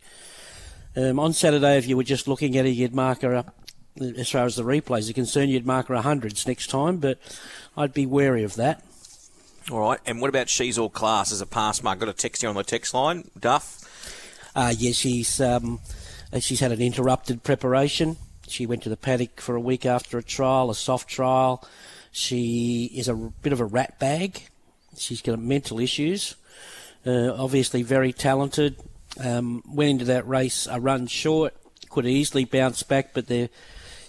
um, 0.96 1.19
on 1.19 1.34
Saturday, 1.34 1.78
if 1.78 1.88
you 1.88 1.98
were 1.98 2.04
just 2.04 2.28
looking 2.28 2.58
at 2.58 2.65
her, 2.65 2.72
you'd 2.72 2.96
mark 2.96 3.22
her 3.22 3.36
up. 3.36 3.56
As 4.00 4.30
far 4.30 4.46
as 4.46 4.56
the 4.56 4.63
replays 4.63 5.10
are 5.10 5.13
concerned, 5.13 5.52
you'd 5.52 5.67
mark 5.67 5.88
her 5.88 5.96
hundreds 5.98 6.48
next 6.48 6.69
time, 6.72 6.98
but 6.98 7.19
I'd 7.78 7.93
be 7.93 8.08
wary 8.08 8.43
of 8.43 8.56
that. 8.56 8.84
All 9.72 9.80
right. 9.80 10.00
And 10.06 10.19
what 10.19 10.30
about 10.30 10.50
she's 10.50 10.78
all 10.78 10.89
class 10.89 11.32
as 11.32 11.41
a 11.41 11.46
pass 11.46 11.84
mark? 11.84 12.00
Got 12.00 12.10
a 12.10 12.13
text 12.13 12.41
here 12.41 12.50
on 12.50 12.56
the 12.56 12.63
text 12.63 12.93
line, 12.93 13.30
Duff. 13.39 13.82
Uh, 14.56 14.74
yeah, 14.78 14.91
she's 14.91 15.39
um, 15.39 15.80
uh, 16.32 16.39
she's 16.39 16.60
had 16.60 16.72
an 16.72 16.82
interrupted 16.82 17.43
preparation. 17.43 18.17
She 18.48 18.65
went 18.65 18.84
to 18.84 18.89
the 18.89 18.98
paddock 18.98 19.39
for 19.39 19.56
a 19.56 19.60
week 19.62 19.86
after 19.86 20.17
a 20.17 20.24
trial, 20.24 20.69
a 20.69 20.76
soft 20.76 21.08
trial. 21.08 21.67
She 22.12 22.91
is 22.93 23.08
a 23.08 23.15
bit 23.15 23.54
of 23.54 23.60
a 23.60 23.65
rat 23.65 24.00
bag. 24.00 24.48
She's 24.98 25.22
got 25.22 25.39
mental 25.39 25.80
issues. 25.80 26.36
Uh, 27.06 27.34
obviously, 27.38 27.84
very 27.84 28.13
talented. 28.13 28.78
Um, 29.20 29.62
went 29.68 29.92
into 29.92 30.06
that 30.06 30.28
race 30.28 30.68
a 30.70 30.80
run 30.80 31.08
short. 31.08 31.54
Could 31.89 32.06
easily 32.06 32.46
bounce 32.46 32.82
back, 32.82 33.13
but 33.13 33.28
there, 33.28 33.50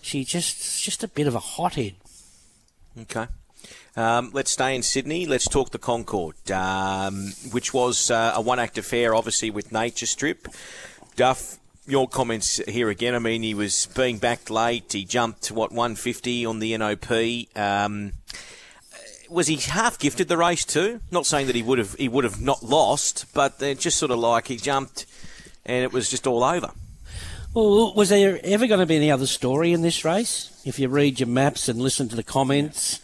she 0.01 0.25
just 0.25 0.83
just 0.83 1.05
a 1.05 1.09
bit 1.09 1.27
of 1.27 1.35
a 1.35 1.41
hothead. 1.41 1.95
Okay. 3.03 3.27
Um, 3.97 4.31
let's 4.33 4.51
stay 4.51 4.75
in 4.75 4.83
Sydney. 4.83 5.27
Let's 5.27 5.49
talk 5.49 5.71
the 5.71 5.79
Concorde, 5.79 6.51
um, 6.51 7.33
which 7.53 7.73
was 7.73 8.11
uh, 8.11 8.33
a 8.35 8.41
one 8.41 8.59
act 8.59 8.79
affair, 8.79 9.15
obviously, 9.15 9.51
with 9.51 9.71
Nature 9.71 10.07
Strip. 10.07 10.49
Duff, 11.15 11.59
your 11.87 12.09
comments 12.09 12.57
here 12.67 12.89
again. 12.89 13.15
I 13.15 13.21
mean, 13.21 13.43
he 13.43 13.55
was 13.55 13.87
being 13.95 14.19
backed 14.19 14.51
late. 14.51 14.93
He 14.93 15.05
jumped, 15.05 15.53
what, 15.53 15.71
150 15.71 16.45
on 16.47 16.59
the 16.59 16.77
NOP. 16.77 17.57
Um, 17.57 18.13
was 19.35 19.49
he 19.49 19.57
half 19.57 19.99
gifted 19.99 20.29
the 20.29 20.37
race 20.37 20.65
too? 20.65 21.01
Not 21.11 21.27
saying 21.27 21.49
that 21.49 21.57
he 21.57 21.63
would 21.63 21.79
have 21.79 21.95
he 21.95 22.09
would 22.09 22.25
have 22.25 22.41
not 22.41 22.63
lost, 22.63 23.27
but 23.35 23.59
just 23.59 23.99
sort 23.99 24.13
of 24.13 24.19
like 24.19 24.47
he 24.47 24.57
jumped 24.57 25.07
and 25.67 25.83
it 25.83 25.93
was 25.93 26.09
just 26.09 26.27
all 26.27 26.45
over. 26.45 26.71
Well, 27.53 27.95
was 27.95 28.09
there 28.09 28.41
ever 28.43 28.67
going 28.67 28.81
to 28.81 28.87
be 28.87 28.97
any 28.97 29.11
other 29.11 29.27
story 29.27 29.73
in 29.73 29.83
this 29.83 30.05
race? 30.05 30.61
If 30.65 30.79
you 30.79 30.89
read 30.89 31.21
your 31.21 31.29
maps 31.29 31.69
and 31.69 31.81
listen 31.81 32.09
to 32.09 32.17
the 32.17 32.23
comments, 32.23 33.01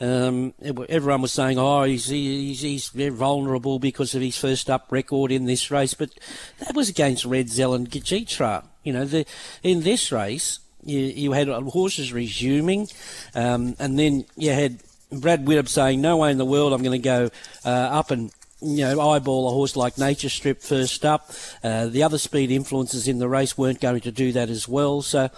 um, 0.00 0.52
everyone 0.88 1.22
was 1.22 1.32
saying, 1.32 1.58
"Oh, 1.58 1.84
he's, 1.84 2.06
he's 2.06 2.60
he's 2.60 2.88
vulnerable 2.88 3.78
because 3.78 4.14
of 4.14 4.20
his 4.20 4.36
first 4.36 4.68
up 4.68 4.86
record 4.90 5.32
in 5.32 5.46
this 5.46 5.70
race," 5.70 5.94
but 5.94 6.10
that 6.58 6.74
was 6.74 6.88
against 6.88 7.24
Redzel 7.24 7.74
and 7.74 7.90
Gachitra. 7.90 8.64
You 8.82 8.92
know, 8.92 9.04
the, 9.04 9.24
in 9.62 9.82
this 9.82 10.12
race, 10.12 10.60
you, 10.84 11.00
you 11.00 11.32
had 11.32 11.48
horses 11.48 12.12
resuming, 12.12 12.88
um, 13.34 13.76
and 13.78 13.98
then 13.98 14.26
you 14.36 14.52
had 14.52 14.80
Brad 15.10 15.46
Whittup 15.46 15.68
saying, 15.68 16.00
"No 16.00 16.16
way 16.18 16.30
in 16.30 16.38
the 16.38 16.44
world 16.44 16.72
I'm 16.72 16.82
going 16.82 17.00
to 17.00 17.04
go 17.04 17.30
uh, 17.64 17.68
up 17.68 18.10
and." 18.10 18.30
You 18.62 18.86
know, 18.86 19.10
eyeball 19.10 19.48
a 19.48 19.52
horse 19.52 19.76
like 19.76 19.98
Nature 19.98 20.30
Strip 20.30 20.62
first 20.62 21.04
up. 21.04 21.30
Uh, 21.62 21.88
the 21.88 22.02
other 22.02 22.16
speed 22.16 22.50
influences 22.50 23.06
in 23.06 23.18
the 23.18 23.28
race 23.28 23.58
weren't 23.58 23.82
going 23.82 24.00
to 24.00 24.10
do 24.10 24.32
that 24.32 24.48
as 24.48 24.66
well. 24.66 25.02
So, 25.02 25.28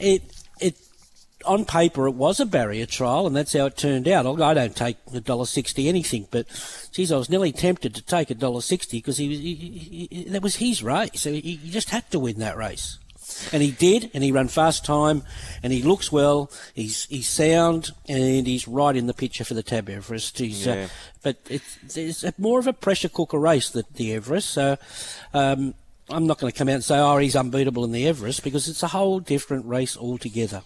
it 0.00 0.22
it 0.58 0.78
on 1.44 1.66
paper 1.66 2.08
it 2.08 2.14
was 2.14 2.40
a 2.40 2.46
barrier 2.46 2.86
trial, 2.86 3.26
and 3.26 3.36
that's 3.36 3.52
how 3.52 3.66
it 3.66 3.76
turned 3.76 4.08
out. 4.08 4.40
I 4.40 4.54
don't 4.54 4.74
take 4.74 4.96
a 5.12 5.20
dollar 5.20 5.44
sixty 5.44 5.88
anything, 5.88 6.26
but 6.30 6.46
geez, 6.90 7.12
I 7.12 7.16
was 7.16 7.28
nearly 7.28 7.52
tempted 7.52 7.94
to 7.94 8.02
take 8.02 8.30
a 8.30 8.34
dollar 8.34 8.62
sixty 8.62 8.96
because 8.96 9.18
he 9.18 9.28
was 9.28 9.38
he, 9.38 10.08
he, 10.10 10.24
that 10.30 10.42
was 10.42 10.56
his 10.56 10.82
race. 10.82 11.20
So 11.20 11.32
he, 11.32 11.56
he 11.56 11.70
just 11.70 11.90
had 11.90 12.10
to 12.12 12.18
win 12.18 12.38
that 12.38 12.56
race, 12.56 12.98
and 13.52 13.62
he 13.62 13.70
did. 13.70 14.10
And 14.14 14.22
he 14.24 14.32
ran 14.32 14.48
fast 14.48 14.84
time, 14.84 15.22
and 15.62 15.72
he 15.72 15.82
looks 15.82 16.10
well. 16.12 16.50
He's 16.74 17.06
he's 17.06 17.28
sound, 17.28 17.90
and 18.08 18.46
he's 18.46 18.66
right 18.68 18.96
in 18.96 19.06
the 19.06 19.14
picture 19.14 19.44
for 19.44 19.54
the 19.54 19.62
Tab 19.62 19.88
Everest. 19.88 20.38
He's, 20.38 20.66
Yeah. 20.66 20.84
uh, 20.84 20.88
but 21.22 21.36
it's, 21.48 21.96
it's 21.96 22.38
more 22.38 22.58
of 22.58 22.66
a 22.66 22.72
pressure 22.72 23.08
cooker 23.08 23.38
race 23.38 23.70
than 23.70 23.84
the 23.94 24.12
Everest. 24.14 24.50
So. 24.50 24.76
Um, 25.32 25.74
I'm 26.10 26.26
not 26.26 26.38
going 26.38 26.52
to 26.52 26.58
come 26.58 26.68
out 26.68 26.74
and 26.74 26.84
say, 26.84 26.98
oh, 26.98 27.16
he's 27.16 27.34
unbeatable 27.34 27.82
in 27.82 27.90
the 27.92 28.06
Everest 28.06 28.44
because 28.44 28.68
it's 28.68 28.82
a 28.82 28.88
whole 28.88 29.20
different 29.20 29.64
race 29.64 29.96
altogether. 29.96 30.60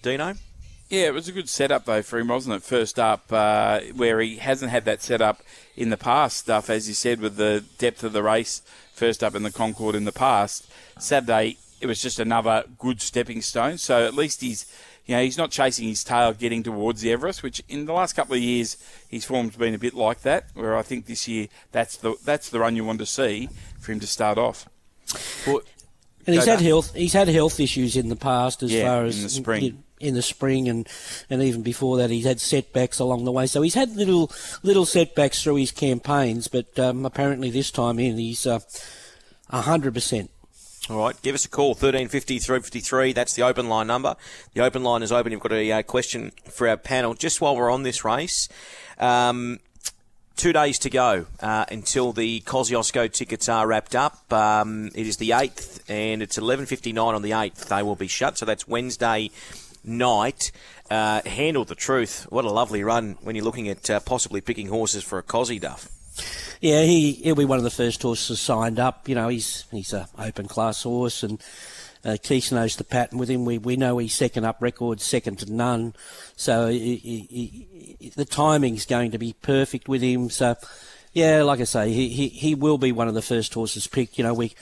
Dino? 0.00 0.32
Yeah, 0.92 1.06
it 1.06 1.14
was 1.14 1.26
a 1.26 1.32
good 1.32 1.48
setup 1.48 1.86
though 1.86 2.02
for 2.02 2.18
him, 2.18 2.28
wasn't 2.28 2.56
it? 2.56 2.62
First 2.62 2.98
up, 2.98 3.32
uh, 3.32 3.80
where 3.96 4.20
he 4.20 4.36
hasn't 4.36 4.70
had 4.70 4.84
that 4.84 5.00
setup 5.00 5.40
in 5.74 5.88
the 5.88 5.96
past. 5.96 6.36
Stuff 6.36 6.68
as 6.68 6.86
you 6.86 6.92
said 6.92 7.18
with 7.18 7.36
the 7.36 7.64
depth 7.78 8.04
of 8.04 8.12
the 8.12 8.22
race. 8.22 8.60
First 8.92 9.24
up 9.24 9.34
in 9.34 9.42
the 9.42 9.50
Concorde 9.50 9.94
in 9.94 10.04
the 10.04 10.12
past. 10.12 10.70
Saturday, 10.98 11.56
it 11.80 11.86
was 11.86 12.02
just 12.02 12.18
another 12.18 12.64
good 12.78 13.00
stepping 13.00 13.40
stone. 13.40 13.78
So 13.78 14.04
at 14.06 14.12
least 14.12 14.42
he's, 14.42 14.70
you 15.06 15.16
know, 15.16 15.22
he's 15.22 15.38
not 15.38 15.50
chasing 15.50 15.88
his 15.88 16.04
tail, 16.04 16.34
getting 16.34 16.62
towards 16.62 17.00
the 17.00 17.10
Everest. 17.10 17.42
Which 17.42 17.62
in 17.70 17.86
the 17.86 17.94
last 17.94 18.12
couple 18.12 18.34
of 18.34 18.42
years, 18.42 18.76
his 19.08 19.24
form's 19.24 19.56
been 19.56 19.72
a 19.72 19.78
bit 19.78 19.94
like 19.94 20.20
that. 20.22 20.48
Where 20.52 20.76
I 20.76 20.82
think 20.82 21.06
this 21.06 21.26
year, 21.26 21.48
that's 21.72 21.96
the 21.96 22.16
that's 22.22 22.50
the 22.50 22.60
run 22.60 22.76
you 22.76 22.84
want 22.84 22.98
to 22.98 23.06
see 23.06 23.48
for 23.80 23.92
him 23.92 24.00
to 24.00 24.06
start 24.06 24.36
off. 24.36 24.68
And 26.26 26.36
he's 26.36 26.44
had 26.44 26.58
back. 26.58 26.66
health. 26.66 26.94
He's 26.94 27.14
had 27.14 27.28
health 27.28 27.58
issues 27.60 27.96
in 27.96 28.10
the 28.10 28.16
past, 28.16 28.62
as 28.62 28.70
Yeah, 28.70 28.88
far 28.88 29.04
as 29.04 29.16
in 29.16 29.22
the 29.22 29.30
spring. 29.30 29.81
In 30.02 30.14
the 30.14 30.22
spring, 30.22 30.68
and 30.68 30.88
and 31.30 31.42
even 31.42 31.62
before 31.62 31.96
that, 31.98 32.10
he's 32.10 32.26
had 32.26 32.40
setbacks 32.40 32.98
along 32.98 33.24
the 33.24 33.32
way. 33.32 33.46
So 33.46 33.62
he's 33.62 33.74
had 33.74 33.96
little 33.96 34.30
little 34.62 34.84
setbacks 34.84 35.42
through 35.42 35.56
his 35.56 35.70
campaigns, 35.70 36.48
but 36.48 36.78
um, 36.78 37.06
apparently 37.06 37.50
this 37.50 37.70
time 37.70 37.98
in, 37.98 38.18
he's 38.18 38.46
uh, 38.46 38.60
hundred 39.50 39.94
percent. 39.94 40.30
All 40.90 40.98
right, 40.98 41.20
give 41.22 41.36
us 41.36 41.44
a 41.44 41.48
call, 41.48 41.68
1350 41.68 42.40
353. 42.40 43.12
That's 43.12 43.34
the 43.34 43.42
open 43.42 43.68
line 43.68 43.86
number. 43.86 44.16
The 44.54 44.64
open 44.64 44.82
line 44.82 45.04
is 45.04 45.12
open. 45.12 45.30
You've 45.30 45.40
got 45.40 45.52
a 45.52 45.72
uh, 45.72 45.82
question 45.82 46.32
for 46.50 46.66
our 46.66 46.76
panel. 46.76 47.14
Just 47.14 47.40
while 47.40 47.54
we're 47.54 47.70
on 47.70 47.84
this 47.84 48.04
race, 48.04 48.48
um, 48.98 49.60
two 50.34 50.52
days 50.52 50.80
to 50.80 50.90
go 50.90 51.26
uh, 51.40 51.66
until 51.70 52.12
the 52.12 52.40
Kosciuszko 52.40 53.12
tickets 53.12 53.48
are 53.48 53.64
wrapped 53.66 53.94
up. 53.94 54.32
Um, 54.32 54.90
it 54.94 55.06
is 55.06 55.18
the 55.18 55.30
8th, 55.30 55.88
and 55.88 56.20
it's 56.20 56.36
11.59 56.36 56.98
on 57.00 57.22
the 57.22 57.30
8th. 57.30 57.68
They 57.68 57.82
will 57.82 57.94
be 57.94 58.08
shut, 58.08 58.38
so 58.38 58.44
that's 58.44 58.66
Wednesday 58.66 59.30
night. 59.84 60.52
Uh, 60.90 61.22
handle 61.24 61.64
the 61.64 61.74
truth. 61.74 62.26
What 62.30 62.44
a 62.44 62.50
lovely 62.50 62.84
run 62.84 63.16
when 63.22 63.34
you're 63.34 63.44
looking 63.44 63.68
at 63.68 63.88
uh, 63.88 64.00
possibly 64.00 64.40
picking 64.40 64.68
horses 64.68 65.02
for 65.02 65.18
a 65.18 65.22
Cosy 65.22 65.58
Duff. 65.58 65.88
Yeah, 66.60 66.82
he 66.82 67.12
he'll 67.12 67.34
be 67.34 67.44
one 67.44 67.58
of 67.58 67.64
the 67.64 67.70
first 67.70 68.02
horses 68.02 68.40
signed 68.40 68.78
up. 68.78 69.08
You 69.08 69.14
know, 69.14 69.28
he's 69.28 69.64
he's 69.70 69.92
a 69.92 70.08
open 70.18 70.46
class 70.48 70.82
horse, 70.82 71.22
and 71.22 71.42
uh, 72.04 72.18
Keith 72.22 72.52
knows 72.52 72.76
the 72.76 72.84
pattern 72.84 73.18
with 73.18 73.30
him. 73.30 73.44
We 73.44 73.58
we 73.58 73.76
know 73.76 73.98
he's 73.98 74.14
second 74.14 74.44
up 74.44 74.60
record, 74.60 75.00
second 75.00 75.38
to 75.40 75.52
none. 75.52 75.94
So 76.36 76.68
he, 76.68 76.96
he, 76.96 77.66
he, 77.98 78.08
the 78.10 78.24
timing's 78.24 78.86
going 78.86 79.10
to 79.12 79.18
be 79.18 79.34
perfect 79.42 79.88
with 79.88 80.02
him. 80.02 80.30
So 80.30 80.56
yeah, 81.12 81.42
like 81.42 81.60
I 81.60 81.64
say, 81.64 81.90
he, 81.90 82.08
he 82.10 82.28
he 82.28 82.54
will 82.54 82.78
be 82.78 82.92
one 82.92 83.08
of 83.08 83.14
the 83.14 83.22
first 83.22 83.54
horses 83.54 83.86
picked. 83.86 84.18
You 84.18 84.24
know, 84.24 84.34
we. 84.34 84.52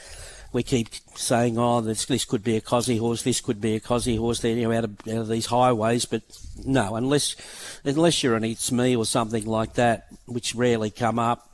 We 0.52 0.62
keep 0.62 0.88
saying, 1.14 1.58
"Oh, 1.58 1.80
this 1.80 2.06
this 2.06 2.24
could 2.24 2.42
be 2.42 2.56
a 2.56 2.60
cosy 2.60 2.96
horse. 2.96 3.22
This 3.22 3.40
could 3.40 3.60
be 3.60 3.76
a 3.76 3.80
cosy 3.80 4.16
horse." 4.16 4.40
There, 4.40 4.54
you 4.54 4.68
know, 4.68 4.72
out 4.72 4.84
of, 4.84 4.96
out 5.08 5.16
of 5.16 5.28
these 5.28 5.46
highways, 5.46 6.06
but 6.06 6.22
no, 6.64 6.96
unless 6.96 7.36
unless 7.84 8.22
you're 8.22 8.36
an 8.36 8.44
It's 8.44 8.72
Me 8.72 8.96
or 8.96 9.04
something 9.04 9.46
like 9.46 9.74
that, 9.74 10.06
which 10.26 10.54
rarely 10.54 10.90
come 10.90 11.18
up. 11.18 11.52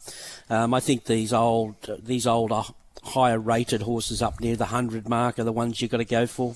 Um, 0.48 0.72
I 0.72 0.80
think 0.80 1.04
these 1.04 1.32
old, 1.32 1.74
these 2.02 2.26
older, 2.26 2.62
higher 3.02 3.38
rated 3.38 3.82
horses 3.82 4.22
up 4.22 4.40
near 4.40 4.56
the 4.56 4.66
hundred 4.66 5.08
mark 5.08 5.38
are 5.38 5.44
the 5.44 5.52
ones 5.52 5.80
you've 5.80 5.90
got 5.90 5.98
to 5.98 6.04
go 6.04 6.26
for. 6.26 6.54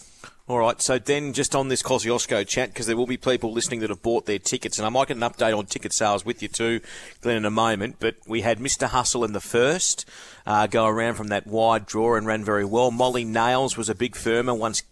All 0.51 0.59
right, 0.59 0.82
so 0.82 0.98
then 0.98 1.32
just 1.32 1.55
on 1.55 1.68
this 1.68 1.80
Kosciuszko 1.80 2.44
chat, 2.44 2.70
because 2.70 2.86
there 2.86 2.96
will 2.96 3.07
be 3.07 3.16
people 3.16 3.53
listening 3.53 3.78
that 3.80 3.90
have 3.90 4.03
bought 4.03 4.26
their 4.26 4.40
tickets, 4.40 4.78
and 4.78 4.84
I 4.84 4.88
might 4.88 5.07
get 5.07 5.16
an 5.16 5.22
update 5.22 5.57
on 5.57 5.66
ticket 5.66 5.92
sales 5.92 6.24
with 6.24 6.42
you 6.42 6.48
too, 6.48 6.80
Glenn, 7.20 7.36
in 7.36 7.44
a 7.44 7.53
moment. 7.53 7.98
But 8.01 8.16
we 8.26 8.40
had 8.40 8.59
Mr. 8.59 8.88
Hustle 8.88 9.22
in 9.22 9.32
the 9.32 9.40
first, 9.40 10.07
uh, 10.48 10.66
go 10.66 10.86
around 10.86 11.14
from 11.14 11.28
that 11.28 11.46
wide 11.46 11.86
draw 11.86 12.16
and 12.16 12.26
ran 12.26 12.44
very 12.44 12.64
well. 12.64 12.90
Molly 12.90 13.24
Nails 13.24 13.76
was 13.76 13.88
a 13.88 13.94
big 13.94 14.16
firmer 14.16 14.53
once 14.53 14.82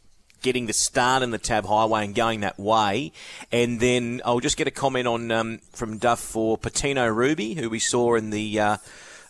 getting 0.43 0.67
the 0.67 0.73
start 0.73 1.25
in 1.25 1.33
the 1.33 1.39
Tab 1.39 1.67
Highway 1.67 2.05
and 2.05 2.15
going 2.15 2.39
that 2.39 2.57
way. 2.57 3.11
And 3.51 3.81
then 3.81 4.23
I'll 4.25 4.39
just 4.39 4.59
get 4.59 4.69
a 4.69 4.71
comment 4.71 5.09
on 5.09 5.33
um, 5.33 5.59
from 5.73 5.99
Duff 5.99 6.21
for 6.21 6.57
Patino 6.57 7.09
Ruby, 7.09 7.55
who 7.55 7.69
we 7.69 7.81
saw 7.81 8.15
in 8.15 8.31
the 8.31 8.61
uh, 8.61 8.77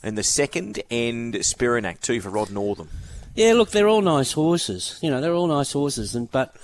in 0.03 0.15
the 0.15 0.23
second, 0.23 0.83
and 0.91 1.33
Spiranak 1.37 2.01
too 2.01 2.21
for 2.21 2.29
Rod 2.29 2.51
Northam. 2.51 2.91
Yeah, 3.39 3.53
look, 3.53 3.71
they're 3.71 3.87
all 3.87 4.03
nice 4.03 4.33
horses. 4.33 4.99
You 5.01 5.11
know, 5.11 5.21
they're 5.21 5.33
all 5.33 5.47
nice 5.47 5.71
horses, 5.71 6.17
and 6.17 6.29
but 6.29 6.57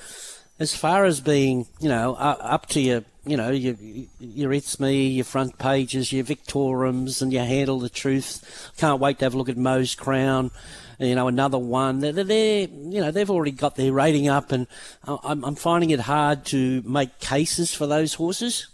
as 0.58 0.74
far 0.74 1.04
as 1.04 1.20
being, 1.20 1.68
you 1.78 1.88
know, 1.88 2.14
up 2.16 2.66
to 2.70 2.80
your, 2.80 3.04
you 3.24 3.36
know, 3.36 3.50
your, 3.50 3.76
your 4.18 4.52
It's 4.52 4.80
Me, 4.80 5.06
your 5.06 5.24
front 5.24 5.56
pages, 5.58 6.12
your 6.12 6.24
Victoriums, 6.24 7.22
and 7.22 7.32
your 7.32 7.44
Handle 7.44 7.78
the 7.78 7.88
Truth. 7.88 8.72
Can't 8.76 9.00
wait 9.00 9.20
to 9.20 9.24
have 9.24 9.34
a 9.34 9.38
look 9.38 9.48
at 9.48 9.56
Mo's 9.56 9.94
Crown. 9.94 10.50
You 10.98 11.14
know, 11.14 11.28
another 11.28 11.58
one. 11.58 12.00
They're, 12.00 12.12
they're 12.12 12.66
you 12.66 13.00
know, 13.00 13.12
they've 13.12 13.30
already 13.30 13.52
got 13.52 13.76
their 13.76 13.92
rating 13.92 14.28
up, 14.28 14.50
and 14.50 14.66
I'm, 15.04 15.44
I'm 15.44 15.54
finding 15.54 15.90
it 15.90 16.00
hard 16.00 16.44
to 16.46 16.82
make 16.82 17.20
cases 17.20 17.72
for 17.72 17.86
those 17.86 18.14
horses. 18.14 18.66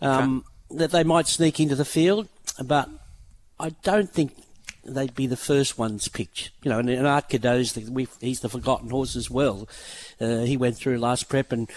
Um, 0.00 0.44
okay. 0.70 0.78
That 0.78 0.92
they 0.92 1.02
might 1.02 1.26
sneak 1.26 1.58
into 1.58 1.74
the 1.74 1.84
field, 1.84 2.28
but 2.64 2.88
I 3.58 3.70
don't 3.82 4.08
think 4.08 4.36
they'd 4.86 5.14
be 5.14 5.26
the 5.26 5.36
first 5.36 5.78
ones 5.78 6.08
picked. 6.08 6.50
You 6.62 6.70
know, 6.70 6.78
and, 6.78 6.90
and 6.90 7.06
Art 7.06 7.28
Cadeau's 7.28 7.72
the, 7.72 8.08
he's 8.20 8.40
the 8.40 8.48
forgotten 8.48 8.90
horse 8.90 9.16
as 9.16 9.30
well. 9.30 9.68
Uh, 10.20 10.40
he 10.40 10.56
went 10.56 10.76
through 10.76 10.98
last 10.98 11.28
prep 11.28 11.52
and 11.52 11.70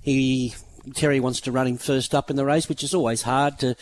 he 0.00 0.54
Terry 0.94 1.18
wants 1.18 1.40
to 1.42 1.52
run 1.52 1.66
him 1.66 1.78
first 1.78 2.14
up 2.14 2.30
in 2.30 2.36
the 2.36 2.44
race, 2.44 2.68
which 2.68 2.82
is 2.82 2.94
always 2.94 3.22
hard 3.22 3.58
to 3.60 3.74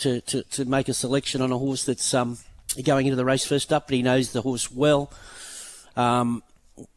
to, 0.00 0.20
to, 0.22 0.42
to 0.42 0.64
make 0.64 0.88
a 0.88 0.94
selection 0.94 1.40
on 1.40 1.52
a 1.52 1.58
horse 1.58 1.84
that's 1.84 2.12
um, 2.12 2.38
going 2.84 3.06
into 3.06 3.16
the 3.16 3.24
race 3.24 3.46
first 3.46 3.72
up, 3.72 3.88
but 3.88 3.96
he 3.96 4.02
knows 4.02 4.32
the 4.32 4.42
horse 4.42 4.70
well. 4.70 5.10
Um, 5.96 6.42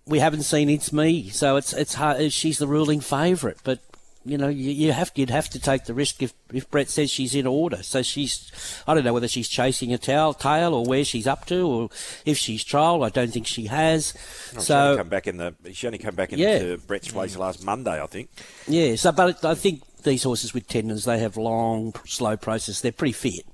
we 0.06 0.20
haven't 0.20 0.44
seen 0.44 0.70
it's 0.70 0.94
me, 0.94 1.30
so 1.30 1.56
it's 1.56 1.74
it's 1.74 1.94
hard. 1.96 2.32
She's 2.32 2.58
the 2.58 2.68
ruling 2.68 3.00
favourite, 3.00 3.58
but 3.64 3.80
you 4.26 4.38
know, 4.38 4.48
you, 4.48 4.72
you 4.72 4.92
have 4.92 5.12
you'd 5.16 5.30
have 5.30 5.50
to 5.50 5.60
take 5.60 5.86
the 5.86 5.94
risk 5.94 6.22
if, 6.22 6.34
if 6.54 6.70
Brett 6.70 6.90
says 6.90 7.12
she's 7.12 7.36
in 7.36 7.46
order. 7.46 7.84
So 7.84 8.02
she's, 8.02 8.52
I 8.88 8.94
don't 8.94 9.04
know 9.04 9.14
whether 9.14 9.28
she's 9.28 9.48
chasing 9.48 9.94
a 9.94 9.98
tail, 9.98 10.34
tail 10.34 10.74
or 10.74 10.86
where 10.86 11.04
she's 11.04 11.28
up 11.28 11.46
to, 11.48 11.68
or 11.68 11.90
if 12.26 12.38
she's 12.38 12.64
trial. 12.64 13.04
I 13.04 13.10
don't 13.10 13.32
think 13.32 13.48
she 13.48 13.66
has. 13.66 14.14
So 14.58 14.62
she 14.62 14.74
only 14.74 14.98
come 14.98 15.10
back 15.10 15.28
in 15.28 15.38
the 15.38 15.56
she 15.74 15.88
only 15.88 16.00
come 16.00 16.16
back 16.16 16.32
into 16.32 16.44
yeah. 16.44 16.76
Brett's 16.88 17.12
place 17.12 17.36
last 17.36 17.64
Monday, 17.64 18.02
I 18.02 18.08
think. 18.08 18.30
Yeah. 18.68 18.96
So, 18.96 19.12
but 19.12 19.44
I 19.44 19.56
think 19.56 19.82
these 20.04 20.24
horses 20.24 20.54
with 20.54 20.68
tendons, 20.68 21.06
they 21.06 21.20
have 21.20 21.38
long, 21.38 21.94
slow 22.06 22.38
process. 22.38 22.82
They're 22.82 22.92
pretty 22.92 23.14
fit. 23.14 23.46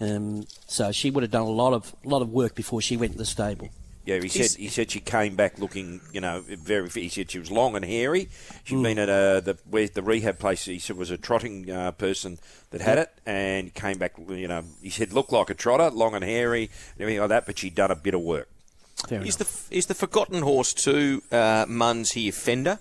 Um, 0.00 0.46
so 0.66 0.92
she 0.92 1.10
would 1.10 1.22
have 1.22 1.30
done 1.30 1.42
a 1.42 1.50
lot 1.50 1.72
of 1.72 1.94
lot 2.04 2.22
of 2.22 2.30
work 2.30 2.54
before 2.54 2.80
she 2.80 2.96
went 2.96 3.12
to 3.12 3.18
the 3.18 3.24
stable. 3.24 3.68
Yeah, 4.06 4.20
he 4.20 4.28
said 4.28 4.52
he 4.52 4.68
said 4.68 4.92
she 4.92 5.00
came 5.00 5.34
back 5.34 5.58
looking, 5.58 6.00
you 6.12 6.20
know, 6.20 6.40
very. 6.46 6.88
He 6.88 7.08
said 7.08 7.28
she 7.28 7.40
was 7.40 7.50
long 7.50 7.74
and 7.74 7.84
hairy. 7.84 8.28
She'd 8.62 8.76
mm. 8.76 8.84
been 8.84 8.98
at 9.00 9.08
a, 9.08 9.42
the 9.44 9.58
where 9.68 9.88
the 9.88 10.00
rehab 10.00 10.38
place. 10.38 10.64
He 10.64 10.78
said 10.78 10.96
was 10.96 11.10
a 11.10 11.18
trotting 11.18 11.68
uh, 11.68 11.90
person 11.90 12.38
that 12.70 12.80
had 12.80 12.98
it, 12.98 13.10
and 13.26 13.74
came 13.74 13.98
back. 13.98 14.12
You 14.28 14.46
know, 14.46 14.62
he 14.80 14.90
said 14.90 15.12
looked 15.12 15.32
like 15.32 15.50
a 15.50 15.54
trotter, 15.54 15.90
long 15.90 16.14
and 16.14 16.22
hairy, 16.22 16.70
and 16.94 17.00
everything 17.00 17.18
like 17.18 17.30
that. 17.30 17.46
But 17.46 17.58
she'd 17.58 17.74
done 17.74 17.90
a 17.90 17.96
bit 17.96 18.14
of 18.14 18.20
work. 18.20 18.48
Fair 19.08 19.22
is 19.22 19.36
enough. 19.36 19.68
the 19.68 19.76
is 19.76 19.86
the 19.86 19.94
forgotten 19.94 20.42
horse 20.42 20.72
too? 20.72 21.24
Uh, 21.32 21.66
Muns 21.66 22.12
here, 22.12 22.30
Fender. 22.30 22.78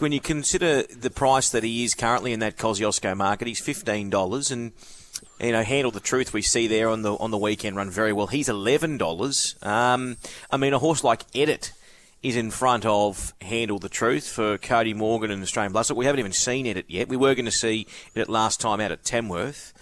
When 0.00 0.10
you 0.10 0.20
consider 0.20 0.82
the 0.82 1.10
price 1.10 1.48
that 1.50 1.62
he 1.62 1.84
is 1.84 1.94
currently 1.94 2.32
in 2.32 2.40
that 2.40 2.56
Kosciuszko 2.56 3.16
market, 3.16 3.46
he's 3.46 3.60
fifteen 3.60 4.10
dollars 4.10 4.50
and 4.50 4.72
you 5.40 5.52
know, 5.52 5.62
handle 5.62 5.90
the 5.90 6.00
truth 6.00 6.32
we 6.32 6.42
see 6.42 6.66
there 6.66 6.88
on 6.88 7.02
the 7.02 7.14
on 7.14 7.30
the 7.30 7.38
weekend 7.38 7.76
run 7.76 7.90
very 7.90 8.12
well. 8.12 8.26
He's 8.26 8.48
eleven 8.48 8.96
dollars. 8.96 9.54
Um, 9.62 10.16
I 10.50 10.56
mean, 10.56 10.72
a 10.72 10.78
horse 10.78 11.04
like 11.04 11.22
Edit 11.34 11.72
is 12.22 12.36
in 12.36 12.50
front 12.50 12.84
of 12.86 13.34
Handle 13.42 13.78
the 13.78 13.88
Truth 13.88 14.28
for 14.28 14.58
Cody 14.58 14.94
Morgan 14.94 15.30
and 15.30 15.42
Australian 15.42 15.72
Bloodstock. 15.72 15.96
We 15.96 16.06
haven't 16.06 16.18
even 16.18 16.32
seen 16.32 16.66
Edit 16.66 16.86
yet. 16.88 17.08
We 17.08 17.16
were 17.16 17.34
going 17.34 17.44
to 17.44 17.50
see 17.50 17.86
it 18.14 18.28
last 18.28 18.60
time 18.60 18.80
out 18.80 18.90
at 18.90 19.04
Tamworth. 19.04 19.72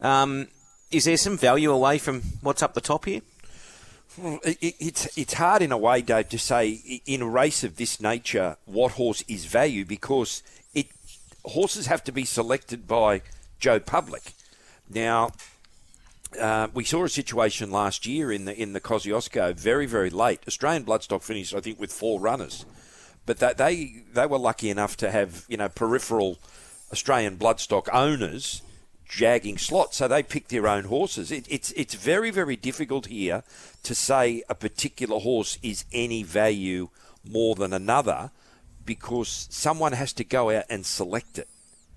Um, 0.00 0.48
is 0.90 1.04
there 1.04 1.16
some 1.16 1.36
value 1.36 1.70
away 1.70 1.98
from 1.98 2.22
what's 2.40 2.62
up 2.62 2.74
the 2.74 2.80
top 2.80 3.04
here? 3.04 3.20
It, 4.18 4.58
it, 4.60 4.74
it's 4.80 5.18
it's 5.18 5.34
hard 5.34 5.62
in 5.62 5.72
a 5.72 5.78
way, 5.78 6.02
Dave, 6.02 6.28
to 6.30 6.38
say 6.38 7.02
in 7.06 7.22
a 7.22 7.28
race 7.28 7.64
of 7.64 7.76
this 7.76 8.00
nature 8.00 8.56
what 8.64 8.92
horse 8.92 9.22
is 9.28 9.44
value 9.44 9.84
because 9.84 10.42
it 10.74 10.86
horses 11.44 11.86
have 11.86 12.02
to 12.04 12.12
be 12.12 12.24
selected 12.24 12.88
by 12.88 13.22
Joe 13.58 13.78
Public. 13.78 14.32
Now, 14.92 15.30
uh, 16.38 16.68
we 16.74 16.84
saw 16.84 17.04
a 17.04 17.08
situation 17.08 17.70
last 17.70 18.06
year 18.06 18.32
in 18.32 18.44
the 18.44 18.60
in 18.60 18.72
the 18.72 18.80
Kosciuszko 18.80 19.56
very 19.56 19.86
very 19.86 20.10
late. 20.10 20.40
Australian 20.46 20.84
Bloodstock 20.84 21.22
finished, 21.22 21.54
I 21.54 21.60
think, 21.60 21.80
with 21.80 21.92
four 21.92 22.20
runners, 22.20 22.64
but 23.26 23.38
that 23.38 23.56
they 23.56 24.02
they 24.12 24.26
were 24.26 24.38
lucky 24.38 24.70
enough 24.70 24.96
to 24.98 25.10
have 25.10 25.44
you 25.48 25.56
know 25.56 25.68
peripheral 25.68 26.38
Australian 26.92 27.36
Bloodstock 27.36 27.88
owners 27.92 28.62
jagging 29.08 29.58
slots, 29.58 29.96
so 29.96 30.06
they 30.06 30.22
picked 30.22 30.50
their 30.50 30.68
own 30.68 30.84
horses. 30.84 31.32
It, 31.32 31.46
it's 31.48 31.72
it's 31.72 31.94
very 31.94 32.30
very 32.30 32.56
difficult 32.56 33.06
here 33.06 33.42
to 33.82 33.94
say 33.94 34.42
a 34.48 34.54
particular 34.54 35.18
horse 35.18 35.58
is 35.62 35.84
any 35.92 36.22
value 36.22 36.88
more 37.24 37.54
than 37.54 37.72
another 37.72 38.30
because 38.84 39.46
someone 39.50 39.92
has 39.92 40.12
to 40.14 40.24
go 40.24 40.50
out 40.50 40.64
and 40.70 40.86
select 40.86 41.38
it. 41.38 41.48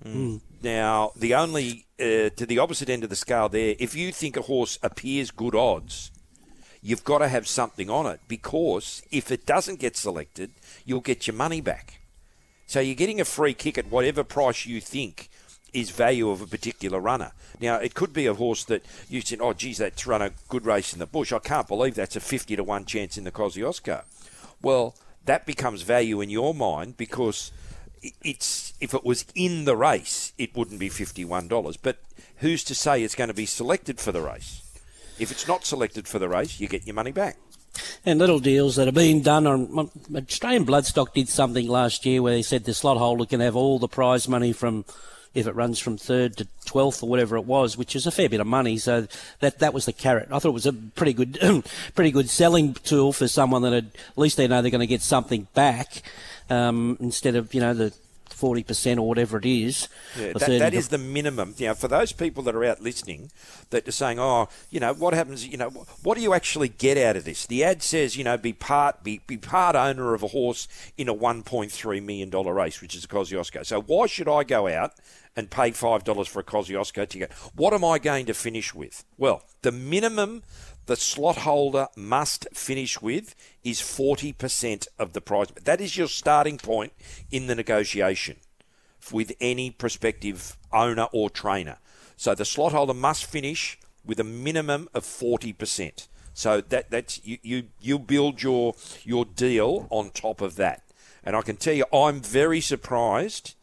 Mm. 0.05 0.41
Now, 0.61 1.11
the 1.15 1.33
only 1.33 1.85
uh, 1.99 2.29
to 2.29 2.45
the 2.45 2.59
opposite 2.59 2.89
end 2.89 3.03
of 3.03 3.09
the 3.09 3.15
scale 3.15 3.49
there, 3.49 3.75
if 3.79 3.95
you 3.95 4.11
think 4.11 4.37
a 4.37 4.41
horse 4.41 4.77
appears 4.83 5.31
good 5.31 5.55
odds, 5.55 6.11
you've 6.81 7.03
got 7.03 7.19
to 7.19 7.27
have 7.27 7.47
something 7.47 7.89
on 7.89 8.05
it 8.05 8.19
because 8.27 9.03
if 9.11 9.31
it 9.31 9.45
doesn't 9.45 9.79
get 9.79 9.95
selected, 9.95 10.51
you'll 10.85 11.01
get 11.01 11.27
your 11.27 11.35
money 11.35 11.61
back. 11.61 12.01
So 12.65 12.79
you're 12.79 12.95
getting 12.95 13.21
a 13.21 13.25
free 13.25 13.53
kick 13.53 13.77
at 13.77 13.89
whatever 13.89 14.23
price 14.23 14.65
you 14.65 14.81
think 14.81 15.29
is 15.73 15.89
value 15.89 16.29
of 16.29 16.41
a 16.41 16.47
particular 16.47 16.99
runner. 16.99 17.31
Now, 17.59 17.75
it 17.75 17.93
could 17.93 18.13
be 18.13 18.25
a 18.25 18.33
horse 18.33 18.63
that 18.65 18.85
you 19.09 19.21
said, 19.21 19.39
oh, 19.41 19.53
geez, 19.53 19.77
that's 19.79 20.05
run 20.05 20.21
a 20.21 20.31
good 20.47 20.65
race 20.65 20.93
in 20.93 20.99
the 20.99 21.07
bush. 21.07 21.33
I 21.33 21.39
can't 21.39 21.67
believe 21.67 21.95
that's 21.95 22.15
a 22.15 22.19
50 22.19 22.55
to 22.55 22.63
1 22.63 22.85
chance 22.85 23.17
in 23.17 23.23
the 23.23 23.31
Kosciuszko. 23.31 24.03
Well, 24.61 24.95
that 25.25 25.45
becomes 25.45 25.81
value 25.81 26.21
in 26.21 26.29
your 26.29 26.53
mind 26.53 26.97
because– 26.97 27.51
it's 28.23 28.73
if 28.79 28.93
it 28.93 29.03
was 29.03 29.25
in 29.35 29.65
the 29.65 29.75
race, 29.75 30.33
it 30.37 30.55
wouldn't 30.55 30.79
be 30.79 30.89
fifty-one 30.89 31.47
dollars. 31.47 31.77
But 31.77 31.97
who's 32.37 32.63
to 32.65 32.75
say 32.75 33.03
it's 33.03 33.15
going 33.15 33.29
to 33.29 33.33
be 33.33 33.45
selected 33.45 33.99
for 33.99 34.11
the 34.11 34.21
race? 34.21 34.61
If 35.19 35.31
it's 35.31 35.47
not 35.47 35.65
selected 35.65 36.07
for 36.07 36.19
the 36.19 36.29
race, 36.29 36.59
you 36.59 36.67
get 36.67 36.85
your 36.85 36.95
money 36.95 37.11
back. 37.11 37.37
And 38.05 38.19
little 38.19 38.39
deals 38.39 38.75
that 38.75 38.87
are 38.87 38.91
being 38.91 39.21
done 39.21 39.47
on 39.47 39.89
Australian 40.15 40.65
Bloodstock 40.65 41.13
did 41.13 41.27
something 41.29 41.67
last 41.67 42.05
year 42.05 42.21
where 42.21 42.33
they 42.33 42.41
said 42.43 42.65
the 42.65 42.73
slot 42.73 42.97
holder 42.97 43.25
can 43.25 43.39
have 43.39 43.55
all 43.55 43.79
the 43.79 43.87
prize 43.87 44.27
money 44.27 44.53
from 44.53 44.85
if 45.33 45.47
it 45.47 45.55
runs 45.55 45.79
from 45.79 45.97
third 45.97 46.37
to 46.37 46.47
twelfth 46.65 47.03
or 47.03 47.09
whatever 47.09 47.35
it 47.35 47.45
was, 47.45 47.77
which 47.77 47.95
is 47.95 48.05
a 48.05 48.11
fair 48.11 48.29
bit 48.29 48.39
of 48.39 48.47
money. 48.47 48.77
So 48.77 49.07
that 49.39 49.59
that 49.59 49.73
was 49.73 49.85
the 49.85 49.93
carrot. 49.93 50.29
I 50.31 50.39
thought 50.39 50.49
it 50.49 50.51
was 50.51 50.65
a 50.65 50.73
pretty 50.73 51.13
good, 51.13 51.39
pretty 51.95 52.11
good 52.11 52.29
selling 52.29 52.73
tool 52.73 53.13
for 53.13 53.27
someone 53.27 53.61
that 53.63 53.73
had, 53.73 53.85
at 53.85 54.17
least 54.17 54.37
they 54.37 54.47
know 54.47 54.61
they're 54.61 54.71
going 54.71 54.79
to 54.79 54.87
get 54.87 55.01
something 55.01 55.47
back 55.53 56.01
um, 56.49 56.97
instead 56.99 57.35
of 57.35 57.53
you 57.53 57.61
know 57.61 57.73
the 57.73 57.93
40% 58.33 58.97
or 58.97 59.07
whatever 59.07 59.37
it 59.37 59.45
is. 59.45 59.87
Yeah, 60.19 60.33
that, 60.33 60.59
that 60.59 60.73
is 60.73 60.89
the 60.89 60.97
minimum. 60.97 61.55
You 61.57 61.67
know, 61.67 61.73
for 61.75 61.87
those 61.87 62.11
people 62.11 62.43
that 62.43 62.55
are 62.55 62.63
out 62.63 62.81
listening 62.81 63.31
that 63.69 63.87
are 63.87 63.91
saying, 63.91 64.19
oh, 64.19 64.49
you 64.69 64.79
know, 64.79 64.93
what 64.93 65.13
happens, 65.13 65.47
you 65.47 65.57
know, 65.57 65.69
what 66.03 66.15
do 66.15 66.21
you 66.21 66.33
actually 66.33 66.69
get 66.69 66.97
out 66.97 67.15
of 67.15 67.25
this? 67.25 67.45
The 67.45 67.63
ad 67.63 67.81
says, 67.81 68.17
you 68.17 68.23
know, 68.23 68.37
be 68.37 68.53
part, 68.53 69.03
be, 69.03 69.21
be 69.27 69.37
part 69.37 69.75
owner 69.75 70.13
of 70.13 70.23
a 70.23 70.27
horse 70.27 70.67
in 70.97 71.07
a 71.07 71.15
$1.3 71.15 72.03
million 72.03 72.29
race, 72.29 72.81
which 72.81 72.95
is 72.95 73.05
a 73.05 73.07
Kosciuszko. 73.07 73.65
So 73.65 73.81
why 73.81 74.07
should 74.07 74.27
I 74.27 74.43
go 74.43 74.67
out 74.67 74.93
and 75.35 75.49
pay 75.49 75.71
$5 75.71 76.27
for 76.27 76.39
a 76.39 76.43
Kosciuszko 76.43 77.07
ticket? 77.07 77.31
What 77.55 77.73
am 77.73 77.83
I 77.83 77.99
going 77.99 78.25
to 78.27 78.33
finish 78.33 78.73
with? 78.73 79.03
Well, 79.17 79.43
the 79.61 79.71
minimum 79.71 80.43
the 80.85 80.95
slot 80.95 81.37
holder 81.37 81.87
must 81.95 82.47
finish 82.53 83.01
with 83.01 83.35
is 83.63 83.79
40% 83.79 84.87
of 84.99 85.13
the 85.13 85.21
prize. 85.21 85.47
That 85.63 85.79
is 85.79 85.97
your 85.97 86.07
starting 86.07 86.57
point 86.57 86.93
in 87.31 87.47
the 87.47 87.55
negotiation 87.55 88.37
with 89.11 89.33
any 89.39 89.71
prospective 89.71 90.57
owner 90.71 91.07
or 91.11 91.29
trainer. 91.29 91.77
So 92.17 92.35
the 92.35 92.45
slot 92.45 92.73
holder 92.73 92.93
must 92.93 93.25
finish 93.25 93.79
with 94.05 94.19
a 94.19 94.23
minimum 94.23 94.89
of 94.93 95.03
40%. 95.03 96.07
So 96.33 96.61
that 96.61 96.89
that's 96.89 97.23
you, 97.23 97.37
you 97.43 97.63
you 97.79 97.99
build 97.99 98.41
your 98.41 98.73
your 99.03 99.23
deal 99.23 99.87
on 99.91 100.09
top 100.09 100.41
of 100.41 100.55
that. 100.55 100.81
And 101.23 101.35
I 101.35 101.41
can 101.41 101.57
tell 101.57 101.75
you 101.75 101.85
I'm 101.93 102.21
very 102.21 102.59
surprised 102.59 103.53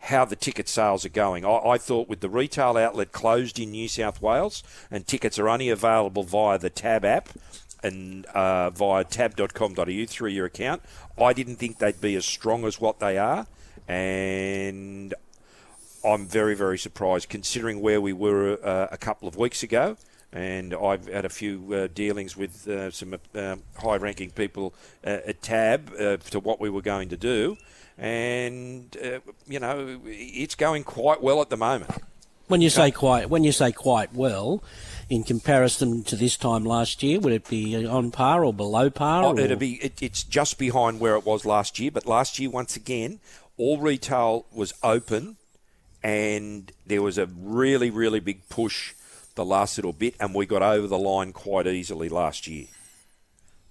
how 0.00 0.24
the 0.24 0.36
ticket 0.36 0.68
sales 0.68 1.04
are 1.04 1.10
going. 1.10 1.44
I, 1.44 1.58
I, 1.58 1.78
thought 1.78 2.08
with 2.08 2.20
the 2.20 2.28
retail 2.28 2.76
outlet 2.76 3.12
closed 3.12 3.58
in 3.58 3.72
New 3.72 3.88
South 3.88 4.22
Wales 4.22 4.62
and 4.90 5.06
tickets 5.06 5.38
are 5.38 5.48
only 5.48 5.68
available 5.68 6.22
via 6.22 6.58
the 6.58 6.70
Tab 6.70 7.04
app 7.04 7.28
and 7.82 8.24
uh, 8.26 8.70
via 8.70 9.04
tab.com.au 9.04 10.04
through 10.06 10.30
your 10.30 10.46
account, 10.46 10.82
I 11.20 11.32
didn't 11.32 11.56
think 11.56 11.78
they'd 11.78 12.00
be 12.00 12.14
as 12.16 12.24
strong 12.24 12.64
as 12.64 12.80
what 12.80 13.00
they 13.00 13.18
are. 13.18 13.46
And 13.86 15.14
I'm 16.04 16.26
very, 16.26 16.54
very 16.54 16.78
surprised 16.78 17.28
considering 17.28 17.80
where 17.80 18.00
we 18.00 18.12
were 18.12 18.58
uh, 18.64 18.88
a 18.90 18.98
couple 18.98 19.28
of 19.28 19.36
weeks 19.36 19.62
ago 19.62 19.96
And 20.32 20.74
I've 20.74 21.06
had 21.06 21.24
a 21.24 21.30
few 21.30 21.72
uh, 21.72 21.88
dealings 21.94 22.36
with 22.36 22.68
uh, 22.68 22.90
some 22.90 23.16
uh, 23.34 23.56
high-ranking 23.78 24.30
people 24.32 24.74
uh, 25.04 25.20
at 25.26 25.40
Tab 25.40 25.96
to 25.96 26.40
what 26.40 26.60
we 26.60 26.68
were 26.68 26.82
going 26.82 27.08
to 27.08 27.16
do, 27.16 27.56
and 27.98 28.96
uh, 29.02 29.18
you 29.46 29.58
know 29.58 30.00
it's 30.04 30.54
going 30.54 30.84
quite 30.84 31.22
well 31.22 31.42
at 31.42 31.50
the 31.50 31.56
moment. 31.56 31.90
When 32.46 32.62
you 32.62 32.70
say 32.70 32.90
quite, 32.90 33.28
when 33.28 33.44
you 33.44 33.52
say 33.52 33.72
quite 33.72 34.14
well, 34.14 34.62
in 35.10 35.22
comparison 35.22 36.02
to 36.04 36.16
this 36.16 36.36
time 36.38 36.64
last 36.64 37.02
year, 37.02 37.20
would 37.20 37.32
it 37.32 37.46
be 37.46 37.86
on 37.86 38.10
par 38.10 38.42
or 38.42 38.54
below 38.54 38.88
par? 38.88 39.24
Oh, 39.24 39.38
it'll 39.38 39.58
be. 39.58 39.74
It, 39.74 40.00
it's 40.00 40.22
just 40.22 40.58
behind 40.58 40.98
where 40.98 41.14
it 41.16 41.26
was 41.26 41.44
last 41.44 41.78
year. 41.78 41.90
But 41.90 42.06
last 42.06 42.38
year, 42.38 42.48
once 42.48 42.74
again, 42.74 43.20
all 43.58 43.78
retail 43.78 44.46
was 44.50 44.72
open, 44.82 45.36
and 46.02 46.72
there 46.86 47.02
was 47.02 47.18
a 47.18 47.26
really, 47.26 47.90
really 47.90 48.20
big 48.20 48.48
push 48.48 48.94
the 49.34 49.44
last 49.44 49.76
little 49.76 49.92
bit, 49.92 50.14
and 50.18 50.34
we 50.34 50.46
got 50.46 50.62
over 50.62 50.86
the 50.86 50.98
line 50.98 51.32
quite 51.32 51.66
easily 51.66 52.08
last 52.08 52.46
year. 52.46 52.66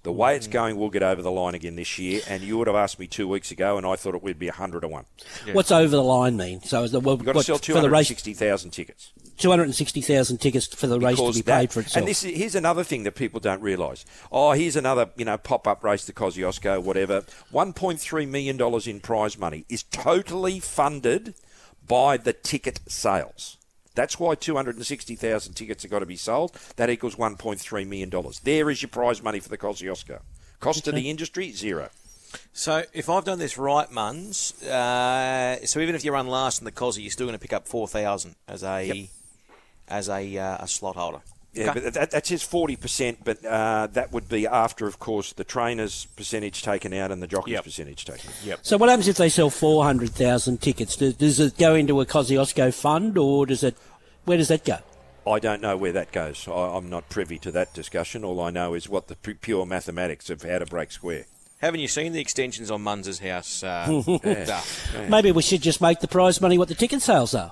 The 0.08 0.12
way 0.12 0.36
it's 0.36 0.48
mm. 0.48 0.52
going, 0.52 0.78
we'll 0.78 0.88
get 0.88 1.02
over 1.02 1.20
the 1.20 1.30
line 1.30 1.54
again 1.54 1.76
this 1.76 1.98
year. 1.98 2.22
And 2.26 2.42
you 2.42 2.56
would 2.56 2.66
have 2.66 2.76
asked 2.76 2.98
me 2.98 3.06
two 3.06 3.28
weeks 3.28 3.50
ago, 3.50 3.76
and 3.76 3.86
I 3.86 3.94
thought 3.94 4.14
it 4.14 4.22
would 4.22 4.38
be 4.38 4.48
hundred 4.48 4.80
to 4.80 4.88
one. 4.88 5.04
What's 5.52 5.70
over 5.70 5.90
the 5.94 6.02
line 6.02 6.38
mean? 6.38 6.62
So 6.62 6.82
is 6.82 6.92
the, 6.92 7.00
well, 7.00 7.18
We've 7.18 7.26
got 7.26 7.32
to 7.32 7.36
what, 7.40 7.44
sell 7.44 7.58
two 7.58 7.74
for 7.74 7.80
the 7.80 7.80
hundred 7.82 7.92
race, 7.98 8.08
sixty 8.08 8.32
thousand 8.32 8.70
tickets. 8.70 9.12
two 9.36 9.50
hundred 9.50 9.64
and 9.64 9.74
sixty 9.74 10.00
thousand 10.00 10.38
tickets 10.38 10.66
for 10.66 10.86
the 10.86 10.98
race 10.98 11.18
to 11.18 11.30
be 11.34 11.42
that- 11.42 11.60
paid 11.60 11.72
for 11.72 11.80
itself. 11.80 11.98
And 11.98 12.08
this 12.08 12.24
is, 12.24 12.34
here's 12.38 12.54
another 12.54 12.84
thing 12.84 13.02
that 13.02 13.16
people 13.16 13.38
don't 13.38 13.60
realise. 13.60 14.06
Oh, 14.32 14.52
here's 14.52 14.76
another 14.76 15.10
you 15.14 15.26
know 15.26 15.36
pop 15.36 15.68
up 15.68 15.84
race 15.84 16.06
to 16.06 16.14
Kosciuszko, 16.14 16.82
whatever. 16.82 17.24
One 17.50 17.74
point 17.74 18.00
three 18.00 18.24
million 18.24 18.56
dollars 18.56 18.86
in 18.86 19.00
prize 19.00 19.36
money 19.36 19.66
is 19.68 19.82
totally 19.82 20.58
funded 20.58 21.34
by 21.86 22.16
the 22.16 22.32
ticket 22.32 22.80
sales. 22.88 23.57
That's 23.98 24.20
why 24.20 24.36
260,000 24.36 25.54
tickets 25.54 25.82
have 25.82 25.90
got 25.90 25.98
to 25.98 26.06
be 26.06 26.14
sold. 26.14 26.56
That 26.76 26.88
equals 26.88 27.16
$1.3 27.16 27.88
million. 27.88 28.32
There 28.44 28.70
is 28.70 28.80
your 28.80 28.90
prize 28.90 29.20
money 29.24 29.40
for 29.40 29.48
the 29.48 29.58
Kosciuszko. 29.58 30.20
Cost 30.60 30.84
to 30.84 30.92
the 30.92 31.10
industry, 31.10 31.50
zero. 31.50 31.88
So 32.52 32.84
if 32.92 33.08
I've 33.08 33.24
done 33.24 33.40
this 33.40 33.58
right, 33.58 33.88
Muns, 33.90 34.62
uh, 34.62 35.66
so 35.66 35.80
even 35.80 35.96
if 35.96 36.04
you 36.04 36.12
run 36.12 36.28
last 36.28 36.60
in 36.60 36.64
the 36.64 36.70
Cosy, 36.70 37.02
you're 37.02 37.10
still 37.10 37.26
going 37.26 37.38
to 37.38 37.42
pick 37.42 37.52
up 37.52 37.66
four 37.66 37.88
thousand 37.88 38.36
as 38.46 38.62
a 38.62 39.08
as 39.88 40.08
a, 40.08 40.38
uh, 40.38 40.58
a 40.60 40.68
slot 40.68 40.94
holder. 40.94 41.20
Yeah, 41.58 41.70
Okay. 41.70 41.80
but 41.80 41.94
that, 41.94 42.10
that 42.12 42.26
says 42.26 42.42
40%, 42.42 43.16
but 43.24 43.44
uh, 43.44 43.88
that 43.92 44.12
would 44.12 44.28
be 44.28 44.46
after, 44.46 44.86
of 44.86 44.98
course, 44.98 45.32
the 45.32 45.44
trainer's 45.44 46.06
percentage 46.16 46.62
taken 46.62 46.92
out 46.92 47.10
and 47.10 47.22
the 47.22 47.26
jockey's 47.26 47.54
Yep. 47.54 47.64
percentage 47.64 48.04
taken 48.04 48.30
out. 48.30 48.44
Yep. 48.44 48.58
so 48.62 48.76
what 48.76 48.88
happens 48.88 49.08
if 49.08 49.16
they 49.16 49.28
sell 49.28 49.50
four 49.50 49.84
hundred 49.84 50.10
thousand 50.10 50.60
tickets? 50.62 50.96
Does, 50.96 51.14
does 51.14 51.40
it 51.40 51.58
go 51.58 51.74
into 51.74 52.00
a 52.00 52.06
Kosciuszko 52.06 52.72
fund, 52.72 53.18
or 53.18 53.44
does 53.46 53.62
it? 53.64 53.76
Where 54.24 54.36
does 54.38 54.48
that 54.48 54.64
go? 54.64 54.78
I 55.26 55.38
don't 55.40 55.60
know 55.60 55.76
where 55.76 55.92
that 55.92 56.12
goes. 56.12 56.46
I, 56.48 56.52
I'm 56.52 56.88
not 56.88 57.08
privy 57.08 57.38
to 57.40 57.50
that 57.52 57.74
discussion. 57.74 58.24
All 58.24 58.40
I 58.40 58.50
know 58.50 58.74
is 58.74 58.88
what 58.88 59.08
the 59.08 59.16
pure 59.16 59.66
mathematics 59.66 60.30
of 60.30 60.42
how 60.42 60.58
to 60.58 60.66
break 60.66 60.92
square. 60.92 61.26
Haven't 61.60 61.80
you 61.80 61.88
seen 61.88 62.12
the 62.12 62.20
extensions 62.20 62.70
on 62.70 62.82
Muns's 62.82 63.18
house? 63.18 63.62
Uh, 63.64 64.00
stuff? 64.44 64.94
Maybe 65.08 65.32
we 65.32 65.42
should 65.42 65.60
just 65.60 65.80
make 65.80 65.98
the 66.00 66.06
prize 66.08 66.40
money 66.40 66.56
what 66.56 66.68
the 66.68 66.74
ticket 66.76 67.02
sales 67.02 67.34
are. 67.34 67.50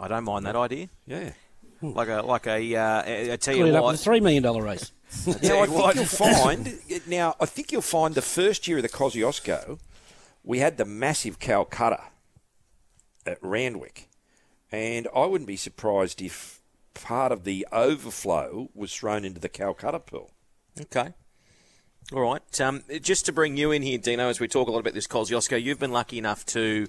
I 0.00 0.08
don't 0.08 0.24
mind 0.24 0.46
that 0.46 0.56
idea. 0.56 0.88
Yeah. 1.06 1.32
Like 1.82 2.08
a 2.08 2.22
like 2.22 2.46
a. 2.46 2.76
Uh, 2.76 3.02
I 3.02 3.32
I 3.32 3.36
tell 3.36 3.54
you 3.54 3.66
it 3.66 3.74
up 3.74 3.84
what. 3.84 3.92
with 3.92 4.00
a 4.00 4.04
three 4.04 4.20
million 4.20 4.42
dollar 4.42 4.62
race. 4.62 4.92
Now, 5.26 5.32
I 5.32 5.34
you 5.34 5.66
think 5.66 5.70
what. 5.70 5.96
you'll 5.96 6.04
find 6.06 6.80
now. 7.08 7.34
I 7.40 7.46
think 7.46 7.72
you'll 7.72 7.82
find 7.82 8.14
the 8.14 8.22
first 8.22 8.68
year 8.68 8.76
of 8.76 8.82
the 8.82 8.88
Kosciuszko, 8.88 9.78
we 10.44 10.60
had 10.60 10.76
the 10.76 10.84
massive 10.84 11.38
Calcutta 11.38 12.04
at 13.26 13.38
Randwick, 13.42 14.08
and 14.70 15.08
I 15.14 15.26
wouldn't 15.26 15.48
be 15.48 15.56
surprised 15.56 16.22
if 16.22 16.60
part 16.94 17.32
of 17.32 17.44
the 17.44 17.66
overflow 17.72 18.70
was 18.74 18.94
thrown 18.94 19.24
into 19.24 19.40
the 19.40 19.48
Calcutta 19.48 19.98
pool. 19.98 20.30
Okay. 20.80 21.12
All 22.12 22.20
right. 22.20 22.60
Um, 22.60 22.82
just 23.02 23.26
to 23.26 23.32
bring 23.32 23.56
you 23.56 23.70
in 23.72 23.82
here, 23.82 23.98
Dino, 23.98 24.28
as 24.28 24.40
we 24.40 24.48
talk 24.48 24.68
a 24.68 24.70
lot 24.70 24.80
about 24.80 24.94
this 24.94 25.06
Kosciuszko, 25.06 25.60
you've 25.62 25.78
been 25.78 25.92
lucky 25.92 26.18
enough 26.18 26.44
to 26.46 26.86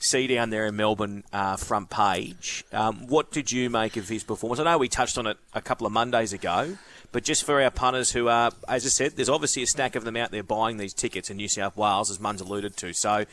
see 0.00 0.26
down 0.26 0.50
there 0.50 0.66
in 0.66 0.76
Melbourne 0.76 1.24
uh, 1.32 1.56
front 1.56 1.90
page. 1.90 2.64
Um, 2.72 3.06
what 3.06 3.30
did 3.30 3.52
you 3.52 3.70
make 3.70 3.96
of 3.96 4.08
his 4.08 4.24
performance? 4.24 4.58
I 4.58 4.64
know 4.64 4.78
we 4.78 4.88
touched 4.88 5.18
on 5.18 5.26
it 5.26 5.36
a 5.54 5.60
couple 5.60 5.86
of 5.86 5.92
Mondays 5.92 6.32
ago, 6.32 6.76
but 7.12 7.22
just 7.22 7.44
for 7.44 7.62
our 7.62 7.70
punters 7.70 8.10
who 8.12 8.28
are, 8.28 8.50
as 8.66 8.84
I 8.84 8.88
said, 8.88 9.12
there's 9.12 9.28
obviously 9.28 9.62
a 9.62 9.66
stack 9.66 9.94
of 9.94 10.04
them 10.04 10.16
out 10.16 10.30
there 10.30 10.42
buying 10.42 10.78
these 10.78 10.94
tickets 10.94 11.30
in 11.30 11.36
New 11.36 11.48
South 11.48 11.76
Wales, 11.76 12.10
as 12.10 12.18
Mun's 12.18 12.40
alluded 12.40 12.76
to. 12.78 12.92
So, 12.92 13.26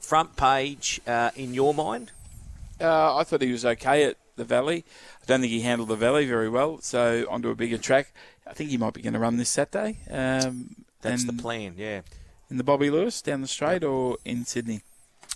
front 0.00 0.36
page, 0.36 1.00
uh, 1.06 1.30
in 1.36 1.54
your 1.54 1.74
mind? 1.74 2.12
Uh, 2.80 3.16
I 3.16 3.24
thought 3.24 3.42
he 3.42 3.52
was 3.52 3.64
okay 3.64 4.04
at 4.04 4.16
the 4.36 4.44
Valley. 4.44 4.84
I 5.22 5.26
don't 5.26 5.40
think 5.40 5.52
he 5.52 5.62
handled 5.62 5.88
the 5.88 5.96
Valley 5.96 6.26
very 6.26 6.48
well. 6.48 6.78
So 6.80 7.26
onto 7.28 7.48
a 7.50 7.54
bigger 7.54 7.78
track. 7.78 8.12
I 8.46 8.52
think 8.52 8.70
he 8.70 8.76
might 8.76 8.94
be 8.94 9.02
going 9.02 9.14
to 9.14 9.18
run 9.18 9.38
this 9.38 9.50
Saturday. 9.50 9.98
Um, 10.10 10.76
That's 11.00 11.24
the 11.24 11.32
plan, 11.32 11.74
yeah. 11.76 12.02
In 12.50 12.58
the 12.58 12.64
Bobbie 12.64 12.90
Lewis 12.90 13.22
down 13.22 13.40
the 13.40 13.48
straight 13.48 13.82
or 13.82 14.18
in 14.24 14.44
Sydney? 14.44 14.82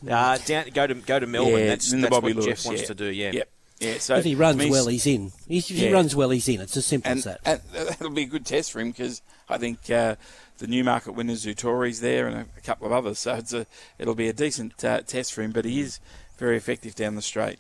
Uh, 0.09 0.39
down, 0.39 0.67
go 0.73 0.87
to 0.87 0.95
go 0.95 1.19
to 1.19 1.27
Melbourne. 1.27 1.61
Yeah, 1.61 1.67
that's 1.67 1.91
the 1.91 1.99
that's 1.99 2.11
Bobbie 2.11 2.35
what 2.35 2.45
Lewis, 2.45 2.47
Jeff 2.47 2.67
wants 2.67 2.83
yeah. 2.83 2.87
to 2.87 2.95
do. 2.95 3.07
Yeah. 3.07 3.31
Yep. 3.33 3.49
Yeah. 3.81 3.99
So 3.99 4.17
if 4.17 4.25
he 4.25 4.35
runs 4.35 4.57
I 4.57 4.65
mean, 4.65 4.73
well, 4.73 4.87
he's 4.87 5.07
in. 5.07 5.33
If 5.49 5.69
he 5.69 5.87
Yeah. 5.87 5.93
runs 5.93 6.15
well, 6.15 6.31
he's 6.31 6.49
in. 6.49 6.61
It's 6.61 6.77
as 6.77 6.87
simple 6.87 7.11
and, 7.11 7.19
as 7.19 7.25
that. 7.25 7.41
and 7.45 7.61
that'll 7.89 8.11
be 8.11 8.23
a 8.23 8.27
good 8.27 8.47
test 8.47 8.73
for 8.73 8.81
him 8.81 8.91
because 8.91 9.23
I 9.49 9.59
think 9.59 9.91
uh, 9.91 10.17
the 10.59 10.67
Newmarket 10.67 11.15
winners, 11.15 11.45
Zoutori's 11.45 12.01
there, 12.01 12.27
and 12.27 12.37
a, 12.37 12.47
a 12.57 12.61
couple 12.61 12.87
of 12.87 12.93
others. 12.93 13.19
So 13.21 13.35
it's 13.35 13.53
a, 13.53 13.67
it'll 13.99 14.15
be 14.15 14.29
a 14.29 14.33
decent 14.33 14.83
uh, 14.85 15.01
test 15.01 15.33
for 15.33 15.43
him. 15.43 15.53
But 15.53 15.65
he 15.65 15.81
is 15.81 15.99
very 16.39 16.57
effective 16.57 16.95
down 16.95 17.15
the 17.15 17.23
straight. 17.23 17.59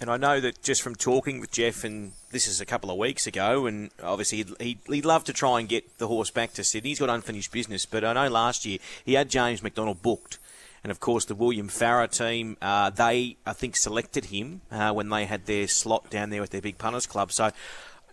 And 0.00 0.10
I 0.10 0.16
know 0.16 0.40
that 0.40 0.62
just 0.62 0.82
from 0.82 0.96
talking 0.96 1.40
with 1.40 1.52
Jeff, 1.52 1.84
and 1.84 2.12
this 2.30 2.48
is 2.48 2.60
a 2.60 2.66
couple 2.66 2.90
of 2.90 2.98
weeks 2.98 3.26
ago, 3.26 3.66
and 3.66 3.90
obviously 4.02 4.38
he'd, 4.38 4.60
he'd, 4.60 4.78
he'd 4.88 5.04
love 5.04 5.24
to 5.24 5.32
try 5.32 5.60
and 5.60 5.68
get 5.68 5.98
the 5.98 6.08
horse 6.08 6.30
back 6.30 6.52
to 6.54 6.64
Sydney. 6.64 6.90
He's 6.90 6.98
got 6.98 7.10
unfinished 7.10 7.52
business, 7.52 7.86
but 7.86 8.04
I 8.04 8.12
know 8.12 8.28
last 8.28 8.66
year 8.66 8.78
he 9.04 9.14
had 9.14 9.30
James 9.30 9.62
McDonald 9.62 10.02
booked. 10.02 10.38
And 10.84 10.90
of 10.90 11.00
course, 11.00 11.24
the 11.24 11.34
William 11.34 11.68
Farrer 11.68 12.06
team, 12.06 12.58
uh, 12.60 12.90
they, 12.90 13.38
I 13.46 13.54
think, 13.54 13.74
selected 13.74 14.26
him 14.26 14.60
uh, 14.70 14.92
when 14.92 15.08
they 15.08 15.24
had 15.24 15.46
their 15.46 15.66
slot 15.66 16.10
down 16.10 16.28
there 16.28 16.42
with 16.42 16.50
their 16.50 16.60
big 16.60 16.76
punters 16.76 17.06
club. 17.06 17.32
So, 17.32 17.52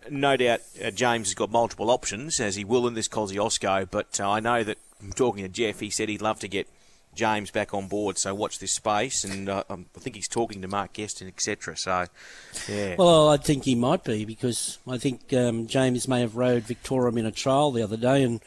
no 0.09 0.37
doubt 0.37 0.61
uh, 0.83 0.89
James 0.89 1.27
has 1.27 1.35
got 1.35 1.51
multiple 1.51 1.91
options, 1.91 2.39
as 2.39 2.55
he 2.55 2.63
will 2.63 2.87
in 2.87 2.93
this 2.93 3.09
Kosciuszko. 3.09 3.91
But 3.91 4.21
uh, 4.21 4.29
I 4.31 4.39
know 4.39 4.63
that, 4.63 4.77
talking 5.15 5.43
to 5.43 5.49
Jeff, 5.49 5.81
he 5.81 5.89
said 5.89 6.07
he'd 6.07 6.21
love 6.21 6.39
to 6.39 6.47
get 6.47 6.69
James 7.13 7.51
back 7.51 7.73
on 7.73 7.89
board. 7.89 8.17
So 8.17 8.33
watch 8.33 8.59
this 8.59 8.71
space, 8.71 9.25
and 9.25 9.49
uh, 9.49 9.65
um, 9.69 9.87
I 9.97 9.99
think 9.99 10.15
he's 10.15 10.29
talking 10.29 10.61
to 10.61 10.69
Mark 10.69 10.93
Guest 10.93 11.19
and 11.19 11.27
etc. 11.29 11.75
So, 11.75 12.05
yeah. 12.69 12.95
Well, 12.97 13.29
I 13.29 13.35
think 13.35 13.65
he 13.65 13.75
might 13.75 14.05
be 14.05 14.23
because 14.23 14.79
I 14.87 14.97
think 14.97 15.33
um, 15.33 15.67
James 15.67 16.07
may 16.07 16.21
have 16.21 16.37
rode 16.37 16.63
Victorium 16.63 17.17
in 17.17 17.25
a 17.25 17.31
trial 17.31 17.71
the 17.71 17.83
other 17.83 17.97
day, 17.97 18.23
and 18.23 18.39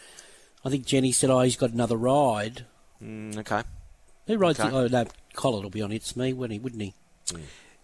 I 0.64 0.70
think 0.70 0.87
Jenny 0.87 1.12
said, 1.12 1.29
"Oh, 1.29 1.41
he's 1.41 1.57
got 1.57 1.72
another 1.72 1.99
ride." 1.99 2.64
Mm, 3.03 3.37
okay. 3.39 3.64
Who 4.27 4.37
rides? 4.39 4.61
Okay. 4.61 4.70
The, 4.70 4.77
oh 4.77 4.87
no, 4.89 5.05
Collett 5.35 5.62
will 5.62 5.70
be 5.70 5.83
on 5.83 5.93
It's 5.93 6.16
Me, 6.16 6.33
wouldn't 6.33 6.53
he? 6.53 6.59
Wouldn't 6.62 6.83
he? 6.83 6.95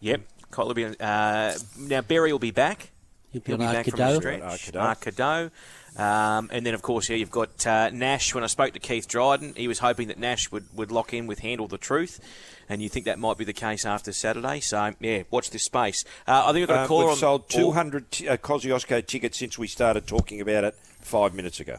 Yep. 0.01 0.23
Cole 0.51 0.67
will 0.67 0.75
be 0.75 0.85
on- 0.87 0.97
uh, 1.01 1.55
now 1.79 2.01
Barry 2.01 2.33
will 2.33 2.39
be 2.39 2.51
back. 2.51 2.91
He'll 3.33 3.41
be 3.43 3.53
He'll 3.53 3.63
on 3.63 3.69
be 3.69 3.73
back 3.77 3.87
from 3.87 3.99
the 3.99 4.05
Arcado. 4.05 4.17
stretch. 4.17 4.73
Arcado. 4.73 5.51
Arcado. 5.97 6.01
Um, 6.01 6.49
and 6.53 6.65
then, 6.67 6.75
of 6.75 6.83
course, 6.83 7.09
yeah, 7.09 7.17
you've 7.17 7.31
got 7.31 7.65
uh, 7.67 7.91
Nash. 7.91 8.35
When 8.35 8.43
I 8.43 8.49
spoke 8.49 8.73
to 8.73 8.81
Keith 8.81 9.07
Dryden, 9.07 9.55
he 9.57 9.69
was 9.69 9.79
hoping 9.81 10.09
that 10.09 10.19
Nash 10.19 10.51
would, 10.51 10.65
would 10.75 10.91
lock 10.91 11.13
in 11.15 11.27
with 11.29 11.41
Handle 11.41 11.69
the 11.69 11.79
Truth. 11.79 12.21
And 12.69 12.81
you 12.83 12.89
think 12.89 13.05
that 13.07 13.19
might 13.19 13.37
be 13.39 13.45
the 13.45 13.53
case 13.53 13.85
after 13.85 14.13
Saturday. 14.13 14.61
So, 14.61 14.93
yeah, 15.01 15.23
watch 15.31 15.51
this 15.51 15.65
space. 15.65 16.05
Uh, 16.27 16.45
I 16.47 16.53
think 16.53 16.63
I've 16.65 16.69
got 16.69 16.79
a 16.79 16.83
Uh, 16.83 16.87
caller 16.89 17.05
we've 17.05 17.13
on. 17.13 17.19
sold 17.19 17.43
oh, 17.55 17.59
200 17.59 18.11
t- 18.11 18.29
uh, 18.29 18.37
Kosciuszko 18.37 19.07
tickets 19.07 19.39
since 19.39 19.59
we 19.59 19.67
started 19.69 20.07
talking 20.07 20.41
about 20.41 20.65
it 20.65 20.75
five 21.01 21.35
minutes 21.35 21.61
ago. 21.61 21.79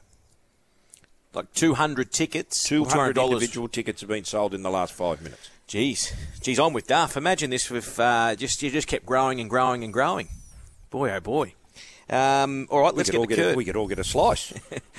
Like 1.34 1.52
200 1.54 2.12
tickets. 2.12 2.64
200 2.64 3.16
$200. 3.16 3.26
individual 3.26 3.68
tickets 3.68 4.02
have 4.02 4.10
been 4.10 4.24
sold 4.26 4.54
in 4.54 4.64
the 4.64 4.70
last 4.72 4.94
five 4.94 5.22
minutes. 5.22 5.50
Jeez. 5.68 6.14
Jeez, 6.42 6.66
I'm 6.66 6.74
with 6.74 6.88
Duff. 6.88 7.16
Imagine 7.16 7.50
this 7.50 7.70
with 7.70 8.00
uh, 8.00 8.36
just 8.36 8.62
you 8.62 8.70
just 8.70 8.88
kept 8.88 9.06
growing 9.06 9.40
and 9.40 9.50
growing 9.50 9.84
and 9.84 9.94
growing. 9.94 10.28
Boy, 10.90 11.12
oh 11.12 11.20
boy. 11.22 11.54
Um, 12.10 12.68
all 12.70 12.82
right, 12.82 12.94
We 12.94 12.98
let's 12.98 13.10
could, 13.10 13.20
all 13.20 13.26
get 13.26 13.38
get 13.38 13.42
to 13.44 13.44
a, 13.44 13.48
Kurt. 13.52 13.56
we 13.58 13.64
could 13.64 13.76
all 13.78 13.88
get 13.88 14.00
a 14.00 14.04
slice. 14.04 14.54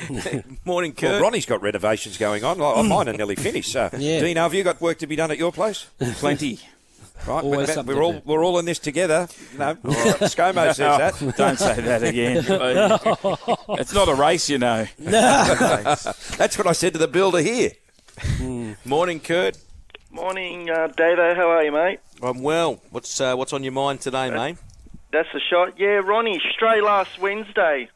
Morning, 0.65 0.93
Kurt. 0.95 1.11
well, 1.11 1.21
Ronnie's 1.21 1.45
got 1.45 1.61
renovations 1.61 2.17
going 2.17 2.43
on. 2.43 2.57
Like, 2.59 2.87
Mine 2.89 3.09
are 3.11 3.13
nearly 3.13 3.37
finished. 3.37 3.71
So, 3.73 3.91
Yeah. 3.99 4.21
Dino, 4.21 4.43
have 4.43 4.55
you 4.55 4.65
got 4.65 4.81
work 4.81 4.99
to 5.01 5.07
be 5.07 5.15
done 5.17 5.31
at 5.31 5.37
your 5.37 5.53
place? 5.53 5.87
Plenty. 5.99 6.59
Right, 7.27 7.45
Always 7.45 7.77
we're, 7.77 7.83
we're 7.85 8.03
all 8.03 8.13
do. 8.15 8.23
we're 8.25 8.45
all 8.45 8.59
in 8.59 8.65
this 8.65 8.79
together. 8.81 9.29
You 9.53 9.59
know, 9.59 9.75
ScoMo 9.85 10.75
says 10.75 10.77
that. 10.77 11.35
Don't 11.37 11.59
say 11.59 11.81
that 11.81 12.03
again. 12.03 12.39
it's 13.81 13.95
not 13.95 14.09
a 14.09 14.15
race, 14.15 14.51
you 14.51 14.59
know. 14.59 14.87
No. 14.99 15.11
That's 16.37 16.59
what 16.59 16.67
I 16.67 16.73
said 16.73 16.95
to 16.95 16.99
the 16.99 17.07
builder 17.09 17.39
here. 17.41 17.71
Morning, 18.85 19.21
Kurt. 19.21 19.57
Morning, 20.11 20.69
uh, 20.69 20.89
Davo. 20.89 21.37
How 21.37 21.49
are 21.51 21.63
you, 21.65 21.73
mate? 21.73 22.01
I'm 22.23 22.43
well. 22.43 22.83
What's 22.91 23.21
uh, 23.21 23.35
what's 23.37 23.53
on 23.53 23.63
your 23.63 23.73
mind 23.73 24.01
today, 24.01 24.31
mate? 24.31 24.57
That's 25.13 25.29
the 25.33 25.41
shot. 25.41 25.79
Yeah, 25.79 26.01
Ronnie, 26.05 26.41
stray 26.53 26.81
last 26.81 27.21
Wednesday. 27.21 27.89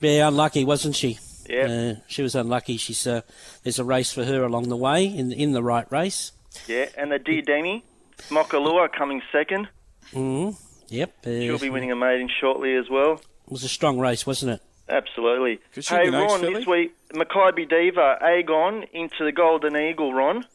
Yeah, 0.00 0.28
unlucky, 0.28 0.64
wasn't 0.64 0.96
she? 0.96 1.18
Yeah, 1.48 1.66
Uh, 1.66 1.94
she 2.08 2.22
was 2.22 2.34
unlucky. 2.34 2.76
She's 2.76 3.06
uh, 3.06 3.20
there's 3.62 3.78
a 3.78 3.84
race 3.84 4.12
for 4.12 4.24
her 4.24 4.42
along 4.42 4.68
the 4.68 4.76
way 4.76 5.04
in 5.06 5.30
in 5.32 5.52
the 5.52 5.62
right 5.62 5.90
race. 5.92 6.32
yeah. 6.66 6.86
And 6.98 7.12
the 7.12 7.18
Diademi, 7.18 7.82
Mokalua 8.28 8.90
coming 8.92 9.22
second. 9.32 9.68
Mm. 10.12 10.56
Yep. 10.88 11.14
uh, 11.26 11.30
She'll 11.30 11.58
be 11.58 11.70
winning 11.70 11.90
a 11.92 11.96
maiden 11.96 12.28
shortly 12.40 12.74
as 12.76 12.88
well. 12.90 13.14
It 13.14 13.52
was 13.52 13.64
a 13.64 13.68
strong 13.68 13.98
race, 13.98 14.26
wasn't 14.26 14.52
it? 14.52 14.62
Absolutely. 14.88 15.58
Hey, 15.74 16.08
Ron, 16.10 16.40
Philly? 16.40 16.54
this 16.54 16.66
week, 16.66 16.94
Mackay 17.14 17.64
Diva, 17.66 18.18
Agon 18.22 18.84
into 18.92 19.24
the 19.24 19.32
Golden 19.32 19.76
Eagle, 19.76 20.14
Ron. 20.14 20.46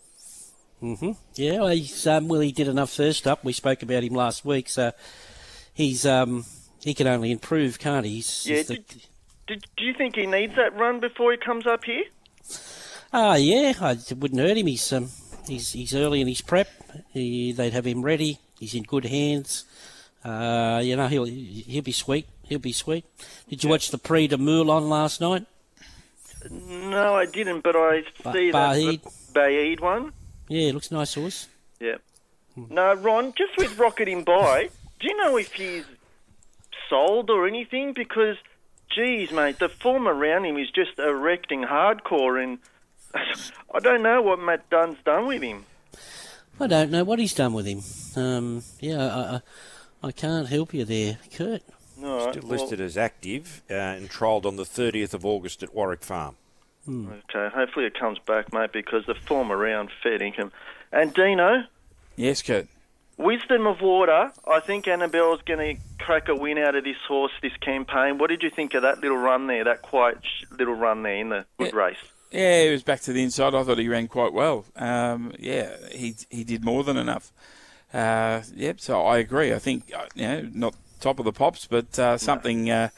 Mm-hmm. 0.82 1.12
Yeah, 1.36 1.60
well, 1.60 1.68
he's, 1.68 2.08
um, 2.08 2.28
well, 2.28 2.40
he 2.40 2.52
did 2.52 2.68
enough 2.68 2.92
first 2.92 3.28
up. 3.28 3.44
We 3.44 3.54
spoke 3.54 3.84
about 3.84 4.04
him 4.04 4.14
last 4.14 4.46
week, 4.46 4.70
so 4.70 4.94
he's 5.74 6.06
um, 6.06 6.46
he 6.82 6.94
can 6.94 7.08
only 7.08 7.32
improve, 7.32 7.78
can't 7.78 8.06
he? 8.06 8.16
He's, 8.16 8.48
Yeah, 8.48 8.58
he's 8.58 8.68
the- 8.68 8.76
did, 8.78 9.08
did, 9.48 9.66
do 9.78 9.84
you 9.84 9.94
think 9.94 10.16
he 10.16 10.26
needs 10.26 10.56
that 10.56 10.74
run 10.78 11.00
before 11.02 11.32
he 11.32 11.38
comes 11.38 11.68
up 11.68 11.84
here? 11.84 12.06
Ah, 13.14 13.36
yeah, 13.36 13.74
I, 13.82 13.92
it 13.92 14.18
wouldn't 14.18 14.40
hurt 14.40 14.58
him. 14.58 14.68
He's 14.68 14.92
um, 14.94 15.10
he's 15.48 15.72
he's 15.74 15.94
early 15.96 16.22
in 16.22 16.28
his 16.28 16.42
prep. 16.42 16.70
He, 17.14 17.52
they'd 17.52 17.74
have 17.74 17.86
him 17.88 18.02
ready. 18.04 18.40
He's 18.60 18.76
in 18.76 18.84
good 18.84 19.06
hands. 19.06 19.66
Uh, 20.24 20.82
you 20.84 20.96
know, 20.96 21.08
he'll 21.08 21.26
he'll 21.26 21.82
be 21.84 21.92
sweet. 21.92 22.28
He'll 22.44 22.60
be 22.60 22.74
sweet. 22.74 23.06
Did 23.50 23.64
you 23.64 23.70
watch 23.70 23.90
the 23.92 23.98
Prix 23.98 24.28
du 24.28 24.38
Moulin 24.38 24.90
last 24.90 25.22
night? 25.22 25.46
No, 26.50 27.16
I 27.16 27.26
didn't, 27.26 27.62
but 27.62 27.76
I 27.76 28.04
Ba- 28.24 28.34
see 28.34 28.52
that 28.52 28.76
Baaeed. 28.76 29.02
the 29.04 29.40
Baaeed 29.40 29.80
one. 29.80 30.12
Yeah, 30.48 30.70
it 30.70 30.74
looks 30.74 30.92
nice 30.92 31.14
horse. 31.14 31.48
Yeah. 31.80 31.96
No, 32.56 32.94
Ron, 32.96 33.34
just 33.38 33.56
with 33.58 33.78
Rocket 33.80 34.08
in 34.10 34.24
by, 34.24 34.70
do 35.00 35.08
you 35.08 35.16
know 35.18 35.38
if 35.38 35.54
he's 35.54 35.86
sold 36.90 37.30
or 37.30 37.48
anything? 37.48 37.94
Because, 37.94 38.36
geez, 38.94 39.32
mate, 39.32 39.60
the 39.60 39.70
form 39.70 40.08
around 40.08 40.46
him 40.46 40.58
is 40.58 40.70
just 40.70 41.00
erecting 41.00 41.62
hardcore, 41.64 42.44
and 42.44 42.60
I 43.74 43.80
don't 43.80 44.02
know 44.04 44.22
what 44.22 44.40
Matt 44.40 44.70
Dunn's 44.70 44.98
done 45.06 45.28
with 45.28 45.42
him. 45.42 45.66
I 46.60 46.68
don't 46.68 46.92
know 46.92 47.04
what 47.04 47.20
he's 47.20 47.34
done 47.34 47.54
with 47.54 47.66
him. 47.66 47.82
Um, 48.22 48.64
yeah, 48.80 49.06
I, 49.06 49.36
I, 49.36 50.08
I 50.10 50.12
can't 50.12 50.48
help 50.48 50.74
you 50.74 50.86
there, 50.86 51.18
Kurt. 51.36 51.64
No, 51.98 52.32
Still 52.32 52.44
well, 52.48 52.60
listed 52.60 52.82
as 52.82 52.98
active 52.98 53.62
uh, 53.70 53.74
and 53.74 54.10
trialled 54.10 54.46
on 54.46 54.56
the 54.56 54.64
30th 54.64 55.14
of 55.14 55.26
August 55.26 55.64
at 55.64 55.74
Warwick 55.74 56.04
Farm. 56.04 56.36
Okay, 56.90 57.48
hopefully 57.54 57.86
it 57.86 57.98
comes 57.98 58.18
back, 58.20 58.52
mate, 58.52 58.72
because 58.74 59.06
the 59.06 59.14
form 59.14 59.52
around 59.52 59.90
fair 60.02 60.22
income. 60.22 60.52
And 60.92 61.14
Dino, 61.14 61.64
Yes, 62.16 62.42
Kurt. 62.42 62.68
Wisdom 63.18 63.68
of 63.68 63.82
Water, 63.82 64.32
I 64.48 64.60
think 64.62 64.88
Annabel's 64.88 65.42
going 65.44 65.76
to 65.76 65.82
crack 66.04 66.28
a 66.28 66.36
win 66.36 66.58
out 66.58 66.76
of 66.76 66.84
this 66.84 66.98
horse 67.08 67.32
this 67.42 67.56
campaign. 67.62 68.18
What 68.18 68.32
did 68.32 68.42
you 68.42 68.50
think 68.50 68.74
of 68.74 68.82
that 68.82 69.00
little 69.02 69.18
run 69.18 69.46
there, 69.46 69.64
that 69.64 69.84
quiet 69.84 70.18
little 70.58 70.74
run 70.74 71.04
there 71.04 71.18
in 71.18 71.30
the 71.30 71.46
good 71.60 71.72
Yeah. 71.74 71.80
race? 71.80 71.98
Yeah, 72.32 72.64
he 72.64 72.70
was 72.72 72.84
back 72.84 73.02
to 73.02 73.14
the 73.14 73.24
inside. 73.24 73.54
I 73.54 73.64
thought 73.64 73.78
he 73.78 73.90
ran 73.90 74.08
quite 74.08 74.34
well. 74.34 74.66
Um, 74.76 75.34
yeah, 75.38 75.76
he 75.92 76.16
he 76.30 76.44
did 76.44 76.64
more 76.64 76.84
than 76.84 76.98
enough. 76.98 77.32
Uh, 77.94 78.42
yep, 78.56 78.80
so 78.80 79.06
I 79.06 79.18
agree. 79.18 79.54
I 79.54 79.60
think 79.60 79.92
uh, 79.94 80.06
you 80.16 80.28
know 80.28 80.50
not 80.54 80.76
top 81.02 81.20
of 81.20 81.26
the 81.26 81.34
pops, 81.34 81.66
but 81.68 82.00
uh, 82.00 82.18
something 82.18 82.70
uh, 82.70 82.90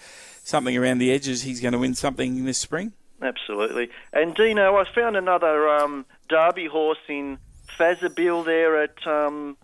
something 0.44 0.78
around 0.78 1.00
the 1.00 1.12
edges. 1.12 1.44
He's 1.44 1.62
going 1.62 1.72
to 1.72 1.80
win 1.80 1.96
something 1.96 2.46
this 2.46 2.60
spring. 2.60 2.94
Absolutely. 3.22 3.90
And 4.12 4.36
Dino, 4.36 4.76
I 4.76 4.84
found 4.94 5.16
another 5.16 5.70
um, 5.70 6.06
Derby 6.28 6.68
horse 6.68 7.00
in 7.08 7.38
Fazabil 7.80 8.46
there 8.46 8.84
at, 8.84 9.08
um, 9.08 9.58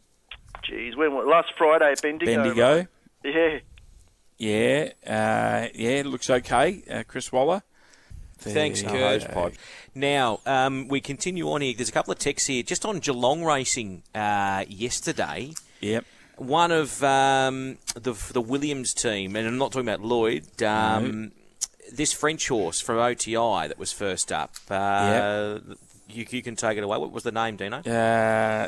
geez, 0.64 0.96
when 0.96 1.14
was 1.14 1.28
last 1.28 1.52
Friday 1.58 1.92
at 1.92 2.02
Bendigo. 2.02 2.44
Bendigo. 2.44 2.88
Yeah. 3.24 3.60
Yeah, 4.38 4.92
uh, 5.06 5.68
yeah, 5.76 6.04
looks 6.06 6.30
okay. 6.30 6.82
Uh, 6.90 7.04
Chris 7.06 7.30
Waller. 7.30 7.62
Thanks, 8.40 8.82
Kurt. 8.82 9.54
Now, 9.96 10.40
um, 10.46 10.88
we 10.88 11.02
continue 11.02 11.50
on 11.52 11.62
here. 11.62 11.74
There's 11.76 11.90
a 11.90 11.92
couple 11.92 12.12
of 12.12 12.20
texts 12.20 12.48
here 12.48 12.64
just 12.64 12.86
on 12.86 13.00
Geelong 13.00 13.44
racing 13.44 14.04
uh, 14.16 14.66
yesterday. 14.68 15.54
Yep. 15.82 16.06
One 16.38 16.72
of 16.72 17.04
um, 17.04 17.78
the 17.96 18.14
the 18.32 18.42
Williams 18.42 18.94
team, 18.94 19.36
and 19.36 19.46
I'm 19.48 19.58
not 19.58 19.72
talking 19.74 19.88
about 19.88 20.02
Lloyd. 20.02 20.62
Um, 20.64 21.32
This 21.92 22.14
French 22.14 22.48
horse 22.48 22.80
from 22.80 22.98
OTI 22.98 23.68
that 23.68 23.78
was 23.80 23.92
first 23.92 24.32
up. 24.32 24.52
Uh, 24.70 25.60
you, 26.08 26.26
you 26.30 26.42
can 26.44 26.56
take 26.56 26.78
it 26.78 26.84
away. 26.84 26.98
What 26.98 27.12
was 27.12 27.24
the 27.24 27.32
name, 27.32 27.56
Dino? 27.56 27.78
Uh, 27.78 27.82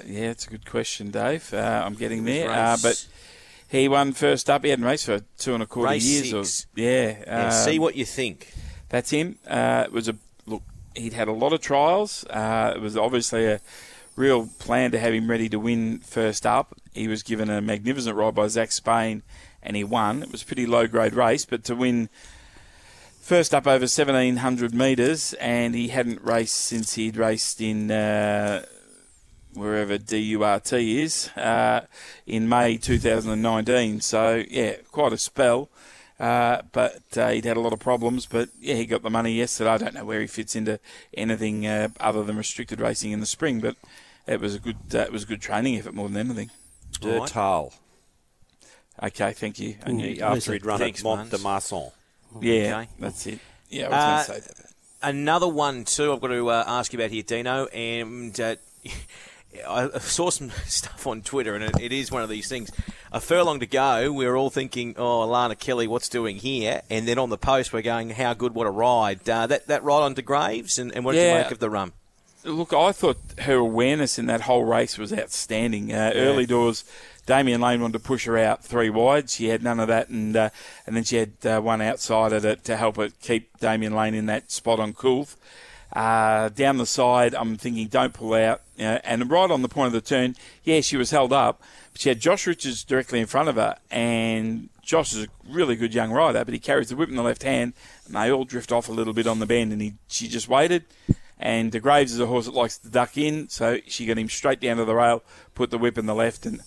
yeah, 0.05 0.31
it's 0.31 0.47
a 0.47 0.49
good 0.49 0.65
question, 0.65 1.11
Dave. 1.11 1.53
Uh, 1.53 1.83
I'm 1.85 1.93
getting 1.93 2.25
there. 2.25 2.49
Uh, 2.49 2.77
but 2.81 3.07
he 3.69 3.87
won 3.87 4.13
first 4.13 4.49
up. 4.49 4.63
He 4.63 4.69
hadn't 4.71 4.85
raced 4.85 5.05
for 5.05 5.19
two 5.37 5.53
and 5.53 5.61
a 5.63 5.65
quarter 5.65 5.91
Race 5.91 6.05
years. 6.05 6.31
six. 6.53 6.67
Or, 6.75 6.81
yeah. 6.81 7.15
Yeah, 7.27 7.45
um, 7.45 7.51
see 7.51 7.79
what 7.79 7.95
you 7.95 8.05
think. 8.05 8.51
That's 8.91 9.09
him. 9.09 9.37
Uh, 9.47 9.85
it 9.85 9.93
was 9.93 10.09
a 10.09 10.17
look. 10.45 10.63
He'd 10.95 11.13
had 11.13 11.29
a 11.29 11.31
lot 11.31 11.53
of 11.53 11.61
trials. 11.61 12.25
Uh, 12.25 12.73
it 12.75 12.81
was 12.81 12.97
obviously 12.97 13.45
a 13.45 13.61
real 14.17 14.47
plan 14.59 14.91
to 14.91 14.99
have 14.99 15.13
him 15.13 15.29
ready 15.29 15.47
to 15.47 15.59
win 15.59 15.99
first 15.99 16.45
up. 16.45 16.75
He 16.93 17.07
was 17.07 17.23
given 17.23 17.49
a 17.49 17.61
magnificent 17.61 18.17
ride 18.17 18.35
by 18.35 18.49
Zach 18.49 18.73
Spain, 18.73 19.23
and 19.63 19.77
he 19.77 19.85
won. 19.85 20.23
It 20.23 20.31
was 20.33 20.43
a 20.43 20.45
pretty 20.45 20.65
low 20.65 20.87
grade 20.87 21.13
race, 21.13 21.45
but 21.45 21.63
to 21.63 21.75
win 21.75 22.09
first 23.21 23.55
up 23.55 23.65
over 23.65 23.83
1700 23.83 24.73
metres, 24.73 25.33
and 25.39 25.73
he 25.73 25.87
hadn't 25.87 26.21
raced 26.21 26.57
since 26.57 26.95
he'd 26.95 27.15
raced 27.15 27.61
in. 27.61 27.89
Uh, 27.89 28.65
wherever 29.53 29.97
DURT 29.97 30.73
is, 30.73 31.29
uh, 31.35 31.81
in 32.25 32.47
May 32.47 32.77
2019. 32.77 33.99
So, 33.99 34.45
yeah, 34.49 34.75
quite 34.93 35.11
a 35.11 35.17
spell. 35.17 35.69
Uh, 36.21 36.61
but 36.71 37.01
uh, 37.17 37.29
he'd 37.29 37.45
had 37.45 37.57
a 37.57 37.59
lot 37.59 37.73
of 37.73 37.79
problems. 37.79 38.27
But 38.27 38.49
yeah, 38.59 38.75
he 38.75 38.85
got 38.85 39.01
the 39.01 39.09
money 39.09 39.33
yesterday. 39.33 39.71
I 39.71 39.77
don't 39.79 39.95
know 39.95 40.05
where 40.05 40.21
he 40.21 40.27
fits 40.27 40.55
into 40.55 40.79
anything 41.15 41.65
uh, 41.65 41.87
other 41.99 42.23
than 42.23 42.37
restricted 42.37 42.79
racing 42.79 43.11
in 43.11 43.19
the 43.19 43.25
spring. 43.25 43.59
But 43.59 43.75
it 44.27 44.39
was 44.39 44.53
a 44.53 44.59
good 44.59 44.77
uh, 44.93 44.99
it 44.99 45.11
was 45.11 45.23
a 45.23 45.25
good 45.25 45.41
training 45.41 45.77
effort 45.77 45.95
more 45.95 46.07
than 46.09 46.17
anything. 46.17 46.51
All 47.03 47.09
right. 47.09 47.21
Dertal, 47.29 47.73
Okay, 49.01 49.33
thank 49.33 49.57
you. 49.59 49.77
I 49.85 49.91
knew- 49.91 50.15
Where's 50.19 50.21
after 50.21 50.53
he'd 50.53 50.65
run 50.65 50.81
at 50.81 51.03
Mont 51.03 51.31
de 51.31 51.37
Marsan. 51.37 51.91
yeah, 52.39 52.81
Okay. 52.81 52.89
that's 52.99 53.25
it. 53.25 53.39
Yeah, 53.69 53.87
I 53.87 53.89
was 53.89 53.95
Uh, 53.95 54.07
going 54.33 54.41
to 54.41 54.47
say 54.47 54.53
that. 54.63 54.71
Another 55.09 55.47
one 55.47 55.85
too. 55.85 56.13
I've 56.13 56.21
got 56.21 56.27
to 56.27 56.49
uh, 56.49 56.63
ask 56.67 56.93
you 56.93 56.99
about 56.99 57.09
here, 57.09 57.23
Dino, 57.23 57.65
and 57.67 58.39
uh, 58.39 58.55
I 59.67 59.99
saw 59.99 60.29
some 60.29 60.49
stuff 60.65 61.05
on 61.07 61.21
Twitter, 61.21 61.55
and 61.55 61.63
it, 61.63 61.79
it 61.79 61.91
is 61.91 62.11
one 62.11 62.23
of 62.23 62.29
these 62.29 62.47
things. 62.47 62.71
A 63.11 63.19
furlong 63.19 63.59
to 63.59 63.65
go, 63.65 64.11
we're 64.11 64.35
all 64.35 64.49
thinking, 64.49 64.95
"Oh, 64.97 65.27
Alana 65.27 65.57
Kelly, 65.57 65.87
what's 65.87 66.09
doing 66.09 66.37
here?" 66.37 66.81
And 66.89 67.07
then 67.07 67.17
on 67.17 67.29
the 67.29 67.37
post, 67.37 67.73
we're 67.73 67.81
going, 67.81 68.11
"How 68.11 68.33
good? 68.33 68.53
What 68.55 68.67
a 68.67 68.71
ride!" 68.71 69.27
Uh, 69.29 69.47
that 69.47 69.67
that 69.67 69.83
ride 69.83 70.03
onto 70.03 70.21
Graves, 70.21 70.79
and, 70.79 70.93
and 70.95 71.03
what 71.03 71.13
did 71.13 71.27
you 71.27 71.33
make 71.43 71.51
of 71.51 71.59
the 71.59 71.69
run? 71.69 71.91
Look, 72.43 72.73
I 72.73 72.91
thought 72.91 73.17
her 73.39 73.57
awareness 73.57 74.17
in 74.17 74.25
that 74.25 74.41
whole 74.41 74.63
race 74.63 74.97
was 74.97 75.13
outstanding. 75.13 75.93
Uh, 75.93 76.11
Early 76.15 76.47
doors, 76.47 76.83
Damian 77.27 77.61
Lane 77.61 77.81
wanted 77.81 77.93
to 77.93 77.99
push 77.99 78.25
her 78.25 78.37
out 78.37 78.63
three 78.63 78.89
wide. 78.89 79.29
She 79.29 79.49
had 79.49 79.61
none 79.61 79.79
of 79.79 79.87
that, 79.89 80.09
and 80.09 80.35
uh, 80.35 80.49
and 80.87 80.95
then 80.95 81.03
she 81.03 81.17
had 81.17 81.33
uh, 81.45 81.61
one 81.61 81.81
outsider 81.81 82.45
it 82.47 82.63
to 82.63 82.77
help 82.77 82.95
her 82.95 83.09
keep 83.21 83.59
Damian 83.59 83.95
Lane 83.95 84.15
in 84.15 84.25
that 84.25 84.51
spot 84.51 84.79
on 84.79 84.93
Coolth. 84.93 85.37
Uh, 85.93 86.49
down 86.49 86.77
the 86.77 86.85
side, 86.85 87.35
I'm 87.35 87.57
thinking 87.57 87.87
don't 87.87 88.13
pull 88.13 88.33
out. 88.33 88.61
Know, 88.87 88.99
and 89.03 89.29
right 89.29 89.51
on 89.51 89.61
the 89.61 89.69
point 89.69 89.87
of 89.87 89.93
the 89.93 90.01
turn, 90.01 90.35
yeah, 90.63 90.81
she 90.81 90.97
was 90.97 91.11
held 91.11 91.31
up, 91.31 91.61
but 91.91 92.01
she 92.01 92.09
had 92.09 92.19
Josh 92.19 92.47
Richards 92.47 92.83
directly 92.83 93.19
in 93.19 93.27
front 93.27 93.47
of 93.47 93.55
her, 93.55 93.77
and 93.91 94.69
Josh 94.81 95.13
is 95.13 95.25
a 95.25 95.27
really 95.47 95.75
good 95.75 95.93
young 95.93 96.11
rider, 96.11 96.43
but 96.43 96.53
he 96.53 96.59
carries 96.59 96.89
the 96.89 96.95
whip 96.95 97.09
in 97.09 97.15
the 97.15 97.21
left 97.21 97.43
hand, 97.43 97.73
and 98.05 98.15
they 98.15 98.31
all 98.31 98.43
drift 98.43 98.71
off 98.71 98.89
a 98.89 98.91
little 98.91 99.13
bit 99.13 99.27
on 99.27 99.39
the 99.39 99.45
bend, 99.45 99.71
and 99.71 99.81
he 99.81 99.93
she 100.07 100.27
just 100.27 100.47
waited. 100.47 100.85
And 101.37 101.71
De 101.71 101.79
Graves 101.79 102.13
is 102.13 102.19
a 102.19 102.27
horse 102.27 102.45
that 102.45 102.53
likes 102.53 102.77
to 102.79 102.89
duck 102.89 103.17
in, 103.17 103.49
so 103.49 103.79
she 103.87 104.05
got 104.05 104.17
him 104.17 104.29
straight 104.29 104.59
down 104.59 104.77
to 104.77 104.85
the 104.85 104.95
rail, 104.95 105.23
put 105.55 105.71
the 105.71 105.77
whip 105.77 105.97
in 105.97 106.05
the 106.05 106.15
left, 106.15 106.45
and 106.45 106.61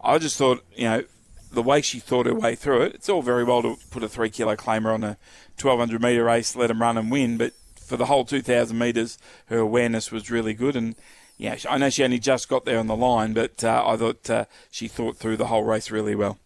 I 0.00 0.18
just 0.18 0.36
thought, 0.36 0.64
you 0.74 0.84
know, 0.84 1.04
the 1.52 1.62
way 1.62 1.80
she 1.80 1.98
thought 1.98 2.26
her 2.26 2.34
way 2.34 2.54
through 2.54 2.82
it, 2.82 2.94
it's 2.94 3.08
all 3.08 3.22
very 3.22 3.44
well 3.44 3.62
to 3.62 3.76
put 3.90 4.02
a 4.02 4.08
three 4.08 4.30
kilo 4.30 4.56
claimer 4.56 4.92
on 4.92 5.02
a 5.02 5.16
1200 5.60 6.00
metre 6.00 6.24
race, 6.24 6.54
let 6.54 6.70
him 6.70 6.82
run 6.82 6.98
and 6.98 7.10
win, 7.10 7.36
but 7.36 7.54
for 7.74 7.96
the 7.96 8.06
whole 8.06 8.24
2000 8.24 8.76
metres, 8.76 9.16
her 9.46 9.58
awareness 9.58 10.10
was 10.10 10.30
really 10.30 10.54
good. 10.54 10.76
And 10.76 10.96
yeah, 11.38 11.56
I 11.68 11.78
know 11.78 11.90
she 11.90 12.04
only 12.04 12.18
just 12.18 12.48
got 12.48 12.64
there 12.64 12.78
on 12.78 12.86
the 12.86 12.96
line, 12.96 13.32
but 13.32 13.62
uh, 13.62 13.84
I 13.86 13.96
thought 13.96 14.30
uh, 14.30 14.44
she 14.70 14.88
thought 14.88 15.16
through 15.16 15.36
the 15.36 15.46
whole 15.46 15.64
race 15.64 15.90
really 15.90 16.14
well. 16.14 16.38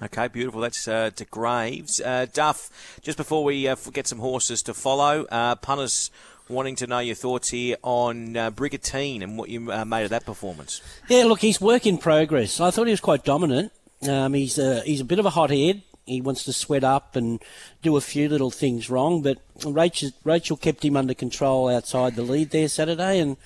Okay, 0.00 0.28
beautiful. 0.28 0.60
That's 0.60 0.86
uh, 0.86 1.10
to 1.16 1.24
Graves. 1.24 2.00
Uh, 2.00 2.26
Duff, 2.32 2.98
just 3.02 3.18
before 3.18 3.42
we 3.42 3.66
uh, 3.66 3.74
get 3.92 4.06
some 4.06 4.20
horses 4.20 4.62
to 4.62 4.74
follow, 4.74 5.24
uh, 5.24 5.56
punters 5.56 6.10
wanting 6.48 6.76
to 6.76 6.86
know 6.86 7.00
your 7.00 7.16
thoughts 7.16 7.50
here 7.50 7.76
on 7.82 8.36
uh, 8.36 8.50
Brigantine 8.50 9.22
and 9.22 9.36
what 9.36 9.48
you 9.48 9.72
uh, 9.72 9.84
made 9.84 10.04
of 10.04 10.10
that 10.10 10.24
performance. 10.24 10.80
Yeah, 11.08 11.24
look, 11.24 11.40
he's 11.40 11.60
work 11.60 11.84
in 11.84 11.98
progress. 11.98 12.60
I 12.60 12.70
thought 12.70 12.86
he 12.86 12.92
was 12.92 13.00
quite 13.00 13.24
dominant. 13.24 13.72
Um, 14.08 14.34
he's 14.34 14.56
a, 14.58 14.82
he's 14.82 15.00
a 15.00 15.04
bit 15.04 15.18
of 15.18 15.26
a 15.26 15.30
hothead. 15.30 15.82
He 16.06 16.20
wants 16.20 16.44
to 16.44 16.52
sweat 16.52 16.84
up 16.84 17.16
and 17.16 17.42
do 17.82 17.96
a 17.96 18.00
few 18.00 18.28
little 18.28 18.50
things 18.50 18.88
wrong, 18.88 19.20
but 19.20 19.38
Rachel, 19.66 20.10
Rachel 20.24 20.56
kept 20.56 20.84
him 20.84 20.96
under 20.96 21.12
control 21.12 21.68
outside 21.68 22.16
the 22.16 22.22
lead 22.22 22.50
there 22.50 22.68
Saturday, 22.68 23.18
and 23.18 23.36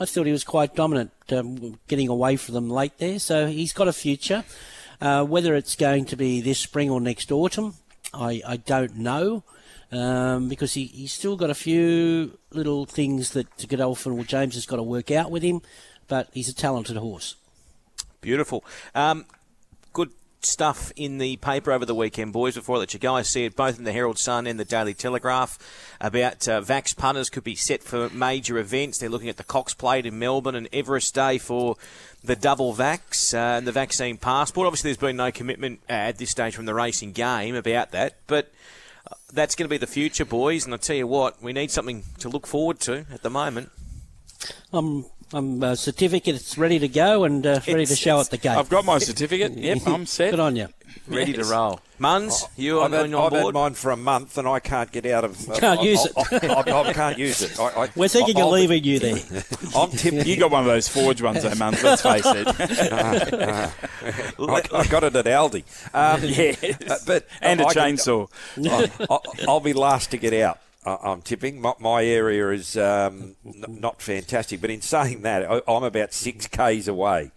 I 0.00 0.04
thought 0.04 0.26
he 0.26 0.32
was 0.32 0.44
quite 0.44 0.76
dominant, 0.76 1.10
um, 1.32 1.78
getting 1.88 2.08
away 2.08 2.36
from 2.36 2.54
them 2.54 2.70
late 2.70 2.96
there. 2.98 3.18
So 3.18 3.48
he's 3.48 3.72
got 3.72 3.88
a 3.88 3.92
future. 3.92 4.44
Uh, 5.00 5.24
whether 5.24 5.54
it's 5.54 5.76
going 5.76 6.04
to 6.06 6.16
be 6.16 6.40
this 6.40 6.58
spring 6.58 6.90
or 6.90 7.00
next 7.00 7.30
autumn, 7.32 7.74
I, 8.14 8.42
I 8.46 8.56
don't 8.56 8.96
know. 8.96 9.42
Um, 9.90 10.48
because 10.48 10.74
he, 10.74 10.84
he's 10.84 11.12
still 11.12 11.36
got 11.36 11.50
a 11.50 11.54
few 11.54 12.38
little 12.52 12.84
things 12.84 13.30
that 13.30 13.68
Godolphin 13.68 14.18
or 14.18 14.24
James 14.24 14.54
has 14.54 14.66
got 14.66 14.76
to 14.76 14.82
work 14.82 15.10
out 15.10 15.30
with 15.30 15.42
him, 15.42 15.62
but 16.08 16.28
he's 16.32 16.48
a 16.48 16.54
talented 16.54 16.96
horse. 16.96 17.36
Beautiful. 18.20 18.64
Um, 18.94 19.24
stuff 20.44 20.92
in 20.96 21.18
the 21.18 21.36
paper 21.36 21.72
over 21.72 21.84
the 21.84 21.94
weekend, 21.94 22.32
boys, 22.32 22.54
before 22.54 22.76
I 22.76 22.80
let 22.80 22.94
you 22.94 23.00
guys 23.00 23.28
see 23.28 23.44
it, 23.44 23.56
both 23.56 23.78
in 23.78 23.84
the 23.84 23.92
Herald 23.92 24.18
Sun 24.18 24.46
and 24.46 24.58
the 24.58 24.64
Daily 24.64 24.94
Telegraph, 24.94 25.58
about 26.00 26.46
uh, 26.48 26.60
Vax 26.60 26.96
punters 26.96 27.30
could 27.30 27.44
be 27.44 27.54
set 27.54 27.82
for 27.82 28.08
major 28.10 28.58
events. 28.58 28.98
They're 28.98 29.08
looking 29.08 29.28
at 29.28 29.36
the 29.36 29.44
Cox 29.44 29.74
Plate 29.74 30.06
in 30.06 30.18
Melbourne 30.18 30.54
and 30.54 30.68
Everest 30.72 31.14
Day 31.14 31.38
for 31.38 31.76
the 32.22 32.36
double 32.36 32.74
vax 32.74 33.34
uh, 33.34 33.58
and 33.58 33.66
the 33.66 33.72
vaccine 33.72 34.16
passport. 34.16 34.66
Obviously, 34.66 34.90
there's 34.90 34.98
been 34.98 35.16
no 35.16 35.30
commitment 35.30 35.80
uh, 35.88 35.92
at 35.92 36.18
this 36.18 36.30
stage 36.30 36.54
from 36.54 36.66
the 36.66 36.74
racing 36.74 37.12
game 37.12 37.54
about 37.54 37.92
that, 37.92 38.16
but 38.26 38.50
uh, 39.10 39.14
that's 39.32 39.54
going 39.54 39.66
to 39.66 39.70
be 39.70 39.78
the 39.78 39.86
future, 39.86 40.24
boys. 40.24 40.64
And 40.64 40.74
I 40.74 40.78
tell 40.78 40.96
you 40.96 41.06
what, 41.06 41.42
we 41.42 41.52
need 41.52 41.70
something 41.70 42.04
to 42.18 42.28
look 42.28 42.46
forward 42.46 42.80
to 42.80 43.06
at 43.12 43.22
the 43.22 43.30
moment. 43.30 43.70
I'm 44.72 45.06
I'm 45.32 45.62
uh, 45.62 45.74
certificate. 45.74 46.34
It's 46.36 46.56
ready 46.56 46.78
to 46.78 46.88
go 46.88 47.24
and 47.24 47.46
uh, 47.46 47.60
ready 47.68 47.84
to 47.86 47.94
show 47.96 48.14
it's- 48.20 48.28
at 48.28 48.30
the 48.30 48.38
gate. 48.38 48.56
I've 48.56 48.68
got 48.70 48.84
my 48.84 48.98
certificate. 48.98 49.52
Yep, 49.58 49.78
I'm 49.86 50.06
set. 50.06 50.30
Good 50.30 50.40
on 50.40 50.56
you. 50.56 50.68
Ready 51.06 51.32
Yes. 51.32 51.46
to 51.46 51.52
roll. 51.52 51.80
Muns, 52.00 52.48
you 52.56 52.78
I've, 52.80 52.84
on, 52.94 53.10
had, 53.10 53.14
on 53.14 53.32
I've 53.34 53.44
had 53.44 53.54
mine 53.54 53.74
for 53.74 53.90
a 53.90 53.96
month 53.96 54.38
and 54.38 54.46
I 54.48 54.58
can't 54.60 54.90
get 54.90 55.04
out 55.06 55.24
of. 55.24 55.36
Can't 55.58 55.80
I, 55.80 55.82
use 55.82 56.06
I, 56.16 56.22
I, 56.32 56.46
I, 56.70 56.88
I 56.88 56.92
can't 56.94 57.18
use 57.18 57.42
it. 57.42 57.58
I, 57.60 57.64
I, 57.84 57.88
We're 57.96 58.08
thinking 58.08 58.38
I'll 58.38 58.48
of 58.48 58.54
be- 58.54 58.60
leaving 58.68 58.84
you 58.84 58.98
there. 59.00 59.16
I'm 59.76 59.90
tipping. 59.90 60.24
You 60.26 60.36
got 60.38 60.50
one 60.50 60.60
of 60.62 60.66
those 60.66 60.88
forged 60.88 61.20
ones, 61.20 61.42
though, 61.42 61.54
man. 61.56 61.76
Let's 61.82 62.02
face 62.02 62.22
it. 62.24 62.46
I, 63.28 63.70
I 64.72 64.86
got 64.86 65.04
it 65.04 65.16
at 65.16 65.24
Aldi. 65.26 65.64
Um, 65.94 66.22
yes. 66.24 66.62
uh, 66.90 66.98
but 67.06 67.26
and 67.42 67.60
a 67.60 67.66
I 67.66 67.74
can- 67.74 67.96
chainsaw. 67.96 68.30
I, 69.10 69.18
I'll 69.46 69.60
be 69.60 69.72
last 69.74 70.10
to 70.12 70.16
get 70.18 70.32
out. 70.34 70.58
I- 70.84 70.98
I'm 71.02 71.22
tipping. 71.22 71.60
My, 71.60 71.74
my 71.80 72.04
area 72.04 72.50
is 72.50 72.76
um, 72.76 73.36
n- 73.44 73.64
not 73.68 74.00
fantastic, 74.00 74.60
but 74.60 74.70
in 74.70 74.80
saying 74.80 75.22
that, 75.22 75.50
I, 75.50 75.60
I'm 75.68 75.82
about 75.84 76.12
six 76.12 76.46
k's 76.46 76.88
away 76.88 77.30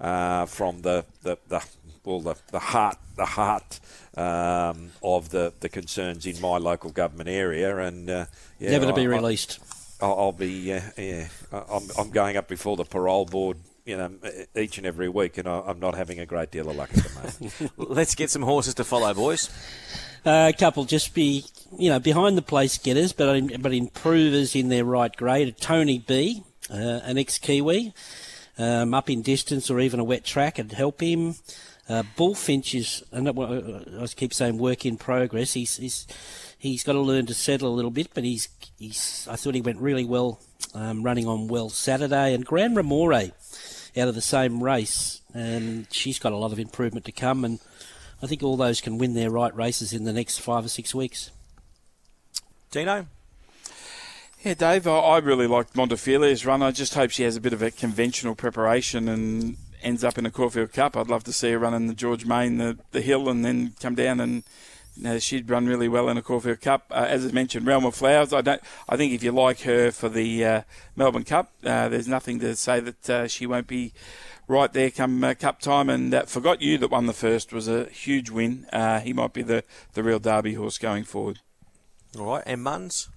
uh, 0.00 0.46
from 0.46 0.82
the, 0.82 1.04
the, 1.22 1.38
the 1.48 1.64
well 2.04 2.20
the, 2.20 2.34
the 2.50 2.58
heart 2.58 2.96
the 3.16 3.24
heart 3.26 3.80
um, 4.16 4.90
of 5.02 5.30
the, 5.30 5.52
the 5.60 5.68
concerns 5.68 6.26
in 6.26 6.40
my 6.40 6.56
local 6.58 6.90
government 6.90 7.28
area, 7.28 7.76
and 7.78 8.08
uh, 8.10 8.24
yeah, 8.58 8.70
Never 8.70 8.86
to 8.86 8.92
be 8.92 9.02
I- 9.02 9.04
I- 9.04 9.16
released. 9.16 9.58
I'll, 10.00 10.14
I'll 10.18 10.32
be 10.32 10.72
uh, 10.72 10.80
yeah. 10.96 11.28
I- 11.52 11.64
I'm, 11.70 11.82
I'm 11.98 12.10
going 12.10 12.36
up 12.36 12.48
before 12.48 12.76
the 12.76 12.84
parole 12.84 13.24
board. 13.26 13.58
You 13.84 13.96
know, 13.96 14.10
each 14.54 14.76
and 14.76 14.86
every 14.86 15.08
week, 15.08 15.38
and 15.38 15.48
I- 15.48 15.62
I'm 15.66 15.80
not 15.80 15.94
having 15.94 16.20
a 16.20 16.26
great 16.26 16.50
deal 16.50 16.68
of 16.68 16.76
luck 16.76 16.90
at 16.92 17.04
the 17.04 17.14
moment. 17.14 17.72
Let's 17.96 18.14
get 18.14 18.28
some 18.30 18.42
horses 18.42 18.74
to 18.74 18.84
follow, 18.84 19.14
boys. 19.14 19.48
Uh, 20.24 20.50
a 20.54 20.56
couple 20.56 20.84
just 20.84 21.14
be, 21.14 21.44
you 21.78 21.90
know, 21.90 21.98
behind 21.98 22.36
the 22.36 22.42
place 22.42 22.78
getters, 22.78 23.12
but 23.12 23.62
but 23.62 23.72
improvers 23.72 24.54
in 24.54 24.68
their 24.68 24.84
right 24.84 25.14
grade. 25.16 25.56
Tony 25.58 25.98
B, 25.98 26.42
uh, 26.70 27.00
an 27.04 27.18
ex-Kiwi, 27.18 27.92
um, 28.58 28.94
up 28.94 29.08
in 29.08 29.22
distance 29.22 29.70
or 29.70 29.80
even 29.80 30.00
a 30.00 30.04
wet 30.04 30.24
track 30.24 30.58
would 30.58 30.72
help 30.72 31.00
him. 31.00 31.36
Uh, 31.88 32.02
Bullfinch 32.16 32.74
is, 32.74 33.02
and 33.12 33.28
I 33.28 34.06
keep 34.08 34.34
saying 34.34 34.58
work 34.58 34.84
in 34.84 34.98
progress. 34.98 35.54
He's, 35.54 35.78
he's 35.78 36.06
he's 36.58 36.84
got 36.84 36.92
to 36.92 37.00
learn 37.00 37.24
to 37.26 37.34
settle 37.34 37.72
a 37.72 37.74
little 37.74 37.90
bit, 37.90 38.08
but 38.12 38.24
he's 38.24 38.48
he's. 38.78 39.26
I 39.30 39.36
thought 39.36 39.54
he 39.54 39.62
went 39.62 39.80
really 39.80 40.04
well 40.04 40.40
um, 40.74 41.02
running 41.02 41.26
on 41.26 41.48
well 41.48 41.70
Saturday. 41.70 42.34
And 42.34 42.44
Gran 42.44 42.74
Ramore 42.74 43.32
out 43.96 44.08
of 44.08 44.14
the 44.14 44.20
same 44.20 44.62
race, 44.62 45.22
and 45.32 45.86
she's 45.90 46.18
got 46.18 46.32
a 46.32 46.36
lot 46.36 46.52
of 46.52 46.58
improvement 46.58 47.06
to 47.06 47.12
come. 47.12 47.44
And 47.44 47.58
I 48.22 48.26
think 48.26 48.42
all 48.42 48.56
those 48.56 48.80
can 48.80 48.98
win 48.98 49.14
their 49.14 49.30
right 49.30 49.54
races 49.54 49.92
in 49.92 50.04
the 50.04 50.12
next 50.12 50.40
five 50.40 50.64
or 50.64 50.68
six 50.68 50.94
weeks. 50.94 51.30
Dino? 52.70 53.06
Yeah, 54.42 54.54
Dave, 54.54 54.86
I, 54.86 54.98
I 54.98 55.18
really 55.18 55.46
liked 55.46 55.74
Montefilia's 55.74 56.46
run. 56.46 56.62
I 56.62 56.70
just 56.70 56.94
hope 56.94 57.10
she 57.10 57.24
has 57.24 57.36
a 57.36 57.40
bit 57.40 57.52
of 57.52 57.62
a 57.62 57.70
conventional 57.70 58.34
preparation 58.34 59.08
and 59.08 59.56
ends 59.82 60.04
up 60.04 60.18
in 60.18 60.26
a 60.26 60.30
Caulfield 60.30 60.72
Cup. 60.72 60.96
I'd 60.96 61.08
love 61.08 61.24
to 61.24 61.32
see 61.32 61.52
her 61.52 61.58
run 61.58 61.74
in 61.74 61.86
the 61.86 61.94
George 61.94 62.24
Main, 62.24 62.58
the, 62.58 62.78
the 62.92 63.00
hill, 63.00 63.28
and 63.28 63.44
then 63.44 63.74
come 63.80 63.94
down 63.94 64.20
and 64.20 64.42
you 64.98 65.04
know, 65.04 65.18
she'd 65.20 65.48
run 65.48 65.66
really 65.66 65.88
well 65.88 66.08
in 66.08 66.16
a 66.16 66.22
Caulfield 66.22 66.60
Cup. 66.60 66.86
Uh, 66.90 67.06
as 67.08 67.24
I 67.24 67.30
mentioned, 67.30 67.66
Realm 67.66 67.84
of 67.84 67.94
Flowers. 67.94 68.32
I 68.32 68.40
don't. 68.40 68.60
I 68.88 68.96
think 68.96 69.12
if 69.12 69.22
you 69.22 69.30
like 69.30 69.60
her 69.60 69.92
for 69.92 70.08
the 70.08 70.44
uh, 70.44 70.62
Melbourne 70.96 71.24
Cup, 71.24 71.52
uh, 71.64 71.88
there's 71.88 72.08
nothing 72.08 72.40
to 72.40 72.56
say 72.56 72.80
that 72.80 73.10
uh, 73.10 73.28
she 73.28 73.46
won't 73.46 73.68
be 73.68 73.92
right 74.48 74.72
there 74.72 74.90
come 74.90 75.22
uh, 75.22 75.34
Cup 75.34 75.60
time. 75.60 75.88
And 75.88 76.12
uh, 76.12 76.24
forgot 76.24 76.60
you 76.60 76.78
that 76.78 76.90
won 76.90 77.06
the 77.06 77.12
first 77.12 77.52
was 77.52 77.68
a 77.68 77.84
huge 77.84 78.30
win. 78.30 78.66
Uh, 78.72 79.00
he 79.00 79.12
might 79.12 79.32
be 79.32 79.42
the 79.42 79.62
the 79.92 80.02
real 80.02 80.18
Derby 80.18 80.54
horse 80.54 80.78
going 80.78 81.04
forward. 81.04 81.40
All 82.18 82.24
right, 82.24 82.42
and 82.46 82.62
Muns? 82.62 83.08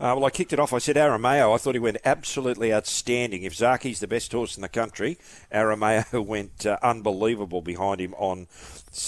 Uh, 0.00 0.14
well, 0.16 0.24
I 0.24 0.30
kicked 0.30 0.52
it 0.52 0.58
off. 0.58 0.72
I 0.72 0.78
said 0.78 0.96
Arameo. 0.96 1.54
I 1.54 1.58
thought 1.58 1.76
he 1.76 1.78
went 1.78 1.98
absolutely 2.04 2.74
outstanding. 2.74 3.44
If 3.44 3.54
Zaaki's 3.54 4.00
the 4.00 4.08
best 4.08 4.32
horse 4.32 4.56
in 4.56 4.62
the 4.62 4.68
country, 4.68 5.16
Arameo 5.54 6.24
went 6.26 6.66
uh, 6.66 6.76
unbelievable 6.82 7.62
behind 7.62 8.00
him 8.00 8.14
on 8.14 8.48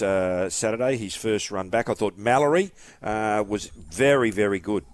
uh, 0.01 0.49
Saturday, 0.49 0.97
his 0.97 1.17
first 1.17 1.51
run 1.51 1.69
back. 1.69 1.89
I 1.89 1.95
thought 1.95 2.17
Mallory 2.17 2.71
uh, 3.03 3.43
was 3.47 3.67
very, 3.67 4.31
very 4.31 4.61
good. 4.61 4.85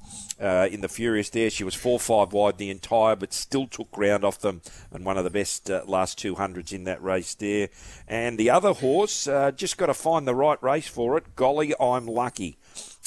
Uh, 0.41 0.69
in 0.71 0.81
the 0.81 0.89
Furious 0.89 1.29
there, 1.31 1.51
she 1.51 1.65
was 1.65 1.75
four 1.75 2.01
five 2.01 2.33
wide 2.33 2.59
the 2.59 2.71
entire, 2.71 3.15
but 3.15 3.33
still 3.33 3.67
took 3.67 3.91
ground 3.91 4.25
off 4.25 4.39
them, 4.39 4.63
and 4.91 5.05
one 5.05 5.19
of 5.19 5.25
the 5.25 5.31
best 5.31 5.71
uh, 5.71 5.83
last 5.87 6.19
two 6.19 6.37
hundreds 6.37 6.73
in 6.73 6.85
that 6.85 7.03
race 7.03 7.35
there. 7.35 7.69
And 8.09 8.39
the 8.39 8.51
other 8.51 8.73
horse, 8.73 9.27
uh, 9.29 9.51
just 9.51 9.77
got 9.77 9.87
to 9.87 9.95
find 9.95 10.27
the 10.27 10.35
right 10.35 10.63
race 10.63 10.89
for 10.89 11.19
it. 11.19 11.37
Golly, 11.37 11.75
I'm 11.79 12.07
lucky. 12.07 12.57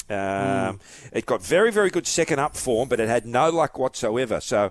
Um, 0.08 0.80
It 1.12 1.26
got 1.26 1.42
very, 1.42 1.72
very 1.72 1.90
good 1.90 2.06
second 2.06 2.38
up 2.38 2.56
form, 2.56 2.88
but 2.88 3.00
it 3.00 3.08
had 3.08 3.26
no 3.26 3.50
luck 3.50 3.78
whatsoever. 3.78 4.40
So 4.40 4.70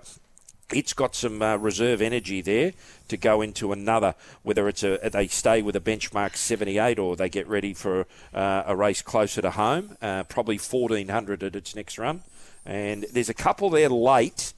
it's 0.72 0.92
got 0.92 1.14
some 1.14 1.42
uh, 1.42 1.56
reserve 1.56 2.00
energy 2.00 2.40
there 2.40 2.72
to 3.08 3.16
go 3.16 3.42
into 3.42 3.72
another. 3.72 4.14
Whether 4.42 4.68
it's 4.68 4.82
a 4.82 4.98
they 5.12 5.26
stay 5.26 5.60
with 5.62 5.76
a 5.76 5.80
benchmark 5.80 6.36
78 6.36 6.98
or 6.98 7.16
they 7.16 7.28
get 7.28 7.46
ready 7.48 7.74
for 7.74 8.06
uh, 8.32 8.62
a 8.66 8.76
race 8.76 9.02
closer 9.02 9.42
to 9.42 9.50
home, 9.50 9.96
uh, 10.00 10.24
probably 10.24 10.56
1400 10.58 11.42
at 11.42 11.56
its 11.56 11.74
next 11.74 11.98
run. 11.98 12.22
And 12.66 13.06
there's 13.12 13.28
a 13.28 13.34
couple 13.34 13.70
there 13.70 13.88
late 13.88 14.52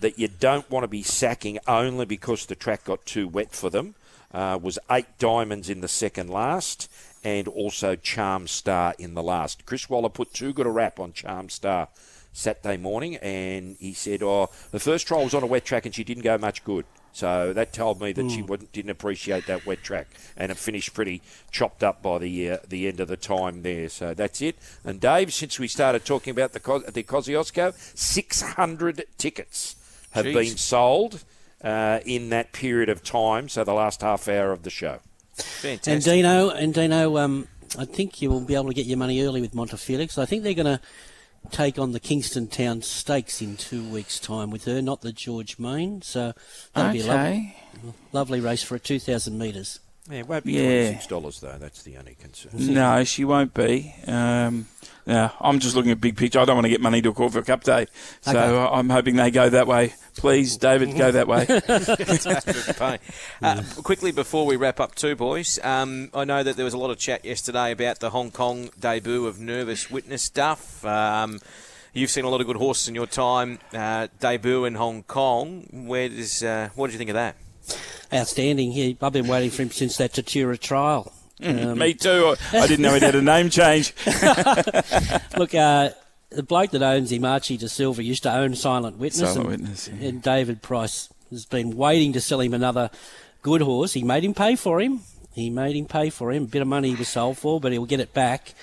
that 0.00 0.18
you 0.18 0.28
don't 0.28 0.68
want 0.70 0.84
to 0.84 0.88
be 0.88 1.02
sacking 1.02 1.58
only 1.66 2.04
because 2.04 2.46
the 2.46 2.54
track 2.54 2.84
got 2.84 3.06
too 3.06 3.28
wet 3.28 3.52
for 3.52 3.70
them. 3.70 3.94
Uh, 4.32 4.58
was 4.60 4.78
eight 4.90 5.06
diamonds 5.18 5.70
in 5.70 5.80
the 5.80 5.86
second 5.86 6.28
last, 6.28 6.90
and 7.22 7.46
also 7.46 7.94
Charm 7.94 8.48
Star 8.48 8.92
in 8.98 9.14
the 9.14 9.22
last. 9.22 9.64
Chris 9.64 9.88
Waller 9.88 10.08
put 10.08 10.34
too 10.34 10.52
good 10.52 10.66
a 10.66 10.70
rap 10.70 10.98
on 10.98 11.12
Charm 11.12 11.48
Star 11.48 11.86
Saturday 12.32 12.76
morning, 12.76 13.14
and 13.16 13.76
he 13.78 13.92
said, 13.92 14.24
"Oh, 14.24 14.50
the 14.72 14.80
first 14.80 15.06
trial 15.06 15.22
was 15.22 15.34
on 15.34 15.44
a 15.44 15.46
wet 15.46 15.64
track, 15.64 15.86
and 15.86 15.94
she 15.94 16.02
didn't 16.02 16.24
go 16.24 16.36
much 16.36 16.64
good." 16.64 16.84
So 17.14 17.52
that 17.52 17.72
told 17.72 18.00
me 18.00 18.12
that 18.12 18.28
she 18.28 18.42
wouldn't, 18.42 18.72
didn't 18.72 18.90
appreciate 18.90 19.46
that 19.46 19.64
wet 19.64 19.84
track, 19.84 20.08
and 20.36 20.50
it 20.50 20.58
finished 20.58 20.94
pretty 20.94 21.22
chopped 21.52 21.84
up 21.84 22.02
by 22.02 22.18
the 22.18 22.50
uh, 22.50 22.56
the 22.68 22.88
end 22.88 22.98
of 22.98 23.06
the 23.06 23.16
time 23.16 23.62
there. 23.62 23.88
So 23.88 24.14
that's 24.14 24.42
it. 24.42 24.58
And 24.84 25.00
Dave, 25.00 25.32
since 25.32 25.60
we 25.60 25.68
started 25.68 26.04
talking 26.04 26.32
about 26.32 26.54
the 26.54 26.60
Cos- 26.60 26.84
the 26.86 27.04
Kosciuszko, 27.04 27.72
six 27.96 28.42
hundred 28.42 29.04
tickets 29.16 29.76
have 30.10 30.26
Jeez. 30.26 30.34
been 30.34 30.56
sold 30.56 31.22
uh, 31.62 32.00
in 32.04 32.30
that 32.30 32.50
period 32.52 32.88
of 32.88 33.04
time. 33.04 33.48
So 33.48 33.62
the 33.62 33.74
last 33.74 34.02
half 34.02 34.26
hour 34.26 34.50
of 34.50 34.64
the 34.64 34.70
show. 34.70 34.98
Fantastic. 35.34 35.92
And 35.92 36.02
Dino, 36.02 36.50
and 36.50 36.74
Dino, 36.74 37.16
um, 37.18 37.46
I 37.78 37.84
think 37.84 38.22
you 38.22 38.28
will 38.28 38.40
be 38.40 38.56
able 38.56 38.68
to 38.68 38.74
get 38.74 38.86
your 38.86 38.98
money 38.98 39.22
early 39.22 39.40
with 39.40 39.54
Montefilia. 39.54 40.18
I 40.18 40.26
think 40.26 40.42
they're 40.42 40.54
going 40.54 40.66
to 40.66 40.80
take 41.50 41.78
on 41.78 41.92
the 41.92 42.00
Kingston 42.00 42.48
Town 42.48 42.82
Stakes 42.82 43.40
in 43.40 43.56
two 43.56 43.82
weeks' 43.88 44.18
time 44.18 44.50
with 44.50 44.64
her, 44.64 44.80
not 44.82 45.02
the 45.02 45.12
George 45.12 45.58
Main. 45.58 46.02
So 46.02 46.32
that'll 46.72 46.92
be 46.92 47.00
a 47.00 47.06
lovely, 47.06 47.56
lovely 48.12 48.40
race 48.40 48.62
for 48.62 48.74
a 48.74 48.80
2,000 48.80 49.38
metres. 49.38 49.80
Yeah, 50.10 50.18
it 50.18 50.28
won't 50.28 50.44
be 50.44 50.52
Yeah. 50.52 50.60
twenty 50.60 50.94
six 50.94 51.06
dollars 51.06 51.40
though. 51.40 51.56
That's 51.58 51.82
the 51.82 51.96
only 51.96 52.14
concern. 52.14 52.50
No, 52.74 53.04
she 53.04 53.24
won't 53.24 53.54
be. 53.54 53.94
Um, 54.06 54.66
no, 55.06 55.30
I'm 55.40 55.58
just 55.60 55.74
looking 55.74 55.90
at 55.92 56.00
big 56.00 56.16
picture. 56.16 56.40
I 56.40 56.44
don't 56.44 56.56
want 56.56 56.66
to 56.66 56.70
get 56.70 56.80
money 56.80 57.00
to 57.02 57.08
a 57.10 57.12
Caulfield 57.14 57.46
Cup 57.46 57.62
day, 57.64 57.86
so 58.22 58.30
Okay. 58.32 58.40
uh, 58.58 58.68
I'm 58.70 58.90
hoping 58.90 59.16
they 59.16 59.30
go 59.30 59.48
that 59.48 59.66
way. 59.66 59.94
Please, 60.16 60.56
David, 60.58 60.96
go 60.96 61.10
that 61.10 61.26
way. 61.28 61.46
Uh, 63.42 63.62
quickly 63.82 64.12
before 64.12 64.46
we 64.46 64.56
wrap 64.56 64.80
up, 64.80 64.94
too, 64.94 65.14
boys. 65.16 65.58
Um, 65.62 66.10
I 66.14 66.24
know 66.24 66.42
that 66.42 66.56
there 66.56 66.64
was 66.64 66.74
a 66.74 66.78
lot 66.78 66.90
of 66.90 66.98
chat 66.98 67.24
yesterday 67.24 67.72
about 67.72 68.00
the 68.00 68.10
Hong 68.10 68.30
Kong 68.30 68.70
debut 68.78 69.26
of 69.26 69.38
Nervous 69.40 69.90
Witness 69.90 70.22
stuff. 70.22 70.84
Um, 70.84 71.40
you've 71.92 72.10
seen 72.10 72.24
a 72.24 72.28
lot 72.30 72.40
of 72.40 72.46
good 72.46 72.56
horses 72.56 72.88
in 72.88 72.94
your 72.94 73.06
time. 73.06 73.58
Uh, 73.74 74.08
debut 74.20 74.64
in 74.64 74.74
Hong 74.76 75.02
Kong. 75.02 75.66
Where 75.72 76.08
does 76.08 76.42
uh, 76.42 76.70
what 76.74 76.86
did 76.86 76.92
you 76.94 76.98
think 76.98 77.10
of 77.10 77.14
that? 77.14 77.36
Outstanding. 78.12 78.72
He, 78.72 78.96
I've 79.00 79.12
been 79.12 79.26
waiting 79.26 79.50
for 79.50 79.62
him 79.62 79.70
since 79.70 79.96
that 79.96 80.12
Tatura 80.12 80.58
trial. 80.58 81.12
Um, 81.42 81.78
Me 81.78 81.94
too. 81.94 82.36
I, 82.52 82.58
I 82.58 82.66
didn't 82.66 82.82
know 82.82 82.94
he'd 82.94 83.02
had 83.02 83.14
a 83.14 83.22
name 83.22 83.50
change. 83.50 83.92
Look, 85.36 85.54
uh, 85.54 85.90
the 86.30 86.42
bloke 86.42 86.70
that 86.70 86.82
owns 86.82 87.10
him, 87.10 87.24
Archie 87.24 87.56
De 87.56 87.68
Silva, 87.68 88.02
used 88.02 88.22
to 88.24 88.32
own 88.32 88.54
Silent 88.54 88.98
Witness. 88.98 89.32
Silent 89.32 89.38
and, 89.38 89.48
Witness, 89.50 89.88
yeah. 89.88 90.08
and 90.08 90.22
David 90.22 90.62
Price 90.62 91.08
has 91.30 91.44
been 91.44 91.76
waiting 91.76 92.12
to 92.12 92.20
sell 92.20 92.40
him 92.40 92.54
another 92.54 92.90
good 93.42 93.60
horse. 93.60 93.92
He 93.92 94.02
made 94.02 94.24
him 94.24 94.34
pay 94.34 94.56
for 94.56 94.80
him. 94.80 95.00
He 95.32 95.50
made 95.50 95.74
him 95.74 95.86
pay 95.86 96.10
for 96.10 96.30
him. 96.30 96.44
A 96.44 96.46
bit 96.46 96.62
of 96.62 96.68
money 96.68 96.90
he 96.90 96.94
was 96.94 97.08
sold 97.08 97.38
for, 97.38 97.60
but 97.60 97.72
he'll 97.72 97.86
get 97.86 98.00
it 98.00 98.14
back. 98.14 98.54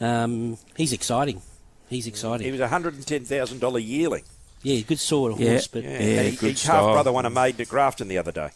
Um, 0.00 0.58
he's 0.76 0.92
exciting. 0.92 1.40
He's 1.88 2.06
exciting. 2.06 2.44
He 2.44 2.52
was 2.52 2.60
a 2.60 2.68
hundred 2.68 2.94
and 2.94 3.06
ten 3.06 3.24
thousand 3.24 3.60
dollar 3.60 3.80
yearling. 3.80 4.24
Yeah, 4.62 4.80
good 4.82 4.98
sort 5.00 5.32
of 5.32 5.40
Yeah. 5.40 5.50
horse, 5.52 5.66
but 5.68 5.82
Yeah, 5.84 5.90
and 5.90 6.28
he, 6.30 6.36
good 6.36 6.50
his 6.50 6.60
style. 6.60 6.86
half 6.86 6.94
brother 6.94 7.12
won 7.12 7.26
a 7.26 7.30
maiden 7.30 7.60
at 7.60 7.68
Grafton 7.68 8.08
the 8.08 8.18
other 8.18 8.32
day. 8.32 8.50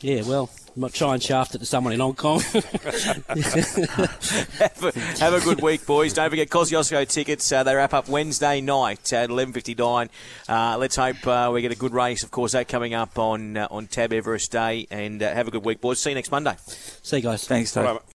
Yeah, 0.00 0.22
well, 0.22 0.50
I 0.76 0.80
might 0.80 0.92
try 0.92 1.14
and 1.14 1.22
shaft 1.22 1.54
it 1.54 1.58
to 1.60 1.66
someone 1.66 1.92
in 1.94 2.00
Hong 2.00 2.14
Kong. 2.14 2.40
have, 2.52 2.56
a, 4.82 4.92
have 5.18 5.32
a 5.32 5.40
good 5.40 5.62
week, 5.62 5.86
boys. 5.86 6.12
Don't 6.12 6.28
forget 6.28 6.50
Kosciuszko 6.50 7.08
tickets. 7.08 7.50
Uh, 7.50 7.62
they 7.62 7.74
wrap 7.74 7.94
up 7.94 8.08
Wednesday 8.08 8.60
night 8.60 9.12
at 9.14 9.30
11.59. 9.30 10.08
Uh, 10.48 10.76
let's 10.78 10.96
hope 10.96 11.26
uh, 11.26 11.50
we 11.54 11.62
get 11.62 11.72
a 11.72 11.76
good 11.76 11.94
race. 11.94 12.22
Of 12.22 12.30
course, 12.30 12.52
that 12.52 12.68
coming 12.68 12.92
up 12.92 13.18
on 13.18 13.56
uh, 13.56 13.68
on 13.70 13.86
Tab 13.86 14.12
Everest 14.12 14.52
Day. 14.52 14.86
And 14.90 15.22
uh, 15.22 15.32
have 15.32 15.48
a 15.48 15.50
good 15.50 15.64
week, 15.64 15.80
boys. 15.80 16.00
See 16.00 16.10
you 16.10 16.16
next 16.16 16.30
Monday. 16.30 16.56
See 16.66 17.16
you 17.16 17.22
guys. 17.22 17.46
Thanks, 17.46 17.72
Dave. 17.72 17.84
Right, 17.84 17.92
mate. 17.94 18.02